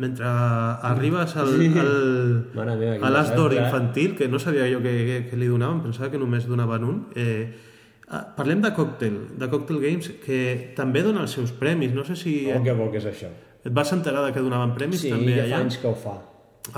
mentre 0.00 0.24
arribes 0.26 1.36
al, 1.36 1.52
al, 1.78 2.50
Mare 2.56 2.76
meva, 2.80 2.96
a 3.06 3.10
l'as 3.12 3.28
d'or 3.36 3.52
desastre, 3.52 3.60
eh? 3.60 3.66
infantil, 3.66 4.16
que 4.16 4.28
no 4.28 4.40
sabia 4.40 4.66
jo 4.72 4.80
que, 4.82 4.94
que, 5.06 5.18
que 5.30 5.36
li 5.36 5.46
donaven, 5.46 5.82
pensava 5.84 6.08
que 6.10 6.18
només 6.18 6.48
donaven 6.48 6.86
un. 6.88 6.96
Eh, 7.14 7.52
parlem 8.36 8.60
de 8.62 8.70
Cocktail, 8.76 9.14
de 9.38 9.48
Cocktail 9.48 9.80
Games, 9.80 10.08
que 10.24 10.72
també 10.76 11.02
dona 11.02 11.22
els 11.22 11.32
seus 11.32 11.52
premis. 11.52 11.92
No 11.94 12.04
sé 12.04 12.16
si 12.16 12.50
Oh, 12.52 12.62
que 12.62 12.72
bo 12.72 12.90
que 12.92 12.98
és 12.98 13.06
això. 13.06 13.28
et 13.64 13.72
vas 13.72 13.92
enterar 13.92 14.24
de 14.26 14.32
que 14.32 14.40
donaven 14.40 14.74
premis 14.74 15.00
Sí, 15.00 15.10
també 15.10 15.36
ja 15.36 15.44
allà. 15.44 15.56
fa 15.56 15.62
anys 15.62 15.78
que 15.78 15.86
ho 15.88 15.94
fa. 15.94 16.18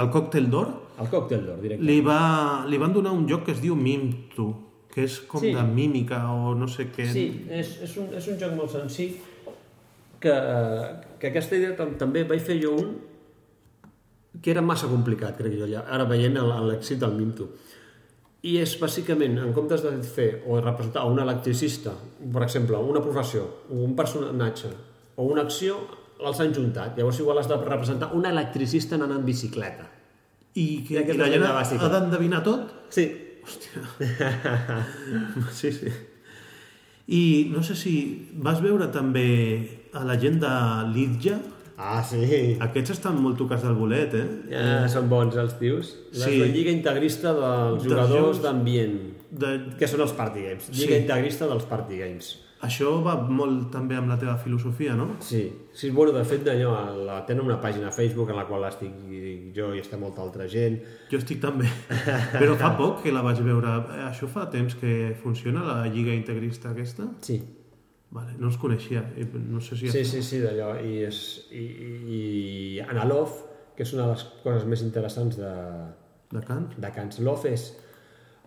El 0.02 0.10
Cocktail 0.10 0.50
d'Or 0.50 0.68
El 1.00 1.08
còctel 1.08 1.44
d'or, 1.46 1.60
directe. 1.60 1.84
li, 1.84 2.00
va, 2.00 2.64
li 2.66 2.78
van 2.78 2.92
donar 2.92 3.12
un 3.12 3.26
joc 3.28 3.44
que 3.44 3.52
es 3.52 3.60
diu 3.60 3.74
Mimto, 3.76 4.46
que 4.92 5.04
és 5.04 5.20
com 5.20 5.40
Sí. 5.40 5.52
de 5.52 5.62
mímica 5.62 6.32
o 6.32 6.54
no 6.54 6.66
sé 6.66 6.88
què. 6.90 7.04
Sí, 7.06 7.44
és, 7.50 7.82
és, 7.82 7.96
un, 7.98 8.08
és 8.14 8.26
un 8.28 8.38
joc 8.38 8.54
molt 8.56 8.70
senzill 8.70 9.16
que, 10.18 10.32
que 11.20 11.26
aquesta 11.28 11.56
idea 11.56 11.76
tam 11.76 11.94
també 11.98 12.24
vaig 12.24 12.40
fer 12.40 12.56
jo 12.62 12.72
un 12.74 12.96
que 14.42 14.50
era 14.50 14.60
massa 14.62 14.86
complicat, 14.88 15.36
crec 15.38 15.54
jo, 15.58 15.66
ja, 15.68 15.84
ara 15.88 16.04
veient 16.04 16.34
l'èxit 16.34 16.98
del 16.98 17.12
Minto. 17.16 17.50
I 18.46 18.56
és 18.62 18.76
bàsicament, 18.78 19.40
en 19.42 19.52
comptes 19.56 19.82
de 19.82 19.92
fer 20.06 20.28
o 20.46 20.60
representar 20.60 21.06
un 21.10 21.18
electricista, 21.22 21.96
per 22.32 22.44
exemple, 22.46 22.78
una 22.78 23.02
professió, 23.02 23.42
un 23.74 23.96
personatge 23.98 24.70
o 25.16 25.26
una 25.26 25.42
acció, 25.48 25.80
els 26.16 26.40
han 26.40 26.54
juntat. 26.54 26.94
Llavors 26.96 27.18
igual 27.20 27.42
has 27.42 27.50
de 27.50 27.58
representar 27.58 28.12
un 28.14 28.26
electricista 28.28 28.94
anant 28.96 29.18
en 29.18 29.26
bicicleta. 29.26 29.90
I, 30.56 30.66
que, 30.86 31.02
I 31.02 31.16
la 31.18 31.50
ha, 31.50 31.60
ha 31.60 31.88
d'endevinar 31.92 32.42
tot? 32.46 32.70
Sí, 32.94 33.10
Sí, 35.52 35.72
sí. 35.72 35.90
I 37.06 37.46
no 37.52 37.62
sé 37.62 37.76
si 37.78 37.94
vas 38.42 38.58
veure 38.62 38.88
també 38.90 39.90
a 39.94 40.02
la 40.06 40.16
gent 40.18 40.40
de 40.42 40.52
Lidja. 40.90 41.38
Ah, 41.78 42.02
sí. 42.02 42.56
Aquests 42.60 42.94
estan 42.94 43.18
molt 43.20 43.36
tocats 43.36 43.62
del 43.66 43.74
bolet, 43.76 44.14
eh? 44.16 44.24
Ja 44.50 44.86
són 44.88 45.10
bons 45.10 45.36
els 45.36 45.58
tios. 45.58 45.94
La 46.14 46.24
Sí. 46.26 46.40
sí. 46.40 46.52
Lliga 46.54 46.70
Integrista 46.72 47.34
dels 47.36 47.82
Dels 47.82 47.92
jugadors 47.92 48.40
d'ambient, 48.42 48.96
De... 49.30 49.50
que 49.78 49.86
són 49.86 50.00
els 50.00 50.12
party 50.16 50.40
games. 50.48 50.70
Lliga 50.72 50.94
Sí. 50.96 51.02
Integrista 51.02 51.46
dels 51.46 51.64
party 51.68 51.98
games. 51.98 52.38
Això 52.64 53.02
va 53.04 53.14
molt 53.28 53.66
també 53.70 53.94
amb 53.98 54.08
la 54.08 54.16
teva 54.18 54.38
filosofia, 54.38 54.94
no? 54.96 55.16
Sí, 55.20 55.52
sí 55.74 55.90
bueno, 55.90 56.12
de 56.16 56.24
fet 56.24 56.42
d'allò, 56.42 56.70
la- 57.04 57.18
tenen 57.26 57.44
una 57.44 57.60
pàgina 57.60 57.88
a 57.88 57.92
Facebook 57.92 58.30
en 58.30 58.36
la 58.36 58.46
qual 58.46 58.64
estic 58.64 58.94
jo 59.54 59.74
i 59.74 59.80
està 59.82 59.98
molta 60.00 60.22
altra 60.22 60.48
gent. 60.48 60.80
Jo 61.10 61.18
estic 61.18 61.38
també. 61.42 61.68
Però 62.32 62.56
fa 62.56 62.72
poc 62.78 63.02
que 63.02 63.12
la 63.12 63.20
vaig 63.20 63.42
veure. 63.44 63.68
Això 64.08 64.26
fa 64.26 64.48
temps 64.48 64.74
que 64.74 65.14
funciona, 65.22 65.62
la 65.62 65.86
Lliga 65.86 66.14
Integrista 66.14 66.70
aquesta? 66.70 67.04
Sí, 67.20 67.42
Vale, 68.14 68.36
no 68.38 68.48
els 68.48 68.56
coneixia. 68.60 69.02
I 69.18 69.26
No 69.34 69.60
sé 69.60 69.76
si... 69.76 69.90
sí, 69.90 70.04
sí, 70.04 70.22
sí 70.22 70.40
d'allò. 70.40 70.74
I, 70.80 71.02
és, 71.08 71.18
i, 71.50 71.64
i, 71.64 71.90
i 72.16 72.80
Analov, 72.86 73.34
que 73.76 73.84
és 73.84 73.92
una 73.96 74.06
de 74.06 74.14
les 74.14 74.24
coses 74.44 74.64
més 74.68 74.84
interessants 74.86 75.36
de, 75.40 75.52
De 76.32 76.42
Cant? 76.46 76.70
de 76.80 76.90
Cants 76.94 77.20
Lof 77.20 77.44
és 77.50 77.68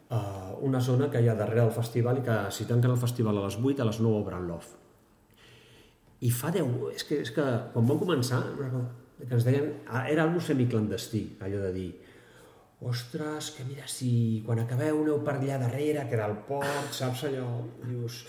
uh, 0.10 0.56
una 0.66 0.82
zona 0.82 1.10
que 1.12 1.22
hi 1.22 1.30
ha 1.30 1.36
darrere 1.38 1.62
del 1.68 1.76
festival 1.76 2.20
i 2.20 2.26
que 2.26 2.38
si 2.56 2.66
tanquen 2.70 2.96
el 2.96 3.02
festival 3.02 3.38
a 3.38 3.46
les 3.48 3.60
8, 3.60 3.82
a 3.84 3.90
les 3.92 4.00
9 4.02 4.22
obren 4.24 4.48
l'off. 4.50 4.74
I 6.26 6.32
fa 6.36 6.52
10... 6.52 6.74
És 6.96 7.06
que, 7.08 7.22
és 7.24 7.32
que 7.36 7.46
quan 7.74 7.86
vam 7.88 8.00
començar, 8.02 8.42
que 9.20 9.34
ens 9.36 9.46
deien... 9.48 9.74
ah, 9.88 10.08
Era 10.12 10.26
algo 10.26 10.42
semiclandestí, 10.44 11.26
allò 11.44 11.62
de 11.68 11.74
dir 11.76 11.90
ostres, 12.80 13.52
que 13.52 13.66
mira, 13.68 13.88
si 13.92 14.42
quan 14.46 14.60
acabeu 14.62 15.02
aneu 15.02 15.18
per 15.24 15.34
allà 15.36 15.58
darrere, 15.60 16.06
que 16.08 16.16
era 16.16 16.30
el 16.32 16.38
port, 16.48 16.94
saps 16.96 17.26
allò? 17.28 17.48
Dius, 17.84 18.22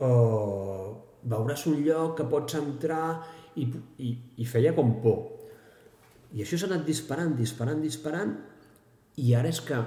oh, 0.00 0.88
veuràs 1.30 1.66
un 1.70 1.80
lloc 1.84 2.16
que 2.18 2.26
pots 2.30 2.56
entrar 2.58 3.04
i, 3.60 3.66
i, 4.00 4.10
i 4.40 4.48
feia 4.48 4.72
com 4.76 4.96
por. 5.02 5.22
I 6.32 6.44
això 6.44 6.58
s'ha 6.60 6.68
anat 6.70 6.84
disparant, 6.86 7.32
disparant, 7.38 7.80
disparant, 7.82 8.36
i 9.20 9.32
ara 9.34 9.50
és 9.50 9.58
que 9.66 9.78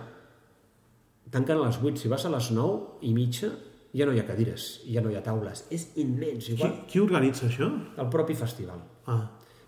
tanquen 1.34 1.58
a 1.58 1.68
les 1.70 1.80
8, 1.82 2.02
si 2.02 2.12
vas 2.12 2.26
a 2.28 2.32
les 2.34 2.50
9 2.54 3.06
i 3.08 3.14
mitja, 3.16 3.50
ja 3.94 4.06
no 4.10 4.14
hi 4.14 4.20
ha 4.22 4.26
cadires, 4.28 4.82
ja 4.90 5.02
no 5.06 5.12
hi 5.12 5.16
ha 5.18 5.24
taules. 5.26 5.64
És 5.74 5.88
immens, 6.02 6.46
Qui, 6.50 6.58
igual 6.58 6.76
qui 6.90 7.00
organitza 7.02 7.48
això? 7.48 7.70
el 7.98 8.10
propi 8.14 8.36
festival. 8.38 8.82
Ah, 9.08 9.24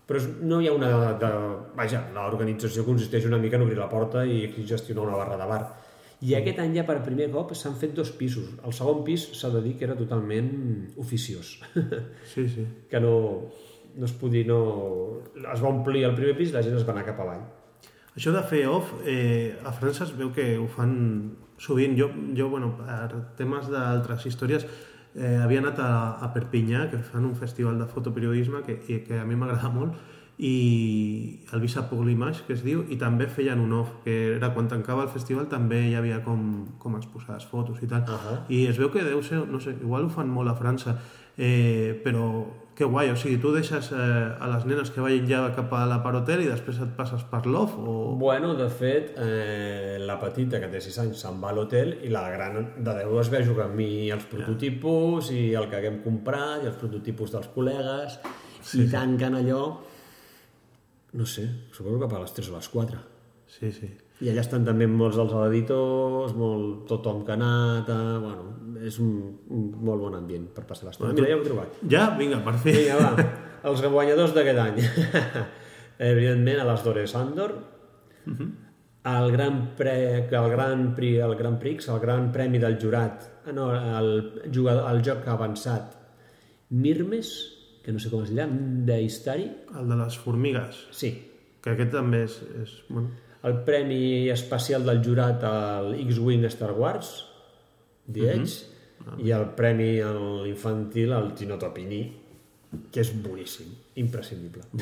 Però 0.06 0.20
no 0.46 0.60
hi 0.62 0.68
ha 0.68 0.72
una... 0.76 0.88
De, 1.18 1.28
vaja, 1.74 2.04
l'organització 2.14 2.84
consisteix 2.86 3.24
una 3.26 3.40
mica 3.42 3.58
en 3.58 3.64
obrir 3.64 3.78
la 3.78 3.88
porta 3.90 4.22
i 4.22 4.46
gestionar 4.62 5.02
una 5.02 5.16
barra 5.18 5.38
de 5.40 5.48
bar. 5.50 5.62
I 6.24 6.32
aquest 6.38 6.60
any 6.62 6.78
ja 6.78 6.86
per 6.88 6.96
primer 7.04 7.28
cop 7.32 7.52
s'han 7.54 7.76
fet 7.76 7.92
dos 7.96 8.10
pisos. 8.16 8.54
El 8.64 8.72
segon 8.76 9.02
pis 9.04 9.26
s'ha 9.36 9.50
de 9.52 9.60
dir 9.64 9.74
que 9.76 9.84
era 9.84 9.96
totalment 9.98 10.50
oficiós. 10.96 11.58
Sí, 12.32 12.48
sí. 12.48 12.64
que 12.90 13.00
no, 13.00 13.16
no 13.96 14.04
es 14.04 14.12
podia... 14.12 14.46
No... 14.48 14.60
Es 15.52 15.62
va 15.62 15.68
omplir 15.68 16.06
el 16.08 16.16
primer 16.16 16.36
pis 16.38 16.52
i 16.52 16.56
la 16.56 16.64
gent 16.64 16.76
es 16.78 16.86
va 16.88 16.94
anar 16.96 17.04
cap 17.06 17.20
avall. 17.24 17.44
Això 18.16 18.32
de 18.32 18.40
fer 18.48 18.64
off, 18.72 18.94
eh, 19.04 19.58
a 19.60 19.74
França 19.76 20.06
es 20.06 20.12
veu 20.16 20.32
que 20.32 20.54
ho 20.56 20.66
fan 20.72 20.94
sovint. 21.60 21.96
Jo, 22.00 22.08
jo 22.36 22.48
bueno, 22.48 22.72
per 22.80 23.10
temes 23.36 23.68
d'altres 23.68 24.24
històries, 24.30 24.64
eh, 25.12 25.36
havia 25.44 25.60
anat 25.60 25.80
a, 25.84 25.90
a 26.24 26.30
Perpinyà, 26.32 26.86
que 26.92 27.02
fan 27.04 27.28
un 27.28 27.36
festival 27.36 27.76
de 27.80 27.88
fotoperiodisme 27.92 28.62
que, 28.64 28.80
que 29.04 29.20
a 29.20 29.26
mi 29.28 29.36
m'agrada 29.36 29.68
molt, 29.72 30.00
i 30.38 31.40
el 31.52 31.60
Visa 31.60 31.86
pour 31.88 32.04
l'Image, 32.04 32.44
que 32.46 32.52
es 32.52 32.62
diu, 32.64 32.82
i 32.92 32.98
també 33.00 33.28
feien 33.32 33.60
un 33.62 33.72
off, 33.72 33.94
que 34.04 34.16
era 34.34 34.52
quan 34.52 34.68
tancava 34.68 35.06
el 35.06 35.12
festival 35.12 35.48
també 35.48 35.80
hi 35.88 35.94
havia 35.96 36.20
com, 36.24 36.42
com 36.78 36.98
exposades 36.98 37.46
fotos 37.48 37.80
i 37.82 37.88
tal. 37.88 38.02
Uh 38.02 38.20
-huh. 38.20 38.38
I 38.48 38.66
es 38.66 38.78
veu 38.78 38.90
que 38.90 39.04
deu 39.04 39.22
ser, 39.22 39.46
no 39.48 39.60
sé, 39.60 39.76
igual 39.80 40.04
ho 40.04 40.08
fan 40.10 40.28
molt 40.28 40.50
a 40.50 40.54
França, 40.54 40.98
eh, 41.38 42.00
però 42.04 42.46
que 42.76 42.84
guai, 42.84 43.08
o 43.10 43.16
sigui, 43.16 43.38
tu 43.40 43.54
deixes 43.54 43.88
eh, 43.90 43.96
a 43.96 44.46
les 44.52 44.66
nenes 44.68 44.90
que 44.92 45.00
vagin 45.00 45.24
ja 45.26 45.38
cap 45.56 45.72
a 45.72 45.86
la 45.88 46.02
Parotel 46.04 46.42
i 46.44 46.48
després 46.50 46.76
et 46.84 46.92
passes 46.98 47.22
per 47.24 47.46
l'off 47.46 47.72
o... 47.78 48.16
Bueno, 48.20 48.52
de 48.54 48.68
fet, 48.68 49.14
eh, 49.16 49.96
la 49.98 50.18
petita, 50.20 50.60
que 50.60 50.68
té 50.68 50.82
6 50.84 50.98
anys, 50.98 51.22
se'n 51.24 51.40
va 51.40 51.54
a 51.54 51.56
l'hotel 51.56 51.94
i 52.04 52.12
la 52.12 52.28
gran 52.28 52.74
de 52.76 52.92
10 53.00 53.20
es 53.22 53.30
ve 53.32 53.38
a 53.38 53.46
jugar 53.46 53.70
amb 53.70 53.80
mi 53.80 54.10
els 54.12 54.28
prototipus 54.28 55.32
i 55.32 55.54
el 55.54 55.70
que 55.70 55.76
haguem 55.80 56.02
comprat 56.04 56.64
i 56.64 56.66
els 56.66 56.76
prototipus 56.76 57.32
dels 57.32 57.48
col·legues 57.56 58.18
sí, 58.60 58.84
i 58.84 58.90
tanquen 58.92 59.40
allò 59.40 59.62
no 61.16 61.26
sé, 61.26 61.46
suposo 61.72 61.98
que 62.00 62.16
a 62.16 62.22
les 62.22 62.34
3 62.36 62.50
o 62.50 62.56
les 62.56 62.68
4 62.68 63.04
Sí, 63.46 63.70
sí. 63.70 63.88
i 64.20 64.30
allà 64.32 64.42
estan 64.42 64.64
també 64.66 64.88
molts 64.90 65.16
dels 65.16 65.32
editors 65.46 66.32
molt 66.36 66.86
tothom 66.90 67.22
que 67.24 67.32
ha 67.32 67.36
anat 67.38 67.90
eh, 67.94 68.18
bueno, 68.24 68.46
és 68.84 68.98
un, 69.02 69.12
un 69.54 69.68
molt 69.86 70.02
bon 70.02 70.16
ambient 70.18 70.48
per 70.54 70.66
passar 70.68 70.88
l'estona, 70.88 71.14
mira, 71.14 71.30
ja 71.30 71.38
ho 71.38 71.44
he 71.44 71.46
trobat 71.46 71.80
Ja? 71.88 72.08
Vinga, 72.18 72.42
per 72.44 72.56
fi. 72.60 72.74
Vinga, 72.74 72.98
va, 73.00 73.28
els 73.70 73.82
guanyadors 73.86 74.34
d'aquest 74.36 74.60
any. 74.62 74.82
Evidentment, 76.10 76.60
a 76.60 76.66
les 76.68 76.82
Dores 76.84 77.14
Andor, 77.16 77.54
el 79.06 79.32
Gran 79.32 79.60
Pre, 79.78 79.96
el 80.26 80.50
Gran 80.50 80.94
Prix, 80.94 81.20
el 81.24 81.34
Gran 81.36 81.58
Prix, 81.62 81.88
el 81.88 82.00
Gran 82.00 82.32
Premi 82.32 82.58
del 82.58 82.78
Jurat, 82.82 83.28
ah, 83.46 83.52
no, 83.54 83.70
el, 83.72 84.10
jugador, 84.52 84.90
el 84.90 85.02
joc 85.06 85.28
avançat 85.30 85.94
Mirmes, 86.70 87.32
que 87.86 87.94
no 87.94 88.02
sé 88.02 88.10
com 88.10 88.24
es 88.26 88.32
dirà, 88.34 88.48
d'Histari, 88.88 89.46
El 89.78 89.86
de 89.86 89.96
les 90.00 90.18
formigues, 90.18 90.82
sí, 90.90 91.12
que 91.62 91.76
aquest 91.76 91.94
també 91.94 92.24
és... 92.26 92.40
és 92.64 92.74
bueno, 92.90 93.14
el 93.46 93.60
Premi 93.62 94.28
Especial 94.32 94.82
del 94.82 95.04
Jurat 95.04 95.44
al 95.46 95.92
X-Wing 95.94 96.42
Star 96.50 96.72
Wars, 96.74 97.12
The 98.10 98.32
Edge, 98.32 98.56
i 99.22 99.30
el 99.30 99.52
Premi 99.54 100.00
a 100.02 100.10
l'infantil 100.16 101.14
al 101.14 101.30
Tino 101.38 101.58
Topini, 101.60 102.02
que 102.90 103.04
és 103.04 103.12
boníssim, 103.22 103.70
imprescindible. 104.02 104.66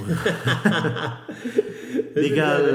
Dic 2.17 2.39
el, 2.41 2.69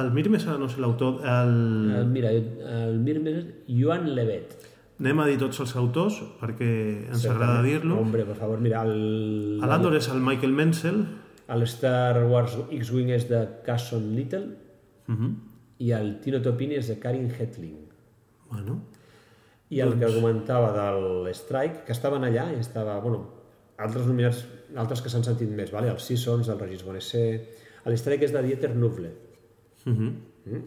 el 0.00 0.10
Mirmes, 0.16 0.48
no 0.58 0.68
sé 0.68 0.82
l'autor, 0.82 1.22
el... 1.22 1.54
El, 2.00 2.10
mira, 2.10 2.34
el 2.34 2.98
Mirmes 2.98 3.44
Joan 3.70 4.10
Levet. 4.18 4.58
Anem 5.00 5.20
a 5.20 5.26
dir 5.26 5.38
tots 5.40 5.58
els 5.64 5.72
autors 5.80 6.20
perquè 6.38 6.68
ens 7.10 7.24
agrada 7.26 7.62
dir-lo. 7.64 7.98
Hombre, 7.98 8.24
per 8.28 8.36
favor, 8.38 8.60
mira, 8.62 8.84
el, 8.86 9.58
L'Andor 9.58 9.96
és 9.98 10.06
el 10.12 10.20
Michael 10.22 10.54
Menzel, 10.54 11.00
el 11.54 11.66
Star 11.66 12.22
Wars 12.30 12.54
X-Wing 12.72 13.10
és 13.16 13.26
de 13.28 13.40
Casson 13.66 14.12
Little 14.14 14.46
uh 15.08 15.14
-huh. 15.14 15.32
i 15.78 15.90
el 15.92 16.20
Tino 16.20 16.40
Topini 16.40 16.76
és 16.76 16.88
de 16.88 16.98
Karin 16.98 17.30
Hetling. 17.30 17.82
bueno, 18.50 18.82
I 19.68 19.80
el 19.80 19.98
que 19.98 20.06
comentava 20.06 20.70
del 20.72 21.34
Strike, 21.34 21.84
que 21.86 21.92
estaven 21.92 22.22
allà 22.22 22.52
i 22.54 22.60
estava, 22.60 23.00
bueno, 23.00 23.26
altres 23.78 24.06
nominats, 24.06 24.46
altres 24.76 25.02
que 25.02 25.08
s'han 25.08 25.24
sentit 25.24 25.50
més, 25.50 25.72
vale? 25.72 25.90
els 25.90 26.02
Seasons, 26.02 26.48
el 26.48 26.58
Regis 26.58 26.84
Bonessé... 26.84 27.48
L'Strike 27.84 28.24
és 28.24 28.32
de 28.32 28.42
Dieter 28.42 28.74
Nufle. 28.74 29.10
uh 29.86 29.92
-huh. 29.92 30.12
Mm? 30.46 30.62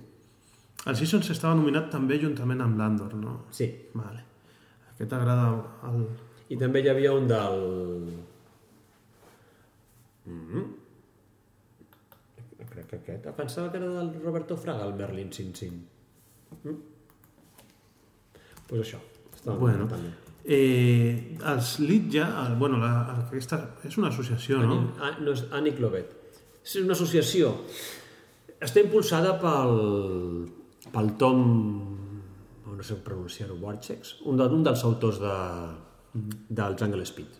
El 0.86 0.95
Seasons 0.95 1.30
estava 1.34 1.55
nominat 1.55 1.89
també 1.91 2.19
juntament 2.21 2.61
amb 2.61 2.78
l'Andor, 2.80 3.13
no? 3.15 3.45
Sí. 3.51 3.67
Vale. 3.93 4.21
Aquest 4.93 5.13
agrada 5.13 5.49
el... 5.89 6.05
I 6.49 6.57
també 6.57 6.80
hi 6.84 6.89
havia 6.89 7.11
un 7.13 7.28
del... 7.28 7.57
Mm 10.28 10.43
-hmm. 10.47 10.65
Crec 12.69 12.88
que 12.89 12.95
aquest... 13.01 13.28
Pensava 13.36 13.71
que 13.71 13.78
era 13.78 13.88
del 13.89 14.13
Roberto 14.23 14.57
Fraga, 14.57 14.86
el 14.86 14.93
Merlin 14.93 15.32
Sin 15.34 15.53
Sin. 15.55 15.86
Mm? 16.63 16.75
Pues 18.67 18.82
això. 18.82 18.99
Estava 19.36 19.57
Bueno, 19.57 19.78
nominat 19.78 19.99
també. 19.99 20.09
eh, 20.45 21.38
els 21.45 21.80
Litja, 21.80 22.25
el, 22.47 22.55
bueno, 22.55 22.78
la, 22.78 22.91
aquesta 23.28 23.75
és 23.84 23.97
una 23.97 24.07
associació, 24.09 24.57
no? 24.59 24.73
Ani- 24.73 24.91
ah, 24.99 25.17
no 25.21 25.32
és 25.32 25.43
Ànic 25.51 25.80
Lovet. 25.80 26.13
És 26.63 26.75
una 26.75 26.93
associació. 26.93 27.53
Està 28.59 28.80
impulsada 28.82 29.39
pel, 29.39 30.51
pel 30.93 31.15
Tom... 31.19 31.43
no 32.77 32.83
sé 32.85 32.99
pronunciar-ho, 33.01 33.55
Warchex, 33.57 34.19
un, 34.29 34.38
de, 34.38 34.45
un 34.53 34.63
dels 34.63 34.83
autors 34.85 35.17
de, 35.17 35.35
del 36.59 36.75
Jungle 36.77 37.05
Speed. 37.09 37.39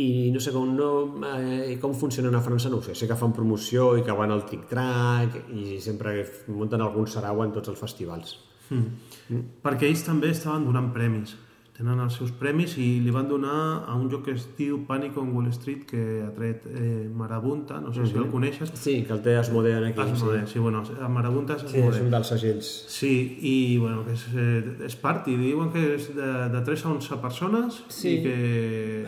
I 0.00 0.30
no 0.34 0.40
sé 0.40 0.50
com, 0.50 0.72
no, 0.74 0.88
eh, 1.36 1.76
com 1.82 1.92
funcionen 1.94 2.34
a 2.34 2.40
França, 2.42 2.70
no 2.72 2.80
ho 2.80 2.82
sé. 2.82 2.96
Sé 2.98 3.06
que 3.06 3.18
fan 3.18 3.34
promoció 3.36 3.92
i 3.98 4.02
que 4.02 4.16
van 4.16 4.32
al 4.34 4.42
tic-trac 4.48 5.36
i 5.54 5.76
sempre 5.84 6.16
munten 6.48 6.82
algun 6.82 7.06
sarau 7.06 7.44
en 7.44 7.52
tots 7.54 7.70
els 7.70 7.78
festivals. 7.78 8.34
Mm. 8.72 9.44
Perquè 9.62 9.86
ells 9.86 10.02
també 10.06 10.32
estaven 10.34 10.64
donant 10.66 10.90
premis. 10.96 11.36
Tenen 11.74 11.98
els 11.98 12.14
seus 12.14 12.30
premis 12.38 12.76
i 12.78 12.84
li 13.02 13.10
van 13.10 13.26
donar 13.26 13.82
a 13.90 13.96
un 13.98 14.04
lloc 14.06 14.20
que 14.28 14.34
es 14.36 14.44
diu 14.54 14.76
Panic 14.86 15.16
on 15.18 15.32
Wall 15.34 15.48
Street 15.50 15.80
que 15.90 16.02
ha 16.22 16.28
tret 16.36 16.68
eh, 16.70 17.08
Marabunta, 17.10 17.80
no 17.82 17.90
sé 17.92 18.04
si 18.06 18.14
el 18.14 18.28
coneixes. 18.30 18.70
Sí, 18.78 19.00
que 19.02 19.12
el 19.16 19.24
té 19.24 19.34
Asmodee 19.40 19.80
aquí. 19.88 19.98
Asmodee, 20.04 20.44
sí, 20.46 20.62
bueno, 20.62 20.84
a 21.02 21.08
Marabunta 21.10 21.56
és 21.58 21.66
Sí, 21.72 21.82
és 21.82 21.98
un 21.98 22.14
dels 22.14 22.30
segells. 22.30 22.70
Sí, 22.94 23.10
i 23.42 23.54
bueno, 23.82 24.04
que 24.06 24.14
és, 24.14 24.22
eh, 24.38 24.86
és 24.86 24.96
part, 25.02 25.26
i 25.26 25.34
diuen 25.40 25.74
que 25.74 25.82
és 25.96 26.08
de, 26.14 26.30
de 26.54 26.62
3 26.70 26.86
a 26.86 26.94
11 26.94 27.20
persones 27.26 27.82
Sí. 27.88 28.20
i 28.20 28.22
que 28.22 28.38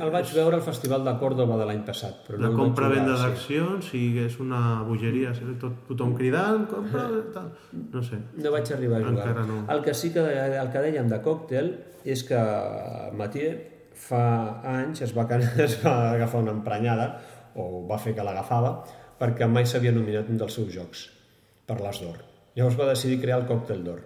El 0.02 0.10
vaig 0.10 0.34
veure 0.34 0.58
al 0.58 0.66
Festival 0.66 1.06
de 1.06 1.14
Còrdoba 1.22 1.62
de 1.62 1.70
l'any 1.70 1.86
passat, 1.86 2.24
però 2.26 2.42
la 2.42 2.50
no 2.50 2.64
compra-venda 2.64 3.14
sí. 3.14 3.22
d'accions 3.28 3.94
i 3.94 4.06
que 4.18 4.26
és 4.26 4.40
una 4.42 4.82
bogeria, 4.82 5.36
sí, 5.38 5.46
tot, 5.62 5.84
tothom 5.86 6.18
cridant, 6.18 6.66
compra, 6.66 7.06
tal, 7.32 7.52
no 7.92 8.02
sé. 8.02 8.18
No 8.42 8.50
vaig 8.58 8.74
arribar 8.74 9.04
a 9.04 9.06
jugar. 9.06 9.28
Encara 9.30 9.46
no. 9.46 9.62
El 9.70 9.86
que 9.86 9.94
sí 9.94 10.10
que 10.10 10.26
el 10.26 10.72
que 10.74 10.82
dèiem 10.90 11.06
de 11.14 11.22
còctel 11.22 11.76
és 12.06 12.22
que 12.26 12.38
Mathieu 13.18 13.56
fa 13.96 14.22
anys 14.76 15.02
es 15.06 15.14
va, 15.16 15.26
es 15.66 15.78
va 15.82 15.96
agafar 16.12 16.42
una 16.44 16.54
emprenyada, 16.54 17.10
o 17.56 17.86
va 17.88 17.98
fer 17.98 18.14
que 18.16 18.24
l'agafava, 18.24 18.72
perquè 19.20 19.48
mai 19.48 19.66
s'havia 19.66 19.94
nominat 19.96 20.28
un 20.30 20.40
dels 20.40 20.58
seus 20.58 20.72
jocs 20.74 21.06
per 21.66 21.80
les 21.80 22.02
d'or. 22.02 22.20
Llavors 22.56 22.76
va 22.78 22.90
decidir 22.92 23.20
crear 23.22 23.40
el 23.42 23.48
còctel 23.48 23.82
d'or. 23.84 24.02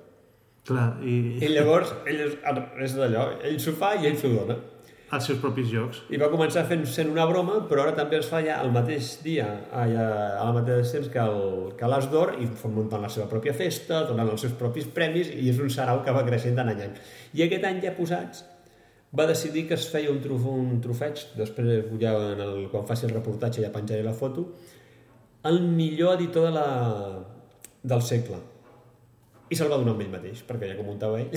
Clar, 0.67 0.89
i, 1.03 1.17
I 1.43 1.51
llavors, 1.55 1.93
ell 2.07 2.21
és, 2.27 2.37
és 2.85 2.95
d'allò, 2.99 3.27
ell 3.47 3.59
s'ho 3.63 3.75
fa 3.79 3.95
i 3.99 4.07
ell 4.11 4.19
s'ho 4.21 4.31
dona. 4.35 4.57
Els 5.11 5.27
seus 5.27 5.41
propis 5.43 5.67
jocs. 5.71 6.05
I 6.15 6.19
va 6.21 6.29
començar 6.31 6.63
fent, 6.69 6.85
sent 6.87 7.11
una 7.11 7.25
broma, 7.27 7.59
però 7.71 7.83
ara 7.85 7.95
també 7.97 8.21
es 8.21 8.29
fa 8.31 8.43
ja 8.45 8.61
el 8.63 8.71
mateix 8.75 9.17
dia, 9.25 9.49
allà, 9.75 10.07
a 10.39 10.45
la 10.47 10.55
mateix 10.55 10.93
temps 10.95 11.11
que, 11.11 11.25
el, 11.25 11.73
que 11.79 11.91
l'As 11.91 12.07
d'Or, 12.13 12.37
i 12.39 12.47
muntant 12.71 13.03
la 13.03 13.11
seva 13.11 13.27
pròpia 13.31 13.55
festa, 13.57 14.05
donant 14.09 14.31
els 14.31 14.47
seus 14.47 14.55
propis 14.61 14.87
premis, 14.95 15.33
i 15.35 15.51
és 15.51 15.59
un 15.59 15.73
sarau 15.73 16.05
que 16.07 16.15
va 16.15 16.23
creixent 16.27 16.55
d'any 16.59 16.73
en 16.77 16.85
any. 16.87 16.95
I 17.35 17.47
aquest 17.49 17.67
any 17.67 17.83
ja 17.83 17.95
posats 17.97 18.45
va 19.19 19.27
decidir 19.27 19.67
que 19.67 19.75
es 19.75 19.89
feia 19.91 20.13
un, 20.13 20.21
truf, 20.23 20.47
un 20.47 20.79
trofeig, 20.83 21.25
després 21.39 21.91
ja 21.99 22.15
en 22.31 22.45
el, 22.47 22.55
quan 22.71 22.87
faci 22.87 23.09
el 23.09 23.17
reportatge 23.17 23.65
ja 23.65 23.73
penjaré 23.75 24.07
la 24.07 24.15
foto, 24.15 24.47
el 25.51 25.63
millor 25.65 26.21
editor 26.21 26.47
de 26.47 26.55
la, 26.55 26.69
del 27.83 28.03
segle. 28.07 28.39
I 29.51 29.57
se'l 29.59 29.67
va 29.73 29.77
donar 29.81 29.97
amb 29.97 30.03
ell 30.05 30.13
mateix, 30.13 30.45
perquè 30.47 30.69
ja 30.71 30.83
muntava 30.87 31.19
ell. 31.19 31.31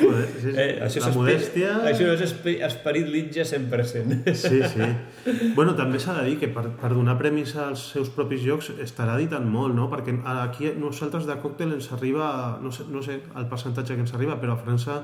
Joder, 0.00 0.28
sí, 0.40 0.40
sí. 0.40 0.52
Eh, 0.56 0.80
això 0.86 0.98
és 1.00 1.04
la 1.04 1.10
espe- 1.10 1.18
modèstia... 1.18 1.72
Això 1.90 2.06
és 2.14 2.22
espe- 2.24 2.54
esperit 2.64 3.10
litja 3.12 3.44
100%. 3.44 4.32
Sí, 4.32 4.60
sí. 4.72 4.88
Bueno, 5.56 5.74
també 5.76 6.00
s'ha 6.00 6.14
de 6.20 6.24
dir 6.30 6.38
que 6.40 6.48
per, 6.54 6.64
per 6.80 6.90
donar 6.94 7.18
premis 7.20 7.52
als 7.60 7.90
seus 7.94 8.08
propis 8.14 8.40
jocs 8.44 8.70
estarà 8.84 9.18
editant 9.18 9.44
molt, 9.50 9.76
no? 9.76 9.90
Perquè 9.92 10.16
aquí 10.38 10.72
nosaltres 10.80 11.28
de 11.28 11.36
còctel 11.42 11.76
ens 11.76 11.90
arriba, 11.92 12.58
no 12.62 12.72
sé, 12.72 12.88
no 12.88 13.02
sé 13.04 13.20
el 13.36 13.48
percentatge 13.52 13.94
que 13.98 14.04
ens 14.06 14.14
arriba, 14.16 14.38
però 14.40 14.56
a 14.56 14.62
França 14.64 15.02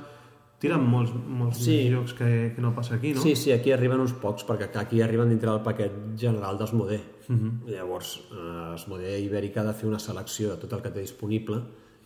tiren 0.60 0.82
molts, 0.84 1.12
molts 1.14 1.58
Sí. 1.64 1.88
jocs 1.90 2.12
que, 2.14 2.52
que 2.54 2.60
no 2.62 2.74
passa 2.74 2.96
aquí, 2.96 3.14
no? 3.14 3.20
Sí, 3.22 3.34
sí, 3.36 3.50
aquí 3.52 3.72
arriben 3.72 4.00
uns 4.00 4.12
pocs, 4.12 4.44
perquè 4.46 4.68
aquí 4.76 5.00
arriben 5.02 5.28
dintre 5.32 5.50
del 5.50 5.62
paquet 5.64 5.92
general 6.20 6.58
d'Esmodé. 6.58 7.00
Uh 7.28 7.32
Mhm. 7.32 7.50
-huh. 7.64 7.70
Llavors, 7.70 8.20
eh, 8.32 8.74
Esmodé 8.74 9.20
Ibèrica 9.20 9.60
ha 9.62 9.64
de 9.64 9.72
fer 9.72 9.88
una 9.88 9.98
selecció 9.98 10.50
de 10.50 10.56
tot 10.56 10.72
el 10.72 10.82
que 10.82 10.90
té 10.90 11.00
disponible 11.00 11.62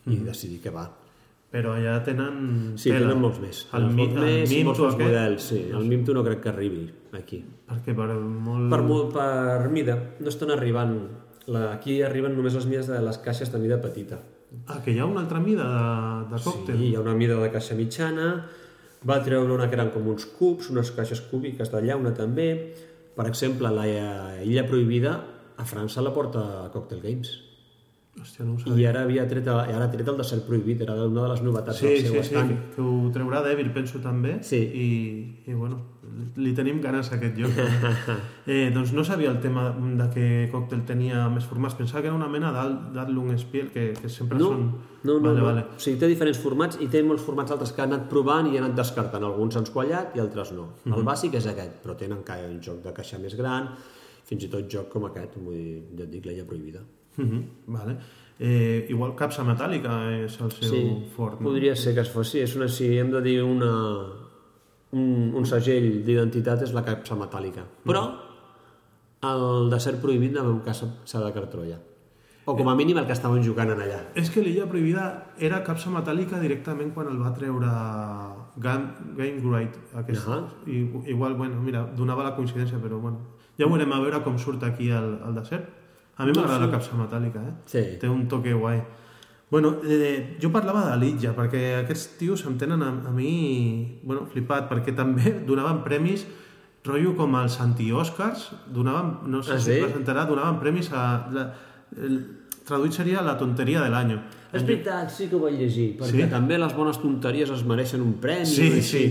i 0.07 0.15
decidir 0.17 0.61
què 0.61 0.71
va. 0.71 0.89
Però 1.51 1.73
allà 1.75 2.03
tenen 2.03 2.73
Sí, 2.77 2.89
tela. 2.89 3.01
tenen 3.07 3.21
molts 3.21 3.39
més. 3.39 3.67
El, 3.73 3.81
Tenen 3.81 3.95
mi, 3.95 4.03
el 4.03 4.09
molts 4.13 4.49
Mimto 4.51 4.87
aquest, 4.87 4.99
models, 5.01 5.41
sí. 5.43 5.69
El 5.71 5.85
Mimto 5.85 6.13
no 6.13 6.23
crec 6.23 6.41
que 6.41 6.49
arribi 6.49 6.93
aquí. 7.13 7.43
perquè 7.67 7.95
per 7.95 8.13
molt... 8.19 8.69
Per, 8.69 8.81
mo- 8.83 9.09
per 9.09 9.69
mida, 9.69 10.13
no 10.19 10.27
estan 10.29 10.51
arribant... 10.51 11.07
La, 11.47 11.73
aquí 11.73 12.01
arriben 12.01 12.35
només 12.35 12.55
les 12.55 12.65
mides 12.65 12.87
de 12.87 12.99
les 13.01 13.17
caixes 13.19 13.51
de 13.51 13.59
mida 13.59 13.79
petita. 13.79 14.19
Ah, 14.67 14.81
que 14.83 14.93
hi 14.93 14.99
ha 14.99 15.05
una 15.05 15.21
altra 15.23 15.39
mida 15.39 15.65
de, 15.69 16.33
de 16.33 16.41
còctel. 16.43 16.77
Sí, 16.79 16.89
hi 16.89 16.95
ha 16.95 17.03
una 17.03 17.15
mida 17.17 17.37
de 17.41 17.51
caixa 17.53 17.77
mitjana, 17.77 18.29
va 19.05 19.21
treure 19.23 19.53
una 19.53 19.69
que 19.69 19.77
eren 19.77 19.93
com 19.93 20.07
uns 20.11 20.25
cubs, 20.37 20.71
unes 20.73 20.91
caixes 20.97 21.21
cúbiques 21.29 21.71
de 21.71 21.81
llauna 21.85 22.13
també. 22.17 22.49
Per 23.15 23.25
exemple, 23.29 23.71
la 23.71 23.85
Illa 24.43 24.65
Prohibida 24.67 25.15
a 25.55 25.63
França 25.63 26.03
la 26.03 26.11
porta 26.15 26.69
Cocktail 26.73 27.01
Games. 27.03 27.44
Hòstia, 28.15 28.45
no 28.47 28.55
I 28.79 28.85
ara 28.87 29.01
havia 29.03 29.25
tret, 29.27 29.47
ara 29.47 29.83
ha 29.85 29.89
tret 29.91 30.07
el 30.07 30.15
desert 30.17 30.45
prohibit, 30.47 30.81
era 30.81 30.93
una 31.03 31.23
de 31.25 31.29
les 31.33 31.41
novetats 31.43 31.77
Sí, 31.81 31.85
del 31.87 31.97
sí, 31.97 32.03
seu 32.07 32.13
sí, 32.13 32.19
estant. 32.21 32.47
que, 32.49 32.75
que 32.75 32.81
ho 32.81 33.09
treurà 33.13 33.41
d'Evir, 33.43 33.67
penso 33.75 33.99
també. 33.99 34.37
Sí. 34.41 34.55
I, 34.57 34.87
I, 35.51 35.53
bueno, 35.53 35.81
li 36.39 36.53
tenim 36.55 36.79
ganes 36.81 37.11
a 37.11 37.17
aquest 37.17 37.35
joc. 37.37 37.51
eh, 38.47 38.71
doncs 38.73 38.93
no 38.95 39.03
sabia 39.03 39.29
el 39.31 39.41
tema 39.43 39.65
de 39.75 40.07
que 40.13 40.25
Cocktail 40.51 40.85
tenia 40.87 41.25
més 41.29 41.43
formats. 41.45 41.75
Pensava 41.75 42.01
que 42.01 42.07
era 42.07 42.15
una 42.15 42.29
mena 42.31 42.53
d'Al- 42.55 42.77
d'Adlung 42.95 43.35
Spiel, 43.37 43.67
que, 43.75 43.89
que 43.99 44.09
sempre 44.09 44.39
No, 44.39 44.47
són... 44.53 44.63
no, 45.03 45.19
no, 45.19 45.21
vale, 45.27 45.39
no. 45.41 45.45
Vale. 45.51 45.65
O 45.75 45.79
sigui, 45.83 45.99
té 45.99 46.07
diferents 46.07 46.39
formats 46.39 46.79
i 46.81 46.87
té 46.87 47.03
molts 47.03 47.21
formats 47.27 47.51
altres 47.51 47.75
que 47.75 47.83
ha 47.83 47.89
anat 47.89 48.07
provant 48.09 48.47
i 48.47 48.55
ha 48.57 48.63
anat 48.63 48.79
descartant. 48.79 49.27
Alguns 49.27 49.59
han 49.59 49.67
quallat 49.75 50.15
i 50.15 50.23
altres 50.23 50.53
no. 50.55 50.71
Mhm. 50.85 50.95
El 50.95 51.03
bàsic 51.11 51.35
és 51.35 51.51
aquest, 51.51 51.81
però 51.83 51.97
tenen 51.99 52.23
ca- 52.23 52.39
un 52.47 52.61
joc 52.63 52.79
de 52.85 52.93
caixa 52.95 53.19
més 53.19 53.35
gran, 53.35 53.73
fins 54.25 54.43
i 54.47 54.47
tot 54.49 54.71
joc 54.71 54.87
com 54.89 55.03
aquest, 55.11 55.35
vull 55.37 55.53
dir, 55.53 55.81
ja 55.99 56.03
et 56.07 56.11
dic, 56.15 56.25
l'ella 56.25 56.45
prohibida. 56.47 56.79
Mhm, 57.17 57.41
vale. 57.67 57.97
Eh, 58.37 58.85
igual 58.89 59.13
capsa 59.15 59.45
metàl·lica 59.47 60.11
és 60.25 60.33
el 60.41 60.51
seu 60.51 60.69
Sí, 60.69 60.81
fort, 61.15 61.39
no? 61.39 61.47
podria 61.47 61.75
ser 61.75 61.93
que 61.95 62.01
es 62.01 62.09
fos, 62.11 62.29
sí, 62.29 62.39
és 62.43 62.55
una, 62.57 62.67
si 62.67 62.97
hem 62.97 63.09
de 63.11 63.21
dir 63.21 63.41
una, 63.43 63.71
un, 64.91 65.31
un 65.33 65.45
segell 65.47 66.03
d'identitat 66.03 66.63
és 66.67 66.73
la 66.75 66.83
capsa 66.83 67.15
metàl·lica. 67.15 67.63
Però 67.87 68.05
el 69.25 69.69
de 69.71 69.79
ser 69.79 69.95
prohibit 70.01 70.33
de 70.35 70.43
meu 70.43 70.59
cas 70.65 70.83
s'ha 71.05 71.21
de 71.23 71.31
cartrolla. 71.33 71.79
O 72.45 72.53
com 72.55 72.67
a 72.69 72.75
mínim 72.77 72.97
el 73.01 73.07
que 73.07 73.13
estaven 73.15 73.41
jugant 73.41 73.71
en 73.73 73.79
allà. 73.81 74.01
És 74.13 74.29
que 74.29 74.43
l'illa 74.43 74.67
prohibida 74.69 75.05
era 75.41 75.63
capsa 75.65 75.89
metàl·lica 75.89 76.37
directament 76.43 76.91
quan 76.93 77.07
el 77.09 77.17
va 77.17 77.31
treure 77.33 77.71
Game, 78.61 78.91
Game 79.17 79.39
Great. 79.41 79.79
Aquest. 79.95 80.27
Ahà. 80.27 80.43
I, 80.67 80.83
igual, 81.09 81.33
bueno, 81.39 81.57
mira, 81.61 81.81
donava 81.97 82.23
la 82.27 82.35
coincidència, 82.35 82.77
però 82.83 82.99
bueno. 83.01 83.17
Ja 83.57 83.65
veurem 83.65 83.91
a 83.95 83.99
veure 84.03 84.21
com 84.21 84.37
surt 84.37 84.61
aquí 84.67 84.91
el, 84.91 85.15
el 85.25 85.33
desert. 85.39 85.71
A 86.17 86.25
mi 86.25 86.31
m'agrada 86.31 86.65
la 86.65 86.71
capsa 86.71 86.95
metàl·lica, 86.95 87.41
eh? 87.43 87.53
Sí. 87.67 87.81
Té 87.99 88.07
un 88.07 88.27
toque 88.31 88.53
guai. 88.53 88.79
Bueno, 89.51 89.75
eh, 89.83 90.37
jo 90.41 90.49
parlava 90.51 90.85
de 90.91 90.95
l'Itja, 91.01 91.33
perquè 91.35 91.81
aquests 91.83 92.15
tios 92.19 92.45
em 92.47 92.55
tenen 92.57 92.81
a, 92.81 92.89
a 93.07 93.11
mi 93.13 93.99
bueno, 94.03 94.25
flipat, 94.31 94.69
perquè 94.71 94.95
també 94.95 95.35
donaven 95.49 95.83
premis 95.85 96.25
rotllo 96.85 97.15
com 97.17 97.33
els 97.39 97.59
anti-Oscars, 97.61 98.51
donaven, 98.73 99.29
no 99.31 99.41
sé 99.43 99.53
Ah, 99.55 99.59
si 99.59 99.71
sí? 99.73 99.77
presentarà, 99.83 100.25
donaven 100.29 100.59
premis 100.61 100.91
a... 100.93 101.05
La, 101.33 101.45
el, 101.97 102.19
traduït 102.65 102.93
seria 102.97 103.21
la 103.21 103.35
tonteria 103.37 103.81
de 103.83 103.89
l'any. 103.93 104.15
És 104.55 104.63
veritat, 104.65 105.11
sí 105.13 105.27
que 105.29 105.35
ho 105.37 105.39
vaig 105.43 105.57
llegir, 105.59 105.91
perquè 105.99 106.23
Sí? 106.25 106.29
també 106.31 106.57
les 106.57 106.73
bones 106.73 106.97
tonteries 107.01 107.49
es 107.53 107.61
mereixen 107.67 108.01
un 108.01 108.13
premi. 108.21 108.45
Sí, 108.49 108.81
sí. 108.81 109.03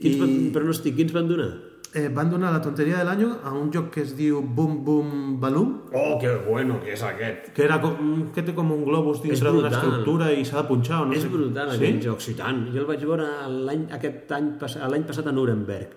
Quins 0.00 0.14
I- 0.16 0.20
van, 0.20 0.34
però 0.54 0.66
no 0.68 0.74
estic, 0.74 0.94
quins 0.98 1.10
van 1.14 1.26
donar? 1.30 1.48
Eh, 1.94 2.08
van 2.10 2.28
donar 2.30 2.50
la 2.52 2.58
tonteria 2.60 2.98
de 2.98 3.04
l'any 3.06 3.20
a 3.22 3.52
un 3.54 3.68
joc 3.72 3.92
que 3.94 4.02
es 4.02 4.16
diu 4.18 4.40
Boom 4.42 4.80
Boom 4.84 5.10
Balloon, 5.40 5.68
Oh, 5.94 6.18
que 6.18 6.32
bueno 6.48 6.80
que 6.82 6.92
és 6.92 7.02
aquest. 7.06 7.52
que, 7.54 7.62
era 7.64 7.80
com, 7.80 8.32
que 8.34 8.42
té 8.42 8.52
com 8.54 8.72
un 8.74 8.82
globus 8.84 9.20
dintre 9.22 9.52
d'una 9.54 9.70
estructura 9.70 10.32
i 10.32 10.42
s'ha 10.44 10.62
de 10.62 10.68
punxar 10.68 11.02
o 11.02 11.06
no 11.06 11.12
és 11.14 11.22
sé. 11.22 11.28
brutal 11.28 11.70
sí? 11.70 11.76
aquest 11.76 12.02
joc, 12.08 12.20
sí 12.20 12.34
tant. 12.34 12.64
Jo 12.74 12.80
el 12.82 12.86
vaig 12.88 13.04
veure 13.06 13.28
l'any 13.48 13.86
aquest 13.94 14.32
any 14.32 14.48
l'any 14.90 15.04
passat 15.06 15.26
a 15.26 15.32
Nuremberg 15.32 15.88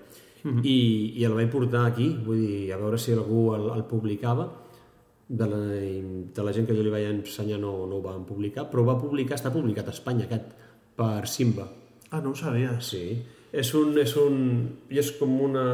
Mhm. 0.43 0.61
i, 0.63 1.13
i 1.17 1.23
el 1.25 1.33
vaig 1.33 1.49
portar 1.49 1.87
aquí, 1.87 2.11
vull 2.23 2.37
dir, 2.45 2.71
a 2.71 2.77
veure 2.77 2.97
si 3.01 3.11
algú 3.11 3.55
el, 3.55 3.65
el 3.75 3.83
publicava 3.89 4.45
de 5.27 5.47
la, 5.49 5.57
de 6.37 6.43
la 6.45 6.53
gent 6.53 6.67
que 6.67 6.75
jo 6.77 6.83
li 6.85 6.91
vaig 6.93 7.07
ensenyar 7.09 7.57
no, 7.59 7.87
no 7.89 7.97
ho 7.97 8.01
van 8.05 8.23
publicar, 8.23 8.69
però 8.69 8.85
va 8.85 8.95
publicar, 9.01 9.35
està 9.35 9.51
publicat 9.51 9.87
a 9.89 9.95
Espanya 9.97 10.25
aquest, 10.29 10.53
per 10.95 11.25
Simba. 11.27 11.65
Ah, 12.11 12.21
no 12.21 12.29
ho 12.31 12.35
sabia. 12.35 12.77
Sí, 12.79 13.17
és 13.57 13.73
un, 13.73 13.95
és 13.97 14.13
un, 14.21 14.37
i 14.93 14.99
és 15.01 15.09
com 15.17 15.33
una, 15.41 15.65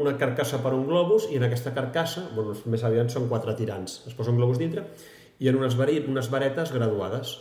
una 0.00 0.12
carcassa 0.20 0.60
per 0.64 0.74
un 0.76 0.84
globus 0.88 1.30
i 1.32 1.38
en 1.38 1.46
aquesta 1.46 1.72
carcassa, 1.76 2.26
bueno, 2.34 2.52
més 2.68 2.84
aviat 2.84 3.12
són 3.12 3.30
quatre 3.30 3.54
tirants, 3.56 4.02
es 4.08 4.16
posa 4.16 4.32
un 4.34 4.40
globus 4.40 4.60
dintre 4.60 4.84
i 5.40 5.48
en 5.50 5.58
unes, 5.58 5.76
vari, 5.78 5.98
unes 6.08 6.30
varetes 6.30 6.72
graduades. 6.74 7.38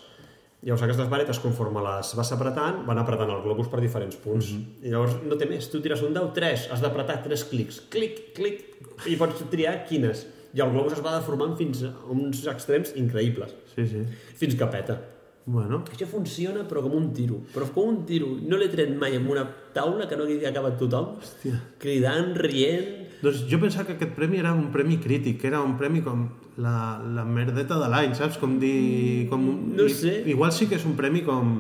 Llavors 0.64 0.86
aquestes 0.86 1.10
varetes, 1.12 1.40
conforme 1.44 1.82
les 1.84 2.14
vas 2.16 2.30
apretant, 2.32 2.86
van 2.88 3.02
apretant 3.02 3.34
el 3.34 3.42
globus 3.44 3.68
per 3.68 3.82
diferents 3.84 4.16
punts. 4.16 4.54
Mm 4.54 4.60
-hmm. 4.60 4.86
I 4.88 4.94
llavors 4.94 5.18
no 5.28 5.36
té 5.36 5.46
més, 5.46 5.70
tu 5.70 5.82
tires 5.82 6.02
un 6.02 6.14
dau, 6.14 6.32
tres, 6.34 6.70
has 6.72 6.82
d'apretar 6.82 7.22
tres 7.24 7.44
clics, 7.44 7.82
clic, 7.90 8.34
clic, 8.34 8.64
i 9.06 9.18
pots 9.18 9.44
triar 9.52 9.84
quines. 9.86 10.26
I 10.54 10.62
el 10.62 10.72
globus 10.72 10.94
es 10.94 11.04
va 11.04 11.18
deformant 11.20 11.58
fins 11.58 11.84
a 11.84 11.92
uns 12.10 12.48
extrems 12.48 12.96
increïbles, 12.96 13.52
Sí, 13.76 13.88
sí. 13.88 14.06
fins 14.36 14.56
que 14.56 14.66
peta. 14.66 15.13
Bueno, 15.46 15.82
Això 15.92 16.06
funciona 16.08 16.62
però 16.70 16.82
com 16.86 16.94
un 16.96 17.10
tiro, 17.14 17.42
però 17.54 17.66
com 17.76 17.90
un 17.90 17.98
tiro. 18.08 18.30
No 18.48 18.56
l'he 18.58 18.70
tret 18.72 18.94
mai 18.96 19.18
en 19.18 19.26
una 19.28 19.44
taula 19.76 20.08
que 20.08 20.16
no 20.16 20.24
hagués 20.24 20.46
acabat 20.48 20.78
tothom, 20.80 21.18
Hòstia. 21.20 21.58
cridant, 21.84 22.32
rient... 22.40 23.02
doncs 23.24 23.42
jo 23.52 23.60
pensava 23.60 23.86
que 23.88 23.94
aquest 23.98 24.14
premi 24.16 24.38
era 24.40 24.54
un 24.56 24.70
premi 24.72 24.98
crític, 25.04 25.42
que 25.42 25.48
era 25.48 25.60
un 25.64 25.78
premi 25.80 26.02
com 26.04 26.26
la, 26.64 27.00
la 27.16 27.24
merdeta 27.28 27.76
de 27.80 27.88
l'any, 27.92 28.16
saps? 28.16 28.38
Com 28.40 28.58
dir... 28.60 29.28
Com 29.30 29.44
un, 29.50 29.60
No 29.76 29.86
i- 29.88 29.94
sé. 29.96 30.22
Igual 30.32 30.52
sí 30.56 30.68
que 30.72 30.76
és 30.80 30.86
un 30.88 30.96
premi 31.00 31.22
com... 31.28 31.52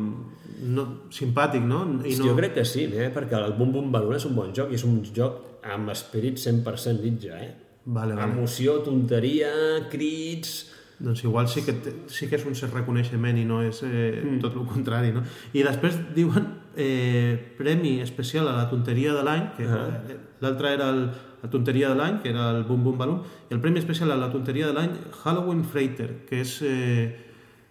No, 0.63 0.83
simpàtic, 1.11 1.63
no? 1.67 1.81
I 2.07 2.15
No. 2.15 2.29
Jo 2.29 2.35
crec 2.37 2.53
que 2.55 2.63
sí, 2.63 2.85
eh? 2.87 3.09
perquè 3.11 3.35
el 3.35 3.51
Bum 3.57 3.73
Bum 3.75 3.89
Balloon 3.91 4.15
és 4.15 4.23
un 4.29 4.35
bon 4.35 4.53
joc 4.55 4.71
i 4.71 4.77
és 4.79 4.83
un 4.87 5.01
joc 5.03 5.41
amb 5.75 5.91
esperit 5.91 6.39
100% 6.39 7.03
mitja, 7.03 7.35
eh? 7.35 7.49
Vale, 7.85 8.15
vale. 8.15 8.31
Emoció, 8.31 8.77
tonteria, 8.85 9.51
crits... 9.91 10.69
Doncs 11.03 11.25
igual 11.25 11.49
sí 11.51 11.65
que, 11.65 11.75
sí 12.07 12.29
que 12.31 12.37
és 12.39 12.45
un 12.47 12.55
cert 12.55 12.71
reconeixement 12.71 13.35
i 13.35 13.43
no 13.43 13.59
és 13.65 13.81
eh, 13.83 14.21
mm. 14.21 14.37
tot 14.39 14.55
el 14.55 14.63
contrari, 14.69 15.11
no? 15.11 15.25
I 15.51 15.65
després 15.67 15.97
diuen 16.15 16.47
eh, 16.79 17.35
premi 17.57 17.97
especial 18.01 18.47
a 18.47 18.55
la 18.55 18.69
tonteria 18.71 19.11
de 19.13 19.23
l'any, 19.27 19.49
que 19.57 19.67
uh 19.67 19.73
-huh. 19.73 20.17
l'altre 20.39 20.73
era 20.73 20.89
el, 20.89 21.11
la 21.43 21.49
tonteria 21.49 21.89
de 21.89 21.95
l'any, 21.95 22.21
que 22.21 22.29
era 22.29 22.51
el 22.51 22.63
Bum 22.63 22.83
Bum 22.83 22.97
Balloon, 22.97 23.21
i 23.49 23.53
el 23.53 23.59
premi 23.59 23.79
especial 23.79 24.11
a 24.11 24.15
la 24.15 24.31
tonteria 24.31 24.67
de 24.67 24.73
l'any, 24.73 24.91
Halloween 25.23 25.63
Freighter, 25.65 26.23
que 26.29 26.39
és 26.39 26.61
eh, 26.61 27.19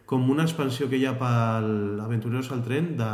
com 0.05 0.29
una 0.29 0.43
expansió 0.43 0.91
que 0.91 0.99
hi 0.99 1.07
ha 1.07 1.15
per 1.17 1.65
Aventureros 2.05 2.51
al 2.53 2.63
tren 2.63 2.97
de, 2.99 3.13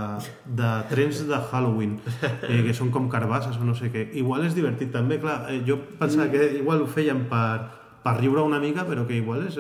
de 0.61 0.71
trens 0.91 1.29
de 1.29 1.39
Halloween, 1.51 2.01
eh, 2.49 2.63
que 2.67 2.75
són 2.75 2.91
com 2.91 3.09
carbasses 3.09 3.57
o 3.57 3.65
no 3.65 3.75
sé 3.79 3.93
què. 3.93 4.09
Igual 4.19 4.45
és 4.45 4.57
divertit 4.57 4.91
també, 4.91 5.21
clar, 5.21 5.45
eh, 5.53 5.63
jo 5.65 5.79
pensava 6.01 6.27
que 6.33 6.59
igual 6.59 6.83
ho 6.83 6.89
feien 6.91 7.29
per, 7.31 7.71
per 8.09 8.23
riure 8.23 8.41
una 8.41 8.59
mica, 8.59 8.87
però 8.89 9.05
que 9.07 9.17
igual 9.21 9.47
és, 9.47 9.57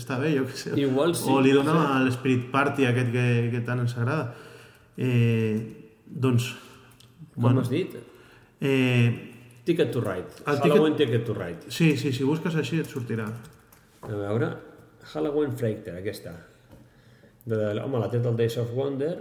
està 0.00 0.16
bé, 0.20 0.32
jo 0.38 0.46
què 0.48 0.56
sé. 0.56 0.72
Igual 0.80 1.12
sí, 1.14 1.28
O 1.30 1.40
li 1.44 1.52
no 1.52 1.62
dona 1.66 2.00
l'Spirit 2.06 2.48
Party 2.52 2.86
aquest 2.88 3.12
que, 3.12 3.24
que 3.52 3.60
tant 3.66 3.80
ens 3.84 3.96
agrada. 4.00 4.32
Eh, 4.96 5.92
doncs, 6.06 6.54
Com 7.34 7.42
bueno, 7.44 7.60
has 7.60 7.70
dit? 7.70 7.94
eh, 8.60 9.26
Ticket 9.64 9.92
to 9.92 10.00
Ride. 10.00 10.40
El 10.46 10.56
Halloween 10.58 10.96
Ticket 10.96 11.24
to 11.24 11.34
Ride. 11.34 11.68
sí, 11.68 11.96
sí, 11.96 12.12
si 12.12 12.24
busques 12.24 12.56
així 12.56 12.80
et 12.80 12.88
sortirà. 12.88 13.28
A 14.02 14.08
veure, 14.16 14.48
Halloween 15.12 15.52
Freighter, 15.56 15.98
aquesta. 16.00 16.32
De, 17.44 17.56
de, 17.56 17.80
home, 17.82 17.98
la 18.00 18.08
té 18.10 18.18
del 18.20 18.36
Days 18.36 18.56
of 18.58 18.72
Wonder. 18.76 19.14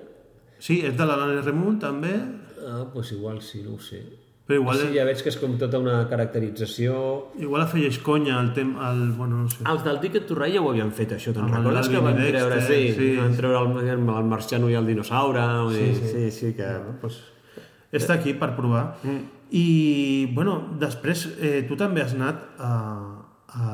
Sí, 0.60 0.80
és 0.86 0.96
de 0.98 1.06
l'Alain 1.06 1.44
Remunt 1.44 1.80
també, 1.84 2.16
Ah, 2.60 2.82
doncs 2.84 2.90
pues 2.94 3.12
igual 3.16 3.38
sí, 3.42 3.62
no 3.64 3.76
ho 3.78 3.80
sé. 3.80 4.02
Però 4.50 4.64
igual, 4.64 4.80
sí, 4.82 4.96
ja 4.96 5.04
veig 5.06 5.20
que 5.22 5.30
és 5.30 5.36
com 5.38 5.52
tota 5.62 5.78
una 5.78 6.00
caracterització... 6.10 6.94
igual 7.38 7.68
afegeix 7.68 8.00
conya 8.02 8.40
al 8.40 8.48
tem, 8.56 8.72
al, 8.82 9.04
bueno, 9.14 9.44
no 9.44 9.52
sé. 9.54 9.60
Els 9.70 9.84
del 9.86 10.00
Ticket 10.02 10.26
to 10.26 10.38
Ride 10.40 10.56
ja 10.56 10.64
ho 10.66 10.72
havien 10.72 10.90
fet, 10.98 11.14
això. 11.20 11.36
Te'n 11.36 11.52
recordes 11.54 11.92
que 11.94 12.02
van 12.02 12.18
i 12.18 12.32
treure, 12.32 12.58
sí, 12.66 12.80
sí. 12.98 13.12
van 13.20 13.38
treure 13.38 13.62
el, 13.62 13.94
el 13.94 14.26
marciano 14.32 14.72
i 14.74 14.80
el 14.80 14.90
dinosaure? 14.90 15.46
vull 15.68 15.78
dir, 15.78 15.92
sí, 16.00 16.10
sí, 16.16 16.26
sí, 16.40 16.52
que... 16.58 16.72
pues, 16.98 17.22
està 17.94 18.18
aquí 18.18 18.34
per 18.42 18.56
provar. 18.58 18.88
Mm. 19.04 19.22
I, 19.62 19.68
bueno, 20.34 20.58
després 20.82 21.28
eh, 21.38 21.60
tu 21.70 21.78
també 21.78 22.08
has 22.08 22.18
anat 22.18 22.42
a, 22.58 22.74
a, 23.54 23.72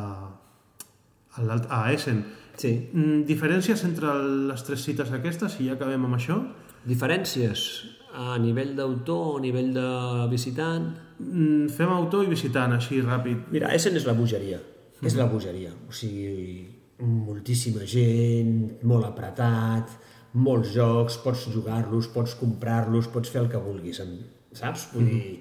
a, 1.40 1.60
a 1.64 1.84
Essen. 1.96 2.26
Sí. 2.60 2.76
Mm, 2.92 3.24
diferències 3.32 3.88
entre 3.88 4.12
les 4.52 4.68
tres 4.68 4.84
cites 4.84 5.16
aquestes, 5.16 5.56
si 5.56 5.72
ja 5.72 5.80
acabem 5.80 6.04
amb 6.04 6.20
això? 6.20 6.44
Diferències 6.84 7.70
a 8.16 8.38
nivell 8.42 8.74
d'autor 8.78 9.34
o 9.34 9.36
a 9.38 9.42
nivell 9.44 9.74
de 9.76 9.88
visitant? 10.32 10.88
Mm, 11.20 11.68
fem 11.76 11.92
autor 11.96 12.26
i 12.26 12.32
visitant, 12.32 12.74
així 12.76 13.02
ràpid. 13.04 13.50
Mira, 13.54 13.74
Essen 13.76 13.96
és 14.00 14.06
la 14.08 14.16
bogeria. 14.18 14.60
És 15.06 15.16
la 15.20 15.28
bogeria. 15.32 15.72
O 15.90 15.94
sigui, 15.94 16.64
moltíssima 17.04 17.84
gent, 17.88 18.80
molt 18.88 19.06
apretat, 19.08 19.92
molts 20.36 20.72
jocs, 20.76 21.18
pots 21.24 21.46
jugar-los, 21.54 22.08
pots 22.14 22.36
comprar-los, 22.40 23.08
pots 23.12 23.32
fer 23.32 23.44
el 23.44 23.50
que 23.52 23.62
vulguis, 23.62 24.00
amb- 24.04 24.56
saps? 24.56 24.90
Vull 24.94 25.08
dir, 25.12 25.40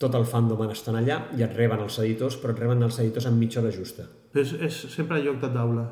tot 0.00 0.14
el 0.16 0.24
fandom 0.28 0.62
estan 0.70 0.96
allà 1.00 1.22
i 1.36 1.42
et 1.44 1.56
reben 1.56 1.80
els 1.84 1.98
editors, 2.00 2.36
però 2.40 2.54
et 2.54 2.60
reben 2.62 2.82
els 2.82 2.98
editors 3.00 3.26
en 3.28 3.38
mitja 3.40 3.60
hora 3.60 3.72
justa. 3.72 4.06
És, 4.34 4.52
és 4.60 4.76
sempre 4.94 5.20
lloc 5.24 5.40
de 5.42 5.50
taula. 5.52 5.86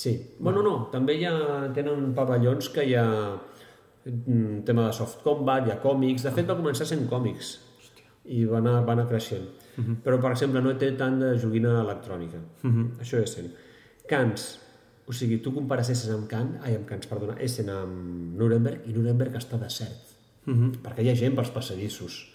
Sí. 0.00 0.14
Bueno, 0.40 0.62
no, 0.64 0.88
també 0.92 1.18
hi 1.18 1.26
ha, 1.28 1.34
tenen 1.76 2.14
pavellons 2.16 2.70
que 2.72 2.84
hi 2.88 2.94
ha 2.96 3.04
mm, 3.04 3.59
tema 4.64 4.86
de 4.86 4.92
soft 4.92 5.22
combat, 5.22 5.66
hi 5.66 5.74
ha 5.74 5.80
còmics, 5.82 6.22
de 6.22 6.32
fet 6.32 6.46
va 6.48 6.56
començar 6.56 6.86
sent 6.86 7.06
còmics 7.08 7.58
i 8.24 8.44
va 8.44 8.58
anar, 8.58 8.84
va 8.86 8.92
anar 8.92 9.08
creixent. 9.08 9.46
Uh 9.76 9.84
-huh. 9.84 9.96
Però, 10.04 10.20
per 10.20 10.30
exemple, 10.32 10.60
no 10.60 10.76
té 10.76 10.92
tant 10.96 11.18
de 11.20 11.38
joguina 11.38 11.80
electrònica. 11.80 12.38
Uh 12.62 12.70
-huh. 12.70 12.86
Això 13.00 13.22
és 13.22 13.32
sent. 13.32 13.50
Cans, 14.08 14.58
O 15.10 15.12
sigui, 15.12 15.40
tu 15.42 15.50
compares 15.50 15.88
Essen 15.90 16.12
amb 16.14 16.28
Can, 16.30 16.52
ai, 16.62 16.76
amb 16.76 16.86
Cans, 16.86 17.08
perdona, 17.10 17.34
Essen 17.42 17.68
amb 17.68 18.36
Nuremberg 18.38 18.86
i 18.86 18.92
Nuremberg 18.92 19.34
està 19.34 19.58
desert. 19.58 20.12
Mm 20.44 20.54
-hmm. 20.54 20.70
Perquè 20.84 21.02
hi 21.02 21.10
ha 21.10 21.16
gent 21.16 21.34
pels 21.34 21.50
passadissos, 21.50 22.28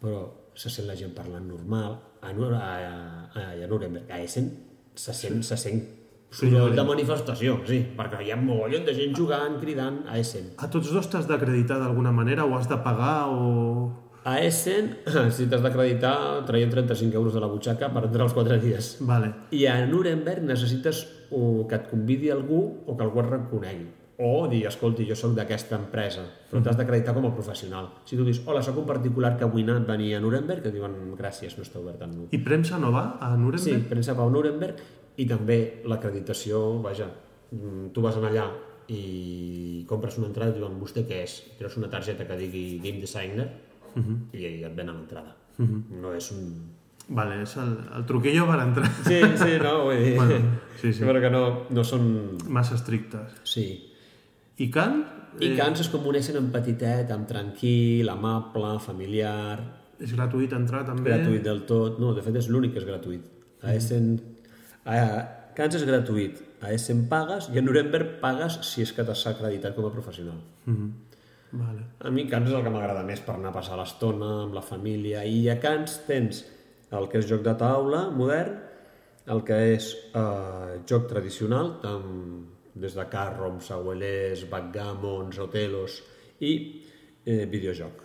però 0.00 0.30
se 0.54 0.70
sent 0.70 0.86
la 0.88 0.96
gent 0.96 1.12
parlant 1.14 1.46
normal. 1.46 1.98
A, 2.22 2.30
a, 2.30 3.30
a, 3.34 3.64
a 3.64 3.66
Nuremberg, 3.66 4.10
a 4.10 4.22
Essen, 4.22 4.50
se 4.94 5.12
sent, 5.12 5.42
se 5.44 5.56
sent 5.56 5.82
soroll 6.30 6.74
de 6.76 6.84
manifestació, 6.84 7.60
sí, 7.68 7.78
perquè 7.96 8.22
hi 8.26 8.32
ha 8.34 8.36
mogollon 8.40 8.84
de 8.84 8.94
gent 8.96 9.14
jugant, 9.16 9.58
cridant 9.62 10.02
a 10.10 10.18
Essen. 10.20 10.50
A 10.58 10.68
tots 10.72 10.90
dos 10.92 11.08
t'has 11.08 11.28
d'acreditar 11.28 11.78
d'alguna 11.80 12.12
manera 12.12 12.44
o 12.44 12.56
has 12.58 12.68
de 12.68 12.76
pagar 12.84 13.28
o... 13.30 13.92
A 14.26 14.40
Essen, 14.42 14.96
si 15.36 15.46
t'has 15.46 15.62
d'acreditar, 15.62 16.44
traient 16.48 16.72
35 16.72 17.14
euros 17.14 17.34
de 17.34 17.40
la 17.40 17.46
butxaca 17.46 17.92
per 17.94 18.08
entrar 18.08 18.26
els 18.26 18.34
4 18.34 18.58
dies. 18.58 18.96
Vale. 19.06 19.30
I 19.54 19.66
a 19.70 19.76
Nuremberg 19.86 20.42
necessites 20.42 21.04
o 21.30 21.66
que 21.68 21.78
et 21.78 21.86
convidi 21.90 22.32
algú 22.34 22.82
o 22.86 22.96
que 22.96 23.06
algú 23.06 23.22
et 23.22 23.30
reconegui. 23.30 23.86
O 24.18 24.48
dir, 24.48 24.62
escolti, 24.66 25.04
jo 25.04 25.12
sóc 25.14 25.34
d'aquesta 25.36 25.76
empresa, 25.76 26.22
però 26.50 26.62
t'has 26.64 26.76
d'acreditar 26.78 27.12
com 27.14 27.26
a 27.28 27.34
professional. 27.36 27.90
Si 28.08 28.16
tu 28.16 28.24
dius, 28.24 28.40
hola, 28.48 28.62
sóc 28.64 28.78
un 28.80 28.86
particular 28.88 29.34
que 29.36 29.44
avui 29.44 29.62
anat 29.62 29.84
venir 29.86 30.14
a 30.16 30.20
Nuremberg, 30.24 30.64
et 30.64 30.72
diuen, 30.72 30.94
gràcies, 31.18 31.52
no 31.58 31.66
està 31.66 31.78
obert 31.82 32.00
amb 32.02 32.14
nu. 32.16 32.28
I 32.32 32.40
premsa 32.40 32.78
no 32.80 32.90
va 32.94 33.10
a 33.20 33.34
Sí, 33.36 33.42
Nuremberg? 33.42 33.88
premsa 33.90 34.14
va 34.16 34.24
a 34.24 34.30
Nuremberg 34.32 34.80
i 35.16 35.26
també 35.26 35.82
l'acreditació, 35.88 36.80
vaja, 36.84 37.08
mm, 37.52 37.90
tu 37.94 38.04
vas 38.04 38.16
anar 38.16 38.30
allà 38.32 38.46
i 38.92 39.84
compres 39.88 40.18
una 40.20 40.28
entrada 40.28 40.52
i 40.52 40.58
diuen, 40.60 40.78
vostè 40.78 41.02
què 41.08 41.22
és? 41.24 41.38
Treus 41.58 41.76
una 41.80 41.88
targeta 41.90 42.26
que 42.26 42.36
digui 42.38 42.78
Game 42.84 43.00
Designer 43.02 43.48
i 44.36 44.44
et 44.62 44.74
venen 44.76 44.94
l'entrada. 44.94 45.34
No 45.58 46.12
és 46.14 46.30
un... 46.32 46.50
Vale, 47.08 47.40
és 47.42 47.52
el, 47.62 47.72
el 47.96 48.04
truquillo 48.06 48.46
per 48.46 48.58
entrar. 48.64 48.88
Sí, 49.06 49.20
sí, 49.38 49.52
no, 49.62 49.84
vull 49.86 50.00
dir... 50.02 50.16
Bueno, 50.18 50.38
sí, 50.80 50.92
sí. 50.92 51.04
Però 51.06 51.20
que 51.22 51.30
no, 51.30 51.42
no 51.70 51.84
són... 51.86 52.06
Massa 52.50 52.74
estrictes. 52.74 53.36
Sí. 53.46 53.66
I 54.58 54.68
Can? 54.74 55.04
I 55.40 55.52
Cans 55.56 55.80
es 55.84 55.88
comuneixen 55.92 56.36
en 56.40 56.50
petitet, 56.52 57.10
amb 57.14 57.28
tranquil, 57.28 58.08
amable, 58.10 58.76
familiar, 58.84 59.60
És 60.02 60.12
gratuït 60.12 60.52
entrar 60.52 60.84
també? 60.84 61.10
gratuït 61.12 61.44
del 61.44 61.62
tot. 61.68 62.00
No, 62.02 62.12
de 62.16 62.24
fet 62.24 62.36
és 62.42 62.50
l'únic 62.52 62.74
que 62.74 62.82
és 62.82 62.88
gratuït. 62.88 63.28
A 63.62 63.74
Essen... 63.76 64.10
A 64.86 64.98
Cans 65.56 65.74
és 65.78 65.86
gratuït. 65.88 66.42
A 66.60 66.70
Essen 66.76 67.06
pagues 67.10 67.48
i 67.52 67.58
a 67.58 67.62
Nuremberg 67.64 68.18
pagues 68.20 68.58
si 68.68 68.82
és 68.84 68.92
que 68.92 69.04
t'has 69.04 69.26
acreditat 69.30 69.74
com 69.76 69.86
a 69.88 69.92
professional. 69.92 70.38
Mhm. 70.66 70.90
Vale. 71.56 71.82
A 72.00 72.10
mi 72.10 72.26
Cans 72.28 72.50
és 72.50 72.54
el 72.54 72.62
que 72.64 72.70
m'agrada 72.70 73.02
més 73.06 73.20
per 73.24 73.34
anar 73.36 73.50
a 73.50 73.56
passar 73.56 73.78
l'estona 73.78 74.42
amb 74.44 74.54
la 74.54 74.62
família. 74.62 75.24
I 75.24 75.48
a 75.48 75.58
Cans 75.60 76.00
tens 76.06 76.44
el 76.90 77.08
que 77.08 77.18
és 77.18 77.26
joc 77.28 77.42
de 77.42 77.54
taula 77.54 78.10
modern, 78.10 78.58
el 79.26 79.42
que 79.42 79.56
és 79.74 79.92
eh, 80.14 80.80
joc 80.86 81.08
tradicional, 81.08 81.78
tant 81.82 82.46
des 82.74 82.94
de 82.94 83.06
carroms, 83.10 83.70
abuelers, 83.72 84.44
backgammons, 84.50 85.38
otelos 85.38 86.02
i 86.40 86.52
eh, 87.24 87.46
videojoc, 87.46 88.02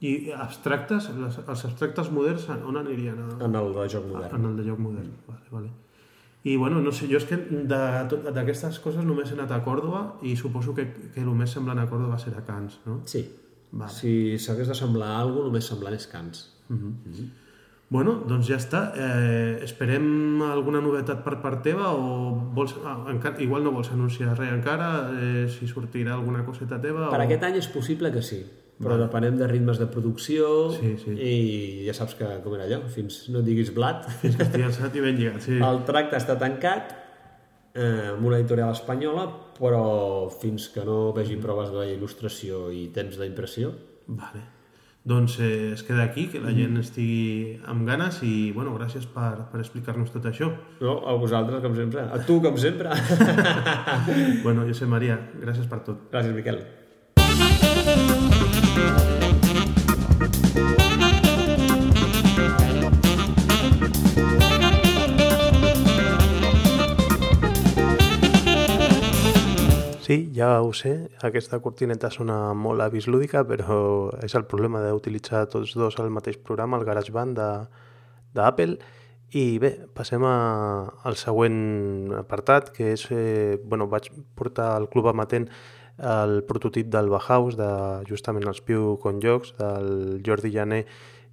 I 0.00 0.30
abstractes, 0.30 1.08
les, 1.18 1.38
els 1.42 1.64
abstractes 1.66 2.10
moderns 2.14 2.44
on 2.54 2.76
anirien? 2.78 3.18
A, 3.18 3.44
en 3.44 3.54
el 3.58 3.72
de 3.74 3.86
joc 3.90 4.04
modern. 4.06 4.36
en 4.36 4.50
el 4.50 4.56
de 4.56 4.66
joc 4.68 4.78
modern. 4.78 5.10
Vale, 5.26 5.46
vale. 5.50 5.70
I 6.44 6.56
bueno, 6.56 6.80
no 6.80 6.92
sé, 6.94 7.08
jo 7.10 7.18
és 7.18 7.26
que 7.26 7.36
d'aquestes 7.66 8.78
coses 8.84 9.04
només 9.04 9.32
he 9.32 9.34
anat 9.34 9.50
a 9.56 9.58
Còrdoba 9.64 10.04
i 10.22 10.36
suposo 10.38 10.74
que, 10.76 10.86
que 11.14 11.24
el 11.24 11.34
més 11.34 11.50
semblant 11.50 11.80
a 11.82 11.88
Còrdoba 11.90 12.18
serà 12.22 12.44
Cans, 12.46 12.78
no? 12.86 13.00
Sí. 13.10 13.24
Vale. 13.72 13.92
Si 13.92 14.38
s'hagués 14.40 14.70
de 14.70 14.76
semblar 14.78 15.10
a 15.16 15.20
alguna 15.24 15.42
cosa, 15.42 15.50
només 15.50 15.68
semblant 15.72 15.98
és 15.98 16.06
Cans. 16.08 16.46
Bueno, 17.88 18.18
doncs 18.28 18.48
ja 18.48 18.58
està. 18.60 18.82
Eh, 19.00 19.64
esperem 19.64 20.42
alguna 20.44 20.80
novetat 20.84 21.22
per 21.24 21.38
part 21.42 21.62
teva 21.64 21.90
o 21.96 22.34
vols, 22.54 22.74
ah, 22.84 22.98
encara, 23.12 23.40
igual 23.44 23.64
no 23.64 23.72
vols 23.72 23.90
anunciar 23.94 24.36
res 24.36 24.52
encara, 24.52 24.88
eh, 25.16 25.46
si 25.52 25.68
sortirà 25.68 26.14
alguna 26.14 26.44
coseta 26.44 26.80
teva 26.80 27.08
Per 27.08 27.20
o... 27.20 27.24
aquest 27.24 27.46
any 27.48 27.56
és 27.60 27.68
possible 27.72 28.12
que 28.12 28.22
sí, 28.22 28.42
però 28.78 28.96
depenem 29.00 29.36
de 29.40 29.46
ritmes 29.50 29.78
de 29.80 29.86
producció 29.90 30.70
Sí, 30.76 30.92
sí. 31.02 31.14
i 31.18 31.32
ja 31.86 31.94
saps 31.96 32.14
que 32.18 32.28
com 32.44 32.54
era 32.54 32.64
allò, 32.68 32.80
fins 32.94 33.24
no 33.34 33.42
diguis 33.42 33.72
blat. 33.74 34.06
Fins 34.22 34.36
que 34.38 34.46
estigui 34.46 34.66
alçat 34.68 34.94
i 34.94 35.02
ben 35.04 35.16
lligat, 35.18 35.42
sí. 35.42 35.56
El 35.58 35.82
tracte 35.88 36.16
està 36.20 36.36
tancat 36.38 36.94
eh, 37.74 38.12
amb 38.12 38.24
una 38.26 38.38
editorial 38.38 38.70
espanyola, 38.76 39.26
però 39.58 40.28
fins 40.30 40.68
que 40.74 40.84
no 40.86 41.12
vegi 41.16 41.36
proves 41.42 41.72
d'il·lustració 41.74 42.68
i 42.74 42.86
temps 42.94 43.18
d'impressió, 43.18 43.74
Vale. 44.08 44.40
Doncs 45.08 45.38
eh, 45.40 45.72
es 45.72 45.82
queda 45.86 46.02
aquí, 46.04 46.26
que 46.28 46.40
la 46.40 46.50
gent 46.52 46.76
estigui 46.80 47.58
amb 47.70 47.86
ganes 47.88 48.18
i, 48.26 48.50
bueno, 48.52 48.74
gràcies 48.76 49.06
per, 49.08 49.46
per 49.52 49.60
explicar-nos 49.62 50.10
tot 50.12 50.26
això. 50.28 50.50
no? 50.82 50.98
A 51.08 51.14
vosaltres, 51.16 51.62
com 51.64 51.74
sempre. 51.76 52.02
A 52.12 52.18
tu, 52.26 52.40
com 52.44 52.56
sempre. 52.60 52.90
Bueno, 54.44 54.66
Josep 54.68 54.88
Maria, 54.88 55.16
gràcies 55.40 55.68
per 55.70 55.80
tot. 55.86 56.08
Gràcies, 56.12 56.34
Miquel. 56.36 56.60
Sí, 70.08 70.32
ja 70.32 70.62
ho 70.62 70.70
sé, 70.72 71.10
aquesta 71.20 71.58
cortineta 71.60 72.08
sona 72.08 72.54
molt 72.56 72.80
avis 72.80 73.04
lúdica, 73.12 73.42
però 73.44 74.08
és 74.24 74.32
el 74.38 74.46
problema 74.48 74.80
d'utilitzar 74.80 75.42
tots 75.52 75.74
dos 75.76 75.98
el 76.00 76.08
mateix 76.08 76.38
programa, 76.40 76.78
el 76.78 76.86
GarageBand 76.88 77.36
d'Apple. 78.32 78.78
I 79.36 79.42
bé, 79.60 79.70
passem 79.92 80.24
a, 80.24 80.32
al 81.04 81.18
següent 81.20 82.14
apartat, 82.16 82.70
que 82.72 82.94
és, 82.94 83.04
eh, 83.12 83.60
bueno, 83.60 83.84
vaig 83.92 84.08
portar 84.32 84.70
al 84.78 84.88
Club 84.88 85.10
Amatent 85.12 85.50
el 85.98 86.42
prototip 86.46 86.88
del 86.92 87.10
Bauhaus, 87.10 87.56
de 87.58 87.70
justament 88.08 88.46
els 88.46 88.60
Piu 88.62 88.96
Conjocs, 89.02 89.54
del 89.58 90.20
Jordi 90.26 90.52
Llaner 90.54 90.84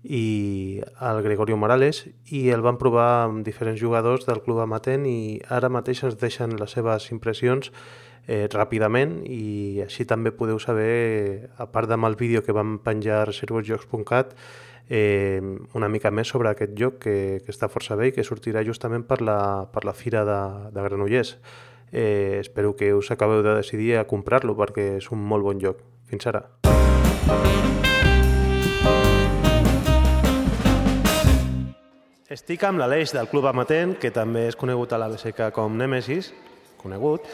i 0.05 0.82
el 1.01 1.22
Gregorio 1.26 1.57
Morales, 1.57 2.05
i 2.30 2.49
el 2.53 2.61
van 2.66 2.78
provar 2.82 3.26
amb 3.26 3.45
diferents 3.45 3.80
jugadors 3.82 4.26
del 4.26 4.41
Club 4.45 4.61
Amatent 4.61 5.05
i 5.09 5.39
ara 5.49 5.70
mateix 5.70 6.03
ens 6.05 6.18
deixen 6.22 6.57
les 6.59 6.78
seves 6.78 7.09
impressions 7.11 7.72
eh, 8.28 8.45
ràpidament 8.51 9.20
i 9.26 9.82
així 9.86 10.05
també 10.05 10.34
podeu 10.34 10.59
saber, 10.61 11.49
a 11.57 11.66
part 11.70 11.91
amb 11.91 12.09
el 12.09 12.18
vídeo 12.18 12.43
que 12.45 12.53
vam 12.53 12.78
penjar 12.86 13.22
a 13.22 13.28
reservosjocs.cat, 13.30 14.36
eh, 14.89 15.41
una 15.74 15.89
mica 15.89 16.11
més 16.11 16.30
sobre 16.30 16.49
aquest 16.49 16.76
joc 16.78 16.99
que, 17.05 17.16
que 17.45 17.53
està 17.53 17.70
força 17.70 17.97
bé 17.97 18.09
i 18.09 18.16
que 18.16 18.26
sortirà 18.26 18.66
justament 18.66 19.05
per 19.05 19.22
la, 19.22 19.39
per 19.74 19.86
la 19.86 19.93
fira 19.93 20.26
de, 20.26 20.41
de 20.74 20.86
Granollers. 20.89 21.38
Eh, 21.98 22.39
espero 22.41 22.76
que 22.76 22.93
us 22.93 23.10
acabeu 23.10 23.39
de 23.39 23.56
decidir 23.56 23.96
a 23.96 24.04
comprar-lo 24.04 24.52
perquè 24.60 24.98
és 25.00 25.06
un 25.16 25.22
molt 25.24 25.46
bon 25.48 25.62
joc. 25.64 25.80
Fins 26.12 26.28
ara. 26.28 26.41
Estic 32.28 32.68
amb 32.68 32.84
l'Aleix 32.84 33.16
del 33.16 33.32
Club 33.32 33.48
Amatent, 33.48 33.96
que 33.96 34.12
també 34.12 34.43
és 34.50 34.60
conegut 34.60 34.91
a 34.91 35.00
la 35.00 35.08
BSK 35.08 35.54
com 35.56 35.80
Nemesis, 35.80 36.34
conegut, 36.84 37.32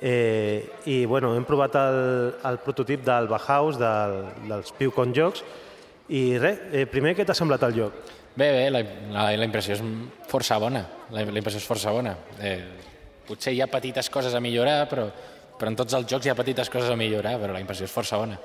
eh, 0.00 0.64
i 0.88 1.04
bueno, 1.04 1.34
hem 1.36 1.44
provat 1.44 1.76
el, 1.76 2.00
el 2.48 2.58
prototip 2.64 3.04
del 3.04 3.28
Bauhaus, 3.28 3.76
del, 3.76 4.22
dels 4.48 4.72
Piucon 4.72 5.12
Jocs, 5.12 5.44
i 6.08 6.38
res, 6.40 6.64
eh, 6.72 6.88
primer 6.88 7.12
què 7.12 7.28
t'ha 7.28 7.36
semblat 7.36 7.68
el 7.68 7.76
joc? 7.76 8.04
Bé, 8.38 8.54
bé, 8.56 8.68
la, 8.72 8.86
la, 9.12 9.30
la 9.36 9.52
impressió 9.52 9.76
és 9.76 9.84
força 10.32 10.56
bona. 10.56 10.86
La, 11.12 11.28
la 11.28 11.42
impressió 11.42 11.60
és 11.60 11.68
força 11.68 11.92
bona. 11.92 12.16
Eh, 12.40 12.62
potser 13.28 13.54
hi 13.54 13.60
ha 13.62 13.68
petites 13.70 14.08
coses 14.10 14.34
a 14.34 14.40
millorar, 14.40 14.80
però, 14.90 15.06
però 15.58 15.70
en 15.72 15.76
tots 15.78 15.94
els 15.98 16.08
jocs 16.10 16.26
hi 16.26 16.32
ha 16.32 16.38
petites 16.38 16.70
coses 16.72 16.90
a 16.90 16.96
millorar, 16.96 17.36
però 17.42 17.54
la 17.54 17.62
impressió 17.62 17.86
és 17.88 17.94
força 17.94 18.18
bona. 18.20 18.38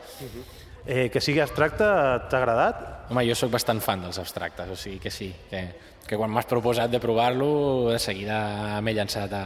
Eh, 0.85 1.07
que 1.07 1.21
sigui 1.23 1.39
abstracte, 1.39 1.87
t'ha 2.29 2.39
agradat? 2.41 2.83
Home, 3.09 3.23
jo 3.29 3.35
sóc 3.39 3.53
bastant 3.53 3.79
fan 3.83 4.03
dels 4.03 4.19
abstractes, 4.19 4.69
o 4.69 4.75
sigui 4.79 4.99
que 4.99 5.11
sí, 5.11 5.29
que, 5.49 5.63
que 6.03 6.19
quan 6.19 6.31
m'has 6.31 6.49
proposat 6.49 6.91
de 6.91 6.99
provar-lo, 6.99 7.89
de 7.93 7.99
seguida 8.03 8.81
m'he 8.83 8.95
llançat 8.97 9.31
a, 9.39 9.43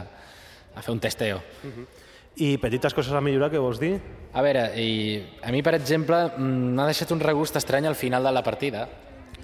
a 0.74 0.82
fer 0.82 0.94
un 0.94 1.02
testeo. 1.02 1.40
I 2.38 2.56
petites 2.62 2.94
coses 2.94 3.14
a 3.14 3.22
millorar, 3.22 3.50
què 3.50 3.62
vols 3.62 3.80
dir? 3.82 3.96
A 4.34 4.42
veure, 4.44 4.68
i 4.78 4.90
a 5.42 5.50
mi, 5.54 5.62
per 5.66 5.74
exemple, 5.78 6.20
mm, 6.36 6.74
m'ha 6.74 6.86
deixat 6.90 7.14
un 7.14 7.22
regust 7.22 7.58
estrany 7.58 7.86
al 7.86 7.98
final 7.98 8.26
de 8.26 8.34
la 8.34 8.44
partida. 8.46 8.86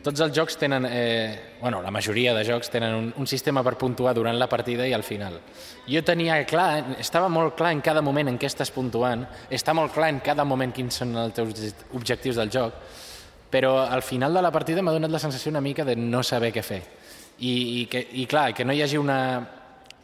Tots 0.04 0.20
els 0.20 0.34
jocs 0.36 0.58
tenen, 0.60 0.84
eh, 0.84 1.54
bueno, 1.62 1.80
la 1.80 1.90
majoria 1.90 2.34
de 2.36 2.42
jocs 2.44 2.68
tenen 2.68 2.92
un, 2.92 3.06
un 3.16 3.26
sistema 3.26 3.62
per 3.64 3.78
puntuar 3.80 4.12
durant 4.14 4.36
la 4.36 4.48
partida 4.52 4.84
i 4.84 4.92
al 4.92 5.02
final. 5.02 5.38
Jo 5.88 6.02
tenia 6.04 6.42
clar, 6.44 6.98
estava 7.00 7.30
molt 7.32 7.54
clar 7.56 7.70
en 7.72 7.80
cada 7.80 8.02
moment 8.04 8.28
en 8.28 8.36
què 8.36 8.50
estàs 8.50 8.68
puntuant, 8.74 9.22
està 9.48 9.72
molt 9.72 9.94
clar 9.94 10.10
en 10.12 10.18
cada 10.20 10.44
moment 10.44 10.74
quins 10.76 11.00
són 11.00 11.16
els 11.22 11.32
teus 11.38 11.72
objectius 11.96 12.36
del 12.36 12.52
joc, 12.52 12.76
però 13.48 13.78
al 13.86 14.02
final 14.04 14.36
de 14.36 14.42
la 14.44 14.50
partida 14.52 14.82
m'ha 14.84 14.92
donat 14.92 15.14
la 15.14 15.22
sensació 15.22 15.48
una 15.54 15.62
mica 15.64 15.86
de 15.88 15.96
no 15.96 16.20
saber 16.22 16.52
què 16.52 16.64
fer. 16.66 16.82
I, 17.38 17.54
i, 17.54 17.86
que, 17.88 18.02
i 18.12 18.26
clar, 18.28 18.50
que 18.52 18.66
no 18.68 18.76
hi 18.76 18.82
hagi 18.84 19.00
una, 19.00 19.18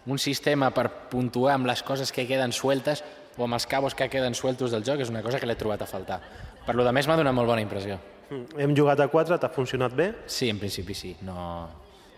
un 0.06 0.18
sistema 0.18 0.70
per 0.72 0.86
puntuar 1.12 1.58
amb 1.58 1.68
les 1.68 1.82
coses 1.84 2.08
que 2.08 2.24
queden 2.30 2.56
sueltes 2.56 3.04
o 3.36 3.44
amb 3.44 3.58
els 3.58 3.68
cabos 3.68 3.94
que 3.94 4.08
queden 4.08 4.32
sueltos 4.34 4.72
del 4.72 4.86
joc 4.86 5.04
és 5.04 5.12
una 5.12 5.20
cosa 5.20 5.38
que 5.38 5.50
l'he 5.50 5.60
trobat 5.60 5.84
a 5.84 5.90
faltar. 5.90 6.22
Per 6.64 6.76
lo 6.78 6.88
de 6.88 6.96
més 6.96 7.04
m'ha 7.04 7.20
donat 7.20 7.36
molt 7.36 7.52
bona 7.52 7.60
impressió. 7.60 8.00
Mm, 8.30 8.60
Hem 8.62 8.74
jugat 8.76 9.00
a 9.02 9.08
4, 9.10 9.38
t'ha 9.42 9.50
funcionat 9.52 9.94
bé? 9.96 10.12
Sí, 10.26 10.48
en 10.48 10.58
principi 10.58 10.94
sí. 10.94 11.16
No... 11.26 11.68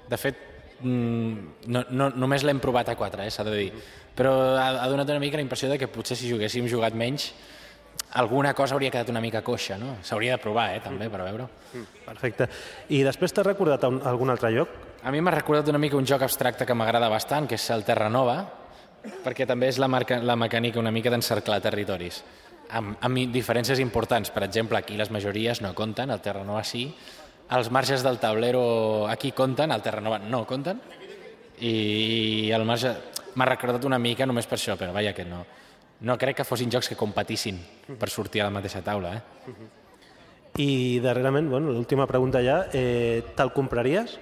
De 0.09 0.19
fet, 0.21 0.39
mm, 0.81 1.67
no, 1.73 1.85
no, 1.91 2.11
només 2.21 2.45
l'hem 2.45 2.61
provat 2.61 2.93
a 2.93 2.97
4, 2.99 3.25
eh, 3.25 3.33
s'ha 3.33 3.47
de 3.49 3.57
dir. 3.57 3.73
Però 4.17 4.33
ha, 4.61 4.69
ha 4.85 4.89
donat 4.93 5.09
una 5.09 5.23
mica 5.23 5.41
la 5.41 5.47
impressió 5.47 5.71
de 5.71 5.79
que 5.81 5.89
potser 5.89 6.19
si 6.19 6.31
juguéssim 6.31 6.69
jugat 6.69 6.95
menys 6.95 7.33
alguna 8.13 8.53
cosa 8.55 8.75
hauria 8.75 8.91
quedat 8.91 9.09
una 9.09 9.21
mica 9.21 9.43
coixa, 9.45 9.79
no? 9.81 9.97
S'hauria 10.05 10.37
de 10.37 10.43
provar, 10.43 10.71
eh, 10.77 10.81
també, 10.85 11.09
per 11.11 11.23
veure 11.25 11.49
Perfecte. 12.05 12.49
I 12.93 13.03
després 13.07 13.33
t'has 13.33 13.47
recordat 13.47 13.85
un, 13.89 14.01
algun 14.05 14.33
altre 14.33 14.51
lloc? 14.53 14.69
A 15.03 15.11
mi 15.11 15.21
m'ha 15.21 15.33
recordat 15.35 15.69
una 15.73 15.81
mica 15.81 15.97
un 15.97 16.07
joc 16.07 16.23
abstracte 16.23 16.67
que 16.67 16.75
m'agrada 16.77 17.09
bastant, 17.09 17.49
que 17.49 17.57
és 17.57 17.71
el 17.75 17.85
Terranova, 17.85 18.37
perquè 19.25 19.47
també 19.49 19.69
és 19.73 19.81
la, 19.83 19.89
marca, 19.89 20.21
la 20.23 20.37
mecànica 20.37 20.79
una 20.79 20.93
mica 20.95 21.11
d'encerclar 21.11 21.61
territoris, 21.65 22.23
amb, 22.73 22.97
amb 23.01 23.35
diferències 23.35 23.81
importants. 23.83 24.33
Per 24.33 24.43
exemple, 24.47 24.79
aquí 24.79 24.97
les 24.99 25.11
majories 25.13 25.63
no 25.63 25.75
compten, 25.75 26.11
el 26.11 26.23
Terranova 26.25 26.65
sí, 26.65 26.87
els 27.53 27.71
marges 27.71 28.03
del 28.03 28.19
tablero 28.19 29.07
aquí 29.09 29.33
compten, 29.37 29.73
el 29.73 29.83
Terranova 29.83 30.19
no 30.19 30.45
compten, 30.49 30.81
i 31.61 32.51
el 32.55 32.65
marge 32.67 32.95
m'ha 33.37 33.49
recordat 33.49 33.85
una 33.89 34.01
mica 34.01 34.27
només 34.27 34.49
per 34.49 34.59
això, 34.59 34.77
però 34.81 34.95
vaja 34.95 35.15
que 35.17 35.29
no. 35.29 35.45
No 36.03 36.17
crec 36.19 36.41
que 36.41 36.49
fossin 36.49 36.73
jocs 36.73 36.89
que 36.91 36.99
competissin 36.99 37.61
per 37.99 38.11
sortir 38.11 38.43
a 38.43 38.49
la 38.49 38.57
mateixa 38.57 38.83
taula. 38.83 39.15
Eh? 39.15 39.55
I 40.59 40.99
darrerament, 41.01 41.49
bueno, 41.49 41.71
l'última 41.73 42.09
pregunta 42.11 42.43
ja, 42.45 42.65
eh, 42.75 43.23
te'l 43.37 43.55
compraries? 43.55 44.19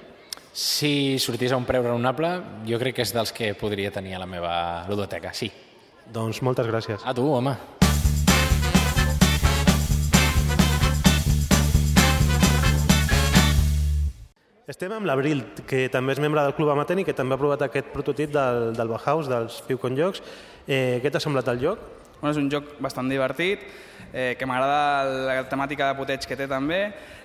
Si 0.53 1.18
sortís 1.22 1.55
a 1.55 1.59
un 1.59 1.66
preu 1.66 1.86
raonable, 1.86 2.34
jo 2.68 2.78
crec 2.82 2.98
que 2.98 3.07
és 3.07 3.14
dels 3.14 3.32
que 3.32 3.55
podria 3.55 3.94
tenir 3.94 4.18
a 4.18 4.22
la 4.22 4.30
meva 4.30 4.55
ludoteca, 4.90 5.32
sí. 5.32 5.51
Doncs 6.11 6.42
moltes 6.42 6.66
gràcies. 6.66 7.07
A 7.07 7.14
tu, 7.14 7.30
home. 7.32 7.80
Estem 14.71 14.93
amb 14.95 15.09
l'Abril, 15.09 15.41
que 15.66 15.89
també 15.91 16.14
és 16.14 16.21
membre 16.23 16.45
del 16.47 16.53
Club 16.55 16.68
Amatent 16.71 17.01
i 17.01 17.05
que 17.09 17.14
també 17.16 17.35
ha 17.35 17.41
provat 17.41 17.62
aquest 17.64 17.89
prototip 17.91 18.31
del, 18.31 18.68
del 18.77 18.91
Bauhaus, 18.93 19.27
dels 19.27 19.57
Piucon 19.66 19.97
Jocs. 19.99 20.21
Eh, 20.62 21.01
què 21.03 21.11
t'ha 21.11 21.18
semblat 21.18 21.49
el 21.51 21.59
joc? 21.59 21.81
Bueno, 22.21 22.31
és 22.31 22.39
un 22.39 22.47
joc 22.53 22.68
bastant 22.79 23.09
divertit, 23.11 23.64
eh, 24.12 24.37
que 24.39 24.47
m'agrada 24.47 25.25
la 25.27 25.35
temàtica 25.51 25.89
de 25.89 25.97
puteig 25.99 26.23
que 26.23 26.39
té 26.39 26.47
també, 26.47 26.79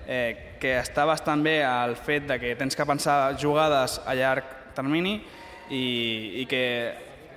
eh, 0.07 0.55
que 0.57 0.71
està 0.79 1.05
bastant 1.05 1.43
bé 1.45 1.59
el 1.67 1.93
fet 2.07 2.25
de 2.31 2.39
que 2.41 2.55
tens 2.57 2.73
que 2.73 2.89
pensar 2.89 3.35
jugades 3.37 3.99
a 4.01 4.17
llarg 4.17 4.49
termini 4.73 5.19
i, 5.69 5.85
i 6.41 6.47
que 6.49 6.63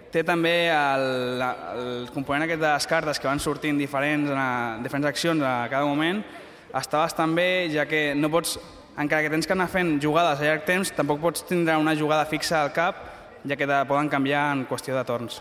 té 0.08 0.24
també 0.24 0.70
el, 0.72 1.44
el 1.44 2.10
component 2.16 2.46
aquest 2.46 2.64
de 2.64 2.70
les 2.70 2.88
cartes 2.94 3.20
que 3.20 3.28
van 3.28 3.44
sortint 3.44 3.76
diferents, 3.76 4.32
a, 4.32 4.48
diferents 4.80 5.12
accions 5.12 5.44
a 5.44 5.58
cada 5.68 5.84
moment, 5.84 6.24
està 6.72 7.04
bastant 7.04 7.36
bé, 7.36 7.68
ja 7.76 7.84
que 7.84 8.14
no 8.16 8.32
pots, 8.32 8.56
encara 8.98 9.22
que 9.22 9.30
tens 9.30 9.46
que 9.46 9.54
anar 9.54 9.68
fent 9.70 9.96
jugades 10.02 10.40
a 10.40 10.48
llarg 10.48 10.66
temps, 10.66 10.90
tampoc 10.96 11.20
pots 11.22 11.46
tindre 11.46 11.76
una 11.78 11.94
jugada 11.96 12.26
fixa 12.26 12.62
al 12.62 12.72
cap, 12.74 12.98
ja 13.46 13.56
que 13.56 13.66
te 13.66 13.78
poden 13.86 14.10
canviar 14.10 14.50
en 14.56 14.66
qüestió 14.66 14.96
de 14.96 15.04
torns. 15.06 15.40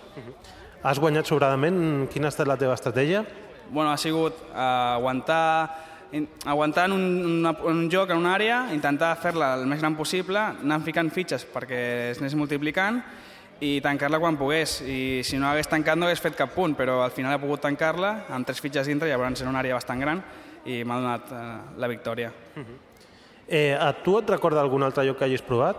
Has 0.84 1.02
guanyat 1.02 1.26
sobradament? 1.26 2.08
Quina 2.14 2.30
ha 2.30 2.34
estat 2.34 2.48
la 2.48 2.58
teva 2.58 2.78
estratègia? 2.78 3.26
Bueno, 3.70 3.92
ha 3.92 3.98
sigut 3.98 4.38
uh, 4.54 4.96
aguantar 4.96 5.88
aguantar 6.46 6.86
en 6.86 6.94
un, 6.94 7.02
una, 7.40 7.52
en 7.52 7.80
un 7.84 7.90
joc, 7.92 8.12
en 8.12 8.22
una 8.22 8.36
àrea, 8.38 8.62
intentar 8.72 9.12
fer-la 9.20 9.56
el 9.58 9.66
més 9.68 9.82
gran 9.82 9.98
possible, 9.98 10.40
anar 10.40 10.80
ficant 10.86 11.10
fitxes 11.12 11.44
perquè 11.52 11.82
es 12.14 12.22
anés 12.22 12.38
multiplicant 12.40 13.02
i 13.60 13.82
tancar-la 13.84 14.22
quan 14.24 14.38
pogués. 14.40 14.80
I 14.88 15.26
si 15.28 15.42
no 15.42 15.50
hagués 15.50 15.68
tancat 15.68 16.00
no 16.00 16.08
hagués 16.08 16.24
fet 16.24 16.38
cap 16.38 16.54
punt, 16.56 16.78
però 16.80 17.02
al 17.04 17.12
final 17.12 17.36
he 17.36 17.44
pogut 17.44 17.66
tancar-la 17.66 18.30
amb 18.32 18.48
tres 18.48 18.62
fitxes 18.64 18.88
dintre, 18.88 19.10
llavors 19.10 19.42
en 19.42 19.52
una 19.52 19.60
àrea 19.60 19.76
bastant 19.76 20.00
gran 20.00 20.24
i 20.68 20.84
m'ha 20.84 21.02
donat 21.02 21.32
uh, 21.32 21.40
la 21.80 21.92
victòria. 21.92 22.32
Uh 22.56 22.62
-huh. 22.64 22.87
Eh, 23.48 23.78
a 23.80 23.94
tu 24.04 24.18
et 24.20 24.30
recorda 24.30 24.62
algun 24.62 24.84
altre 24.84 25.06
joc 25.08 25.18
que 25.20 25.26
hagis 25.26 25.42
provat? 25.42 25.78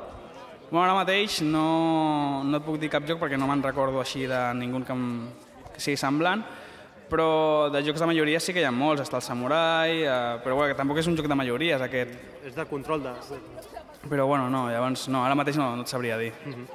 Bueno, 0.71 0.85
ara 0.85 0.97
mateix 0.97 1.41
no, 1.45 2.43
no 2.45 2.59
et 2.59 2.65
puc 2.65 2.77
dir 2.81 2.91
cap 2.93 3.07
joc 3.09 3.21
perquè 3.21 3.39
no 3.41 3.49
me'n 3.49 3.63
recordo 3.65 4.01
així 4.03 4.27
de 4.29 4.41
ningú 4.57 4.83
que, 4.85 4.93
em, 4.93 5.29
que 5.73 5.81
sigui 5.81 5.97
semblant, 5.97 6.43
però 7.09 7.71
de 7.73 7.81
jocs 7.87 8.03
de 8.05 8.09
majoria 8.11 8.41
sí 8.41 8.53
que 8.53 8.61
hi 8.61 8.69
ha 8.69 8.73
molts, 8.75 9.07
està 9.07 9.17
el 9.21 9.25
Samurai, 9.25 10.03
eh, 10.03 10.19
però 10.45 10.59
bueno, 10.59 10.73
que 10.73 10.77
tampoc 10.77 11.01
és 11.01 11.09
un 11.09 11.17
joc 11.17 11.29
de 11.29 11.39
majoria, 11.39 11.79
és 11.79 11.87
aquest. 11.87 12.19
És 12.45 12.57
de 12.57 12.67
control 12.69 13.07
de... 13.07 13.15
Però 14.09 14.27
bueno, 14.29 14.51
no, 14.53 14.67
llavors 14.71 15.09
no, 15.09 15.25
ara 15.25 15.37
mateix 15.37 15.57
no, 15.61 15.73
no 15.77 15.87
et 15.87 15.91
sabria 15.91 16.19
dir. 16.21 16.33
Uh 16.45 16.53
-huh. 16.53 16.67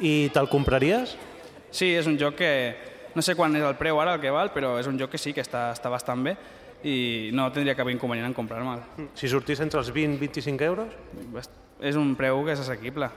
I 0.00 0.30
te'l 0.32 0.48
compraries? 0.48 1.16
Sí, 1.70 1.94
és 1.94 2.06
un 2.06 2.18
joc 2.18 2.34
que 2.36 2.76
no 3.14 3.22
sé 3.22 3.34
quan 3.34 3.54
és 3.56 3.62
el 3.62 3.76
preu 3.76 4.00
ara 4.00 4.14
el 4.14 4.20
que 4.20 4.30
val, 4.30 4.50
però 4.52 4.78
és 4.80 4.86
un 4.86 4.98
joc 4.98 5.10
que 5.10 5.18
sí 5.18 5.32
que 5.32 5.42
està, 5.42 5.72
està 5.72 5.90
bastant 5.90 6.24
bé 6.24 6.36
i 6.84 7.30
no 7.34 7.48
tindria 7.54 7.76
cap 7.78 7.88
inconvenient 7.90 8.28
en 8.30 8.36
comprar-me'l. 8.36 9.08
Si 9.18 9.30
sortís 9.30 9.60
entre 9.62 9.80
els 9.82 9.92
20 9.94 10.16
i 10.16 10.20
25 10.26 10.64
euros? 10.66 10.94
És 11.82 11.98
un 11.98 12.14
preu 12.18 12.42
que 12.46 12.54
és 12.54 12.62
assequible. 12.62 13.08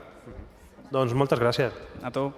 Doncs 0.90 1.14
moltes 1.18 1.40
gràcies. 1.42 1.74
A 2.02 2.12
tu. 2.14 2.28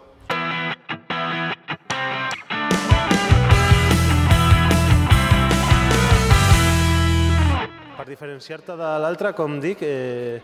Per 7.99 8.07
diferenciar-te 8.09 8.76
de 8.79 8.93
l'altre, 9.03 9.35
com 9.37 9.59
dic, 9.61 9.83
eh, 9.83 10.41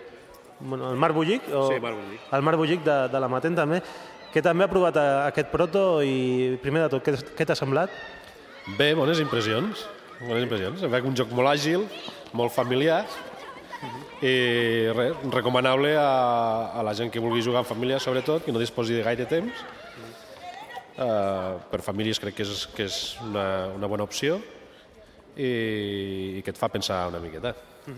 bueno, 0.60 0.90
el 0.90 1.00
Marc 1.00 1.14
Bullic, 1.14 1.48
o 1.52 1.68
sí, 1.72 1.80
Marc 1.80 1.96
Bullic. 1.96 2.20
el 2.32 2.42
Marc 2.42 2.58
Bullic 2.58 2.84
de, 2.84 2.98
de 3.08 3.20
la 3.20 3.28
Matent 3.28 3.56
també, 3.56 3.80
que 4.34 4.42
també 4.42 4.66
ha 4.66 4.68
provat 4.68 4.96
a, 4.98 5.06
aquest 5.30 5.48
proto 5.52 6.02
i 6.02 6.58
primer 6.60 6.84
de 6.84 6.92
tot, 6.96 7.04
què, 7.06 7.14
què 7.38 7.46
t'ha 7.46 7.56
semblat? 7.56 7.92
Bé, 8.78 8.94
bones 8.98 9.20
impressions. 9.22 9.86
Bones 10.20 10.44
impressions. 10.46 10.82
Em 10.84 10.92
veig 10.92 11.06
un 11.08 11.16
joc 11.18 11.32
molt 11.34 11.50
àgil, 11.50 11.86
molt 12.36 12.54
familiar, 12.54 13.02
i 14.24 14.34
res, 14.96 15.18
recomanable 15.34 15.92
a, 16.00 16.10
a 16.78 16.84
la 16.86 16.94
gent 16.96 17.10
que 17.12 17.20
vulgui 17.20 17.42
jugar 17.44 17.64
en 17.64 17.68
família 17.68 18.00
sobretot, 18.00 18.44
que 18.44 18.54
no 18.54 18.62
disposi 18.62 18.96
de 18.96 19.04
gaire 19.04 19.26
temps. 19.28 19.64
Uh, 20.94 21.58
per 21.72 21.82
famílies 21.82 22.20
crec 22.22 22.36
que 22.38 22.46
és, 22.46 22.66
que 22.70 22.86
és 22.86 22.98
una, 23.26 23.46
una 23.74 23.88
bona 23.90 24.06
opció 24.06 24.36
i, 25.34 26.38
i 26.38 26.42
que 26.46 26.54
et 26.54 26.60
fa 26.60 26.70
pensar 26.70 27.08
una 27.10 27.20
miqueta. 27.22 27.52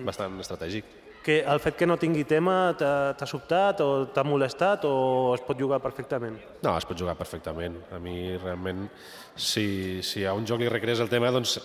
Bastant 0.07 0.41
estratègic 0.43 1.06
que 1.27 1.41
el 1.43 1.59
fet 1.59 1.75
que 1.81 1.89
no 1.91 1.99
tingui 1.99 2.23
tema 2.29 2.57
t'ha 2.79 3.27
sobtat 3.27 3.81
o 3.83 3.91
t'ha 4.15 4.23
molestat 4.27 4.85
o 4.87 4.97
es 5.35 5.43
pot 5.47 5.59
jugar 5.59 5.81
perfectament? 5.83 6.37
No, 6.63 6.77
es 6.77 6.87
pot 6.87 6.99
jugar 6.99 7.17
perfectament. 7.19 7.81
A 7.91 7.99
mi 8.03 8.37
realment, 8.37 8.87
si, 9.35 10.05
si 10.07 10.23
a 10.23 10.37
un 10.39 10.47
joc 10.47 10.63
li 10.63 10.71
recrees 10.71 11.03
el 11.03 11.11
tema, 11.11 11.33
doncs 11.35 11.59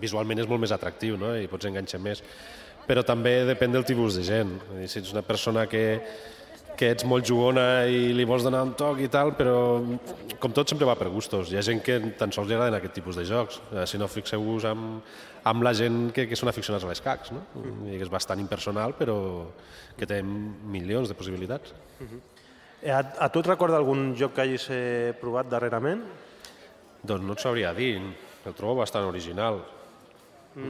visualment 0.00 0.40
és 0.40 0.48
molt 0.48 0.64
més 0.64 0.72
atractiu 0.72 1.20
no? 1.20 1.34
i 1.36 1.50
pots 1.50 1.68
enganxar 1.68 2.00
més 2.00 2.24
però 2.86 3.02
també 3.02 3.40
depèn 3.46 3.74
del 3.74 3.84
tipus 3.86 4.16
de 4.16 4.24
gent. 4.26 4.56
Si 4.86 5.00
ets 5.00 5.12
una 5.12 5.24
persona 5.26 5.66
que, 5.70 5.84
que 6.78 6.92
ets 6.94 7.06
molt 7.08 7.26
jugona 7.26 7.86
i 7.90 8.12
li 8.14 8.26
vols 8.28 8.46
donar 8.46 8.62
un 8.66 8.74
toc 8.78 9.00
i 9.02 9.10
tal, 9.12 9.34
però 9.38 9.56
com 10.38 10.54
tot 10.54 10.70
sempre 10.70 10.86
va 10.88 10.96
per 10.98 11.10
gustos. 11.10 11.50
Hi 11.50 11.58
ha 11.58 11.64
gent 11.66 11.82
que 11.84 11.98
tan 12.18 12.34
sols 12.34 12.48
li 12.48 12.56
agraden 12.56 12.78
aquest 12.78 12.94
tipus 13.00 13.18
de 13.18 13.26
jocs. 13.26 13.58
Eh, 13.72 13.86
si 13.90 13.98
no, 13.98 14.08
fixeu-vos 14.10 14.68
amb, 14.70 15.16
amb 15.46 15.62
la 15.62 15.72
gent 15.78 16.10
que, 16.14 16.26
que 16.26 16.38
són 16.38 16.50
aficionats 16.50 16.84
a 16.84 16.90
les 16.90 17.02
cacs, 17.02 17.30
no? 17.34 17.44
I 17.86 17.96
que 17.96 18.06
és 18.06 18.12
bastant 18.12 18.40
impersonal, 18.42 18.96
però 18.98 19.16
que 19.96 20.08
té 20.08 20.20
milions 20.22 21.08
de 21.08 21.14
possibilitats. 21.14 21.74
Uh 22.00 22.06
-huh. 22.06 22.20
a, 22.90 23.00
a 23.24 23.28
tu 23.28 23.40
et 23.40 23.46
recorda 23.46 23.76
algun 23.76 24.14
joc 24.16 24.34
que 24.34 24.42
hagis 24.42 24.68
eh, 24.70 25.14
provat 25.20 25.48
darrerament? 25.48 26.02
Doncs 27.02 27.24
no 27.24 27.32
et 27.32 27.40
sabria 27.40 27.72
dir. 27.72 28.02
El 28.46 28.54
trobo 28.54 28.80
bastant 28.80 29.04
original. 29.04 29.64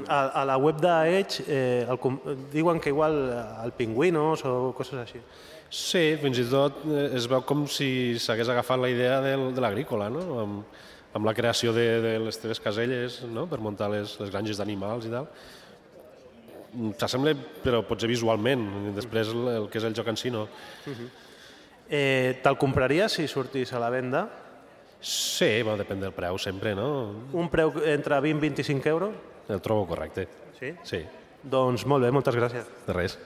A, 0.09 0.41
a 0.41 0.45
la 0.45 0.57
web 0.57 0.81
d'Edge 0.81 1.45
eh, 1.47 1.87
el, 1.89 1.99
diuen 2.51 2.81
que 2.81 2.89
igual 2.89 3.15
el 3.65 3.73
pingüinos 3.73 4.45
o 4.45 4.73
coses 4.75 4.99
així. 4.99 5.21
Sí, 5.71 6.17
fins 6.23 6.39
i 6.39 6.45
tot 6.51 6.85
eh, 6.87 7.11
es 7.15 7.27
veu 7.27 7.43
com 7.43 7.67
si 7.67 8.19
s'hagués 8.19 8.49
agafat 8.49 8.81
la 8.81 8.89
idea 8.89 9.21
del, 9.21 9.55
de 9.55 9.61
l'agrícola, 9.61 10.09
no? 10.11 10.41
amb, 10.41 10.65
amb 11.17 11.27
la 11.27 11.35
creació 11.35 11.73
de, 11.73 11.87
de 12.05 12.17
les 12.21 12.39
teves 12.41 12.61
caselles 12.61 13.23
no? 13.33 13.47
per 13.49 13.59
muntar 13.65 13.89
les, 13.93 14.17
les 14.21 14.33
granges 14.33 14.61
d'animals 14.61 15.09
i 15.09 15.13
tal. 15.13 15.29
S'assembla, 17.01 17.33
però 17.65 17.81
potser 17.89 18.09
visualment, 18.11 18.67
després 18.97 19.31
el, 19.33 19.47
el 19.55 19.69
que 19.73 19.81
és 19.81 19.87
el 19.89 19.97
joc 19.97 20.11
en 20.13 20.19
si 20.21 20.33
no. 20.35 20.45
Uh 20.85 20.93
-huh. 20.93 21.09
eh, 21.89 22.41
Te'l 22.43 22.59
compraries 22.59 23.13
si 23.13 23.29
sortís 23.29 23.73
a 23.73 23.81
la 23.81 23.91
venda? 23.91 24.29
Sí, 25.01 25.63
bueno, 25.63 25.79
depèn 25.79 26.01
del 26.01 26.13
preu 26.13 26.39
sempre, 26.39 26.75
no? 26.75 27.13
Un 27.33 27.49
preu 27.49 27.73
entre 27.85 28.21
20 28.21 28.39
i 28.39 28.41
25 28.41 28.89
euros? 28.89 29.15
El 29.49 29.61
trobo 29.61 29.87
correcte. 29.87 30.29
Sí? 30.59 30.75
Sí. 30.83 31.05
Doncs 31.43 31.87
molt 31.87 32.05
bé, 32.05 32.11
moltes 32.11 32.35
gràcies. 32.35 32.67
De 32.87 32.93
res. 32.93 33.19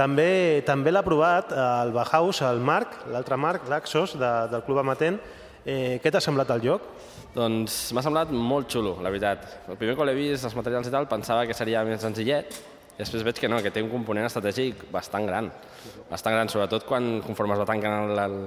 També 0.00 0.62
també 0.64 0.94
l'ha 0.94 1.02
provat 1.04 1.50
el 1.52 1.90
Bauhaus, 1.92 2.40
el 2.48 2.62
Marc, 2.64 2.94
l'altre 3.12 3.36
Marc, 3.36 3.66
l'Axos, 3.68 4.14
de, 4.16 4.30
del 4.48 4.62
Club 4.64 4.80
Amatent. 4.80 5.18
Eh, 5.60 5.98
què 6.00 6.08
t'ha 6.08 6.22
semblat 6.24 6.48
el 6.54 6.62
joc? 6.64 6.86
Doncs 7.34 7.76
m'ha 7.92 8.04
semblat 8.06 8.32
molt 8.32 8.70
xulo, 8.72 8.94
la 9.04 9.12
veritat. 9.12 9.44
El 9.68 9.76
primer 9.76 9.98
que 9.98 10.06
l'he 10.08 10.16
vist, 10.16 10.46
els 10.48 10.56
materials 10.56 10.88
i 10.88 10.94
tal, 10.94 11.08
pensava 11.10 11.44
que 11.44 11.56
seria 11.58 11.84
més 11.84 12.00
senzillet, 12.00 12.56
i 12.94 13.02
després 13.02 13.26
veig 13.28 13.42
que 13.42 13.52
no, 13.52 13.60
que 13.60 13.74
té 13.74 13.84
un 13.84 13.92
component 13.92 14.24
estratègic 14.24 14.86
bastant 14.94 15.28
gran. 15.28 15.52
Bastant 16.08 16.38
gran, 16.38 16.48
sobretot 16.48 16.88
quan 16.88 17.18
conforme 17.26 17.58
es 17.58 17.60
va 17.60 17.68
tancant 17.68 18.08
el, 18.08 18.24
el, 18.24 18.40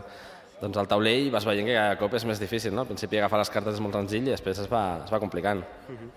doncs 0.63 0.81
el 0.81 0.89
taulell 0.89 1.29
vas 1.33 1.45
veient 1.45 1.69
que 1.69 1.77
cada 1.77 2.01
cop 2.01 2.17
és 2.17 2.25
més 2.25 2.41
difícil, 2.41 2.73
no? 2.73 2.87
Al 2.87 2.89
principi 2.89 3.21
agafar 3.21 3.43
les 3.43 3.53
cartes 3.53 3.77
és 3.77 3.85
molt 3.85 4.01
senzill 4.01 4.25
i 4.25 4.33
després 4.33 4.65
es 4.65 4.73
va, 4.73 5.03
es 5.05 5.13
va 5.13 5.21
complicant. 5.21 5.61
Uh 5.85 5.93
-huh. 6.01 6.11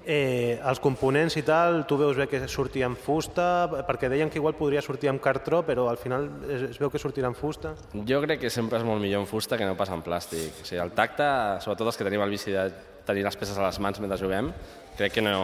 Eh, 0.00 0.56
els 0.64 0.80
components 0.80 1.34
i 1.36 1.42
tal, 1.44 1.82
tu 1.86 1.98
veus 2.00 2.16
bé 2.16 2.24
que 2.30 2.40
sortia 2.48 2.88
en 2.88 2.96
fusta, 2.96 3.68
perquè 3.86 4.08
deien 4.08 4.30
que 4.32 4.40
igual 4.40 4.56
podria 4.56 4.80
sortir 4.80 5.10
amb 5.10 5.20
cartró, 5.20 5.60
però 5.66 5.90
al 5.90 6.00
final 6.00 6.28
es, 6.48 6.64
es 6.70 6.80
veu 6.80 6.88
que 6.90 6.98
sortirà 6.98 7.28
en 7.28 7.36
fusta. 7.36 7.74
Jo 8.08 8.22
crec 8.24 8.40
que 8.46 8.50
sempre 8.50 8.80
és 8.80 8.86
molt 8.86 9.02
millor 9.02 9.26
en 9.26 9.28
fusta 9.28 9.58
que 9.60 9.68
no 9.68 9.76
pas 9.76 9.92
en 9.92 10.00
plàstic. 10.06 10.62
O 10.62 10.64
sigui, 10.64 10.80
el 10.80 10.94
tacte, 10.96 11.26
sobretot 11.60 11.92
els 11.92 12.00
que 12.00 12.08
tenim 12.08 12.24
el 12.24 12.32
vici 12.32 12.56
de 12.56 12.70
tenir 13.04 13.26
les 13.26 13.36
peces 13.36 13.58
a 13.58 13.66
les 13.66 13.80
mans 13.82 14.00
mentre 14.00 14.18
juguem, 14.20 14.52
crec 14.96 15.18
que 15.18 15.24
no, 15.24 15.34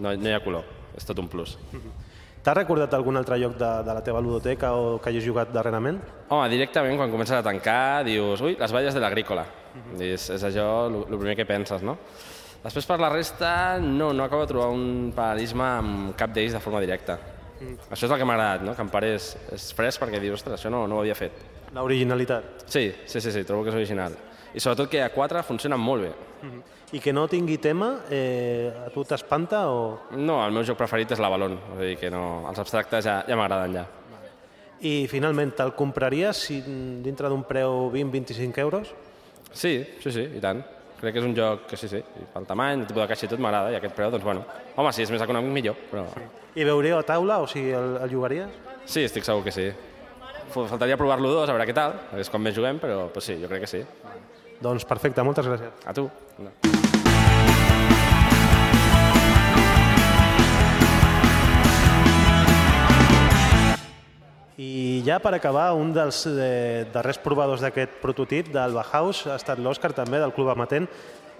no, 0.00 0.14
no 0.14 0.30
hi 0.30 0.32
ha 0.32 0.40
color. 0.44 0.64
És 0.96 1.04
tot 1.06 1.20
un 1.22 1.28
plus. 1.30 1.58
T'has 2.40 2.56
recordat 2.56 2.94
algun 2.96 3.20
altre 3.20 3.36
lloc 3.36 3.58
de, 3.60 3.68
de 3.84 3.94
la 3.94 4.00
teva 4.02 4.20
ludoteca 4.24 4.72
o 4.72 4.96
que 4.98 5.10
hagis 5.12 5.26
jugat 5.28 5.52
darrerament? 5.52 6.00
Home, 6.32 6.48
directament, 6.48 6.96
quan 6.96 7.12
comences 7.12 7.36
a 7.36 7.44
tancar, 7.44 8.02
dius, 8.08 8.40
ui, 8.40 8.56
les 8.56 8.72
valles 8.72 8.96
de 8.96 9.02
l'agrícola. 9.04 9.44
És, 10.00 10.30
és 10.34 10.44
això 10.48 10.64
el 10.88 11.18
primer 11.18 11.36
que 11.38 11.46
penses, 11.46 11.84
no? 11.86 11.98
Després, 12.60 12.84
per 12.84 12.98
la 13.00 13.08
resta, 13.08 13.78
no, 13.80 14.10
no 14.12 14.24
acabo 14.24 14.44
de 14.44 14.50
trobar 14.50 14.68
un 14.74 15.12
paral·lisme 15.16 15.64
amb 15.64 16.16
cap 16.18 16.32
d'ells 16.34 16.52
de 16.52 16.60
forma 16.60 16.82
directa. 16.82 17.16
Mm. 17.60 17.76
Això 17.88 18.04
és 18.04 18.12
el 18.12 18.18
que 18.20 18.26
m'ha 18.28 18.34
agradat, 18.36 18.64
no? 18.66 18.74
que 18.76 18.84
en 18.84 18.90
part 18.92 19.08
és, 19.08 19.30
és 19.56 19.70
fresc 19.76 20.02
perquè 20.02 20.20
dius, 20.20 20.40
ostres, 20.40 20.58
això 20.58 20.72
no, 20.72 20.82
no 20.88 20.98
ho 20.98 21.04
havia 21.04 21.16
fet. 21.16 21.38
L'originalitat. 21.72 22.66
Sí, 22.66 22.90
sí, 23.06 23.20
sí, 23.20 23.32
sí, 23.32 23.44
trobo 23.48 23.64
que 23.64 23.72
és 23.72 23.78
original. 23.78 24.16
I 24.52 24.60
sobretot 24.60 24.90
que 24.90 25.00
a 25.00 25.08
4 25.14 25.44
funcionen 25.46 25.80
molt 25.80 26.04
bé. 26.04 26.10
I 26.92 27.00
que 27.00 27.14
no 27.14 27.28
tingui 27.30 27.56
tema, 27.62 27.92
eh, 28.10 28.68
a 28.86 28.90
tu 28.90 29.04
t'espanta 29.06 29.62
o... 29.70 30.10
No, 30.18 30.40
el 30.44 30.52
meu 30.52 30.66
joc 30.66 30.76
preferit 30.80 31.14
és 31.14 31.22
l'Avalon, 31.22 31.54
a 31.76 31.78
dir, 31.80 31.94
que 32.00 32.10
no, 32.12 32.42
els 32.50 32.60
abstractes 32.60 33.06
ja, 33.06 33.20
ja 33.28 33.38
m'agraden 33.38 33.78
ja. 33.78 33.86
I 34.80 35.06
finalment, 35.12 35.52
te'l 35.56 35.72
compraries 35.76 36.44
si, 36.48 36.58
dintre 37.04 37.28
d'un 37.30 37.44
preu 37.46 37.88
20-25 37.94 38.62
euros? 38.64 38.92
Sí, 39.52 39.78
sí, 40.02 40.12
sí, 40.12 40.26
i 40.36 40.42
tant. 40.42 40.64
Crec 41.00 41.14
que 41.16 41.22
és 41.22 41.24
un 41.24 41.32
joc 41.36 41.62
que 41.70 41.78
sí, 41.80 41.88
sí, 41.88 42.02
pel 42.34 42.44
tamany, 42.48 42.82
el 42.82 42.88
tipus 42.88 43.00
de 43.00 43.08
caixa 43.08 43.24
i 43.24 43.30
tot 43.32 43.40
m'agrada, 43.40 43.70
i 43.72 43.78
aquest 43.78 43.94
preu, 43.96 44.10
doncs 44.12 44.26
bueno, 44.26 44.42
home, 44.76 44.92
si 44.92 45.06
és 45.06 45.12
més 45.14 45.24
econòmic 45.24 45.54
millor, 45.54 45.78
però... 45.88 46.04
I 46.52 46.66
veureu 46.68 46.98
a 46.98 47.06
taula, 47.08 47.38
o 47.40 47.48
sigui, 47.48 47.72
el, 47.78 47.96
el 48.04 48.12
jugaries? 48.12 48.52
Sí, 48.84 49.06
estic 49.08 49.24
segur 49.24 49.46
que 49.46 49.54
sí. 49.54 49.70
Faltaria 50.52 50.98
provar-lo 51.00 51.32
dos, 51.32 51.48
a 51.48 51.56
veure 51.56 51.68
què 51.70 51.76
tal, 51.78 51.96
és 52.20 52.28
com 52.28 52.44
més 52.44 52.56
juguem, 52.58 52.82
però, 52.82 53.06
però 53.14 53.24
sí, 53.24 53.38
jo 53.40 53.48
crec 53.48 53.64
que 53.64 53.72
sí. 53.78 53.84
Doncs 54.60 54.84
perfecte, 54.84 55.24
moltes 55.24 55.48
gràcies. 55.48 55.88
A 55.88 55.96
tu. 55.96 56.10
I 64.60 65.00
ja 65.06 65.16
per 65.24 65.32
acabar, 65.32 65.70
un 65.72 65.94
dels 65.96 66.26
eh, 66.28 66.84
darrers 66.92 67.16
provadors 67.22 67.62
d'aquest 67.64 67.94
prototip 68.02 68.50
del 68.52 68.74
Bauhaus 68.76 69.22
ha 69.30 69.38
estat 69.38 69.62
l'Òscar 69.62 69.94
també, 69.96 70.20
del 70.20 70.34
Club 70.36 70.50
Amatent. 70.52 70.88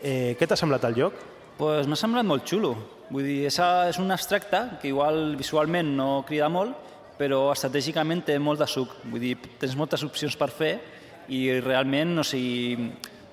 Eh, 0.01 0.33
què 0.41 0.49
t'ha 0.49 0.57
semblat 0.57 0.87
el 0.89 0.97
joc? 0.97 1.19
Pues 1.59 1.91
m'ha 1.91 1.99
semblat 2.01 2.25
molt 2.25 2.49
xulo. 2.49 2.73
Vull 3.11 3.29
dir, 3.29 3.37
és, 3.51 3.61
és 3.91 4.01
un 4.01 4.09
abstracte 4.15 4.63
que 4.81 4.89
igual 4.89 5.37
visualment 5.37 5.93
no 5.99 6.09
crida 6.25 6.49
molt, 6.49 6.73
però 7.21 7.43
estratègicament 7.53 8.25
té 8.25 8.39
molt 8.41 8.65
de 8.65 8.71
suc. 8.71 8.97
Vull 9.05 9.27
dir, 9.27 9.37
tens 9.61 9.77
moltes 9.77 10.07
opcions 10.07 10.39
per 10.41 10.49
fer 10.49 10.73
i 11.29 11.45
realment, 11.61 12.17
no 12.17 12.25
sé, 12.25 12.41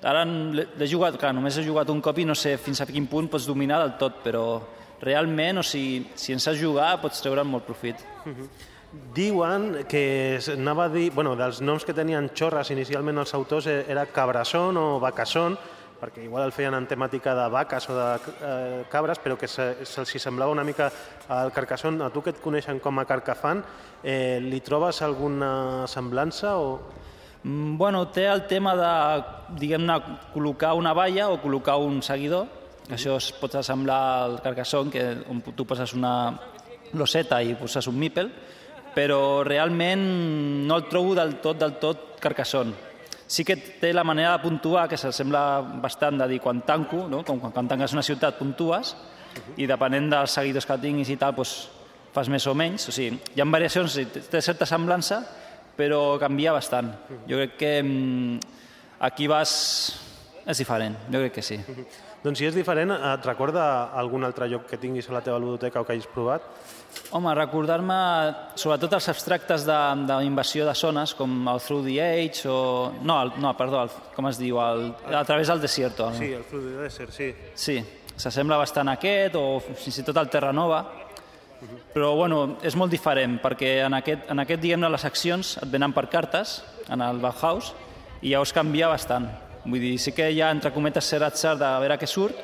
ara 0.04 0.28
l'he 0.28 0.90
jugat, 0.90 1.16
clar, 1.16 1.32
només 1.32 1.56
he 1.56 1.64
jugat 1.64 1.88
un 1.88 2.04
cop 2.04 2.20
i 2.20 2.28
no 2.28 2.36
sé 2.36 2.58
fins 2.60 2.84
a 2.84 2.90
quin 2.90 3.08
punt 3.08 3.32
pots 3.32 3.48
dominar 3.48 3.80
del 3.86 3.96
tot, 3.96 4.20
però 4.26 4.48
realment, 5.00 5.62
o 5.62 5.64
sigui, 5.64 6.10
si 6.18 6.36
en 6.36 6.44
saps 6.44 6.60
jugar, 6.60 6.98
pots 7.00 7.24
treure'n 7.24 7.48
molt 7.48 7.64
profit. 7.64 8.04
Diuen 9.14 9.84
que 9.88 10.38
anava 10.54 10.86
a 10.86 10.88
dir, 10.88 11.10
bueno, 11.12 11.34
dels 11.36 11.60
noms 11.60 11.84
que 11.84 11.92
tenien 11.92 12.30
xorres 12.32 12.70
inicialment 12.72 13.18
els 13.20 13.34
autors 13.36 13.66
eh, 13.68 13.82
era 13.92 14.06
Cabrasson 14.08 14.78
o 14.80 14.86
Vacasson, 15.02 15.58
perquè 16.00 16.22
igual 16.24 16.46
el 16.46 16.54
feien 16.56 16.72
en 16.78 16.86
temàtica 16.88 17.34
de 17.36 17.44
vaques 17.52 17.88
o 17.90 17.96
de 17.98 18.06
eh, 18.40 18.84
cabres, 18.88 19.18
però 19.20 19.36
que 19.36 19.48
se- 19.50 19.84
se'ls 19.84 20.14
hi 20.14 20.20
semblava 20.22 20.54
una 20.54 20.64
mica 20.64 20.88
al 21.28 21.52
Carcassonne. 21.52 22.00
A 22.06 22.08
tu 22.14 22.22
que 22.22 22.30
et 22.32 22.40
coneixen 22.40 22.78
com 22.80 22.96
a 22.98 23.04
Carcafan, 23.04 23.60
eh, 24.02 24.38
li 24.40 24.60
trobes 24.64 25.02
alguna 25.02 25.84
semblança 25.86 26.56
o... 26.56 26.78
Mm, 27.42 27.76
Bueno, 27.76 28.06
té 28.08 28.24
el 28.26 28.46
tema 28.48 28.72
de, 28.74 28.92
diguem-ne, 29.60 30.00
col·locar 30.32 30.72
una 30.78 30.94
valla 30.96 31.28
o 31.30 31.36
col·locar 31.42 31.76
un 31.78 32.00
seguidor. 32.02 32.46
Això 32.88 33.18
es 33.20 33.32
pot 33.36 33.52
assemblar 33.60 34.00
al 34.24 34.40
Carcassonne, 34.42 34.90
que, 34.90 35.04
on 35.28 35.42
tu 35.52 35.66
poses 35.68 35.92
una 35.94 36.38
loseta 36.94 37.42
i 37.44 37.52
poses 37.54 37.86
un 37.86 37.98
mípel, 38.00 38.32
però 38.98 39.44
realment 39.46 40.02
no 40.66 40.76
el 40.76 40.88
trobo 40.90 41.14
del 41.14 41.36
tot, 41.38 41.60
del 41.60 41.76
tot 41.78 42.18
Carcassonne. 42.18 42.74
Sí 43.28 43.44
que 43.44 43.54
té 43.78 43.92
la 43.92 44.02
manera 44.02 44.32
de 44.32 44.42
puntuar, 44.42 44.88
que 44.88 44.98
s'assembla 44.98 45.60
bastant 45.82 46.18
de 46.18 46.26
dir 46.32 46.40
quan 46.42 46.64
tanco, 46.66 47.04
no? 47.06 47.20
com 47.22 47.38
quan, 47.38 47.68
tanques 47.68 47.94
una 47.94 48.02
ciutat 48.02 48.38
puntues, 48.40 48.94
i 49.60 49.68
depenent 49.70 50.08
dels 50.10 50.34
seguidors 50.34 50.66
que 50.66 50.78
tinguis 50.82 51.12
i 51.12 51.18
tal, 51.20 51.36
doncs, 51.36 51.68
fas 52.14 52.30
més 52.32 52.46
o 52.48 52.56
menys. 52.58 52.88
O 52.88 52.94
sigui, 52.96 53.20
hi 53.36 53.44
ha 53.44 53.46
variacions, 53.46 54.00
té 54.32 54.40
certa 54.42 54.66
semblança, 54.66 55.20
però 55.78 56.16
canvia 56.18 56.56
bastant. 56.56 56.90
Jo 57.28 57.38
crec 57.38 57.56
que 57.60 57.72
mm, 57.84 58.40
aquí 59.06 59.30
vas... 59.30 59.52
és 60.48 60.58
diferent, 60.58 60.96
jo 61.12 61.20
crec 61.20 61.38
que 61.38 61.44
sí. 61.44 61.60
Doncs 62.24 62.40
si 62.40 62.48
és 62.48 62.56
diferent, 62.56 62.96
et 62.96 63.26
recorda 63.28 63.92
algun 64.00 64.24
altre 64.26 64.48
lloc 64.48 64.66
que 64.66 64.80
tinguis 64.80 65.06
a 65.06 65.18
la 65.18 65.22
teva 65.22 65.38
ludoteca 65.38 65.82
o 65.82 65.86
que 65.86 65.94
hagis 65.94 66.08
provat? 66.10 66.42
Home, 67.16 67.32
recordar-me 67.34 67.96
sobretot 68.60 68.92
els 68.98 69.06
abstractes 69.08 69.64
de- 69.64 70.04
d'invasió 70.08 70.64
de, 70.66 70.70
de 70.72 70.76
zones, 70.76 71.14
com 71.16 71.30
el 71.48 71.60
Through 71.64 71.86
the 71.86 71.96
Age 72.04 72.48
o... 72.48 72.92
No, 73.02 73.22
el, 73.22 73.32
no 73.40 73.54
perdó, 73.56 73.82
el, 73.86 73.90
com 74.14 74.28
es 74.28 74.38
diu? 74.38 74.58
El, 74.60 74.90
a 75.14 75.24
través 75.24 75.48
del 75.48 75.60
desierto. 75.60 76.10
Sí, 76.14 76.32
el 76.32 76.44
Fluid 76.44 76.64
de 76.74 76.82
Desert, 76.82 77.12
sí. 77.16 77.30
Sí, 77.54 77.78
s'assembla 78.16 78.58
bastant 78.60 78.88
a 78.92 78.98
aquest, 78.98 79.36
o 79.40 79.58
fins 79.62 80.02
i 80.02 80.04
tot 80.04 80.16
al 80.20 80.28
Terranova, 80.28 80.82
però 81.94 82.12
bueno, 82.14 82.58
és 82.62 82.76
molt 82.78 82.92
diferent, 82.92 83.38
perquè 83.42 83.78
en 83.86 83.96
aquest, 83.98 84.28
en 84.30 84.44
aquest 84.44 84.60
diguem-ne, 84.62 84.90
les 84.92 85.04
accions 85.08 85.56
et 85.62 85.70
venen 85.72 85.94
per 85.96 86.06
cartes, 86.12 86.58
en 86.92 87.02
el 87.02 87.18
Bauhaus, 87.24 87.72
i 88.22 88.30
llavors 88.34 88.52
canvia 88.54 88.88
bastant. 88.92 89.26
Vull 89.64 89.80
dir, 89.82 89.96
sí 89.98 90.12
que 90.14 90.28
hi 90.30 90.38
ha, 90.42 90.52
entre 90.54 90.70
cometes, 90.76 91.08
cert 91.08 91.26
atzar 91.26 91.56
de 91.58 91.72
veure 91.82 91.96
què 91.98 92.06
surt, 92.08 92.36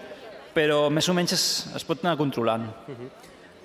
però 0.54 0.88
més 0.90 1.06
o 1.08 1.14
menys 1.14 1.32
es, 1.36 1.44
es 1.76 1.84
pot 1.86 2.02
anar 2.04 2.16
controlant. 2.18 2.66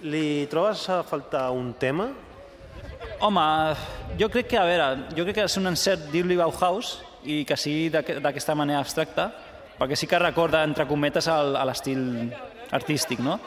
Li 0.08 0.48
trobes 0.48 0.86
a 0.90 1.02
faltar 1.04 1.50
un 1.52 1.74
tema? 1.76 2.08
Home, 3.20 3.44
jo 4.20 4.30
crec 4.32 4.48
que, 4.48 4.58
a 4.58 4.64
veure, 4.64 4.88
jo 5.16 5.26
crec 5.28 5.36
que 5.42 5.48
és 5.50 5.58
un 5.60 5.68
encert 5.68 6.06
dir-li 6.14 6.38
Bauhaus 6.40 7.00
i 7.28 7.42
que 7.46 7.58
sigui 7.60 7.90
d'aqu- 7.92 8.20
d'aquesta 8.24 8.56
manera 8.56 8.80
abstracta, 8.80 9.26
perquè 9.80 9.96
sí 10.00 10.08
que 10.08 10.20
recorda, 10.20 10.64
entre 10.64 10.86
cometes, 10.88 11.28
a 11.28 11.66
l'estil 11.68 12.32
artístic, 12.72 13.20
no? 13.20 13.40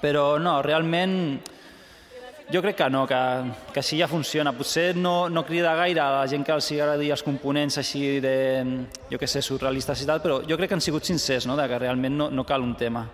Però 0.00 0.38
no, 0.38 0.60
realment 0.62 1.40
jo 2.52 2.62
crec 2.62 2.76
que 2.76 2.88
no, 2.88 3.02
que, 3.06 3.18
que 3.74 3.80
així 3.82 3.98
ja 3.98 4.06
funciona. 4.06 4.52
Potser 4.54 4.94
no, 4.96 5.28
no 5.28 5.42
crida 5.44 5.74
gaire 5.74 6.00
a 6.00 6.10
la 6.20 6.26
gent 6.30 6.46
que 6.46 6.54
els 6.54 6.70
agradi 6.78 7.10
els 7.10 7.22
components 7.26 7.78
així 7.82 8.20
de, 8.22 8.36
jo 9.10 9.18
què 9.18 9.26
sé, 9.26 9.42
surrealistes 9.42 10.02
i 10.02 10.06
tal, 10.06 10.22
però 10.22 10.38
jo 10.46 10.56
crec 10.56 10.70
que 10.70 10.78
han 10.78 10.84
sigut 10.86 11.02
sincers, 11.04 11.46
no?, 11.50 11.56
de 11.58 11.66
que 11.68 11.78
realment 11.82 12.14
no, 12.16 12.30
no 12.30 12.46
cal 12.46 12.62
un 12.62 12.76
tema. 12.78 13.08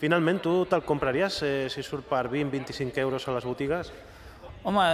Finalment, 0.00 0.40
tu 0.40 0.52
te'l 0.64 0.84
compraries 0.88 1.42
eh, 1.44 1.66
si 1.68 1.82
surt 1.84 2.06
per 2.08 2.24
20-25 2.32 3.02
euros 3.02 3.26
a 3.28 3.34
les 3.36 3.44
botigues? 3.44 3.90
Home, 4.64 4.84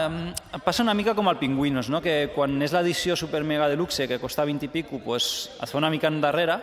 passa 0.64 0.82
una 0.82 0.94
mica 0.94 1.14
com 1.14 1.30
el 1.30 1.38
Pingüinos, 1.38 1.90
no? 1.90 2.00
que 2.02 2.32
quan 2.34 2.54
és 2.62 2.74
l'edició 2.74 3.14
super 3.18 3.42
mega 3.46 3.70
deluxe, 3.70 4.06
que 4.10 4.18
costa 4.22 4.46
20 4.46 4.66
i 4.66 4.70
pico, 4.70 5.00
pues, 5.02 5.48
es 5.62 5.70
fa 5.70 5.78
una 5.78 5.90
mica 5.90 6.10
endarrere, 6.10 6.58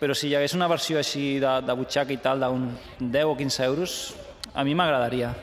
però 0.00 0.14
si 0.14 0.30
hi 0.30 0.36
hagués 0.38 0.54
una 0.58 0.70
versió 0.70 0.98
així 0.98 1.38
de, 1.42 1.56
de 1.66 1.78
butxaca 1.78 2.14
i 2.14 2.20
tal, 2.22 2.42
d'un 2.42 2.68
10 3.00 3.32
o 3.32 3.38
15 3.38 3.70
euros, 3.70 3.98
a 4.54 4.66
mi 4.66 4.74
m'agradaria. 4.74 5.34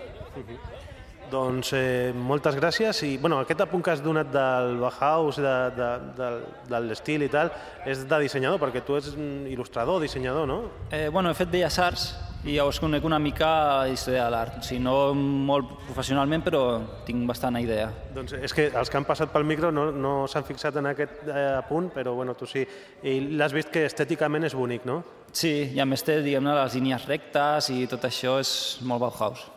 Doncs 1.34 1.72
eh, 1.74 2.12
moltes 2.14 2.58
gràcies 2.60 3.00
i 3.08 3.16
bueno, 3.18 3.40
aquest 3.42 3.64
apunt 3.66 3.82
que 3.86 3.94
has 3.94 4.04
donat 4.06 4.30
del 4.34 4.76
Bauhaus, 4.82 5.40
de, 5.42 5.54
de, 5.74 5.88
de, 6.20 6.28
de 6.70 6.82
l'estil 6.86 7.26
i 7.26 7.30
tal, 7.34 7.50
és 7.90 8.04
de 8.10 8.20
dissenyador, 8.22 8.62
perquè 8.62 8.84
tu 8.86 8.98
ets 9.00 9.16
il·lustrador, 9.18 10.02
dissenyador, 10.04 10.46
no? 10.50 10.60
Eh, 10.92 11.08
bueno, 11.10 11.32
he 11.32 11.38
fet 11.38 11.50
Belles 11.50 11.80
Arts 11.82 12.12
i 12.44 12.58
llavors 12.58 12.78
conec 12.84 13.06
una 13.08 13.18
mica 13.24 13.50
història 13.88 14.26
de 14.28 14.34
l'art. 14.36 14.60
Sigui, 14.68 14.82
no 14.84 15.14
molt 15.16 15.74
professionalment, 15.88 16.44
però 16.46 16.62
tinc 17.08 17.26
bastant 17.30 17.58
idea. 17.62 17.88
Doncs 18.14 18.36
és 18.38 18.54
que 18.54 18.68
els 18.70 18.92
que 18.92 19.00
han 19.00 19.08
passat 19.08 19.32
pel 19.34 19.48
micro 19.48 19.72
no, 19.72 19.88
no 19.96 20.14
s'han 20.30 20.46
fixat 20.46 20.78
en 20.82 20.92
aquest 20.92 21.24
eh, 21.26 21.48
apunt, 21.56 21.90
però 21.96 22.14
bueno, 22.20 22.36
tu 22.38 22.50
sí. 22.50 22.66
I 23.08 23.18
l'has 23.40 23.56
vist 23.56 23.72
que 23.74 23.88
estèticament 23.88 24.46
és 24.52 24.58
bonic, 24.60 24.86
no? 24.86 25.02
Sí, 25.34 25.56
i 25.74 25.82
a 25.82 25.88
més 25.90 26.06
té, 26.06 26.20
diguem-ne, 26.22 26.54
les 26.60 26.78
línies 26.78 27.10
rectes 27.10 27.72
i 27.74 27.88
tot 27.90 28.06
això 28.06 28.38
és 28.44 28.54
molt 28.86 29.08
Bauhaus. 29.08 29.48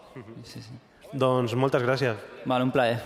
Sí, 0.46 0.62
sí. 0.62 0.85
Doncs 1.16 1.54
moltes 1.56 1.84
gràcies. 1.86 2.18
Vale, 2.44 2.66
un 2.68 2.72
plaer. 2.74 3.00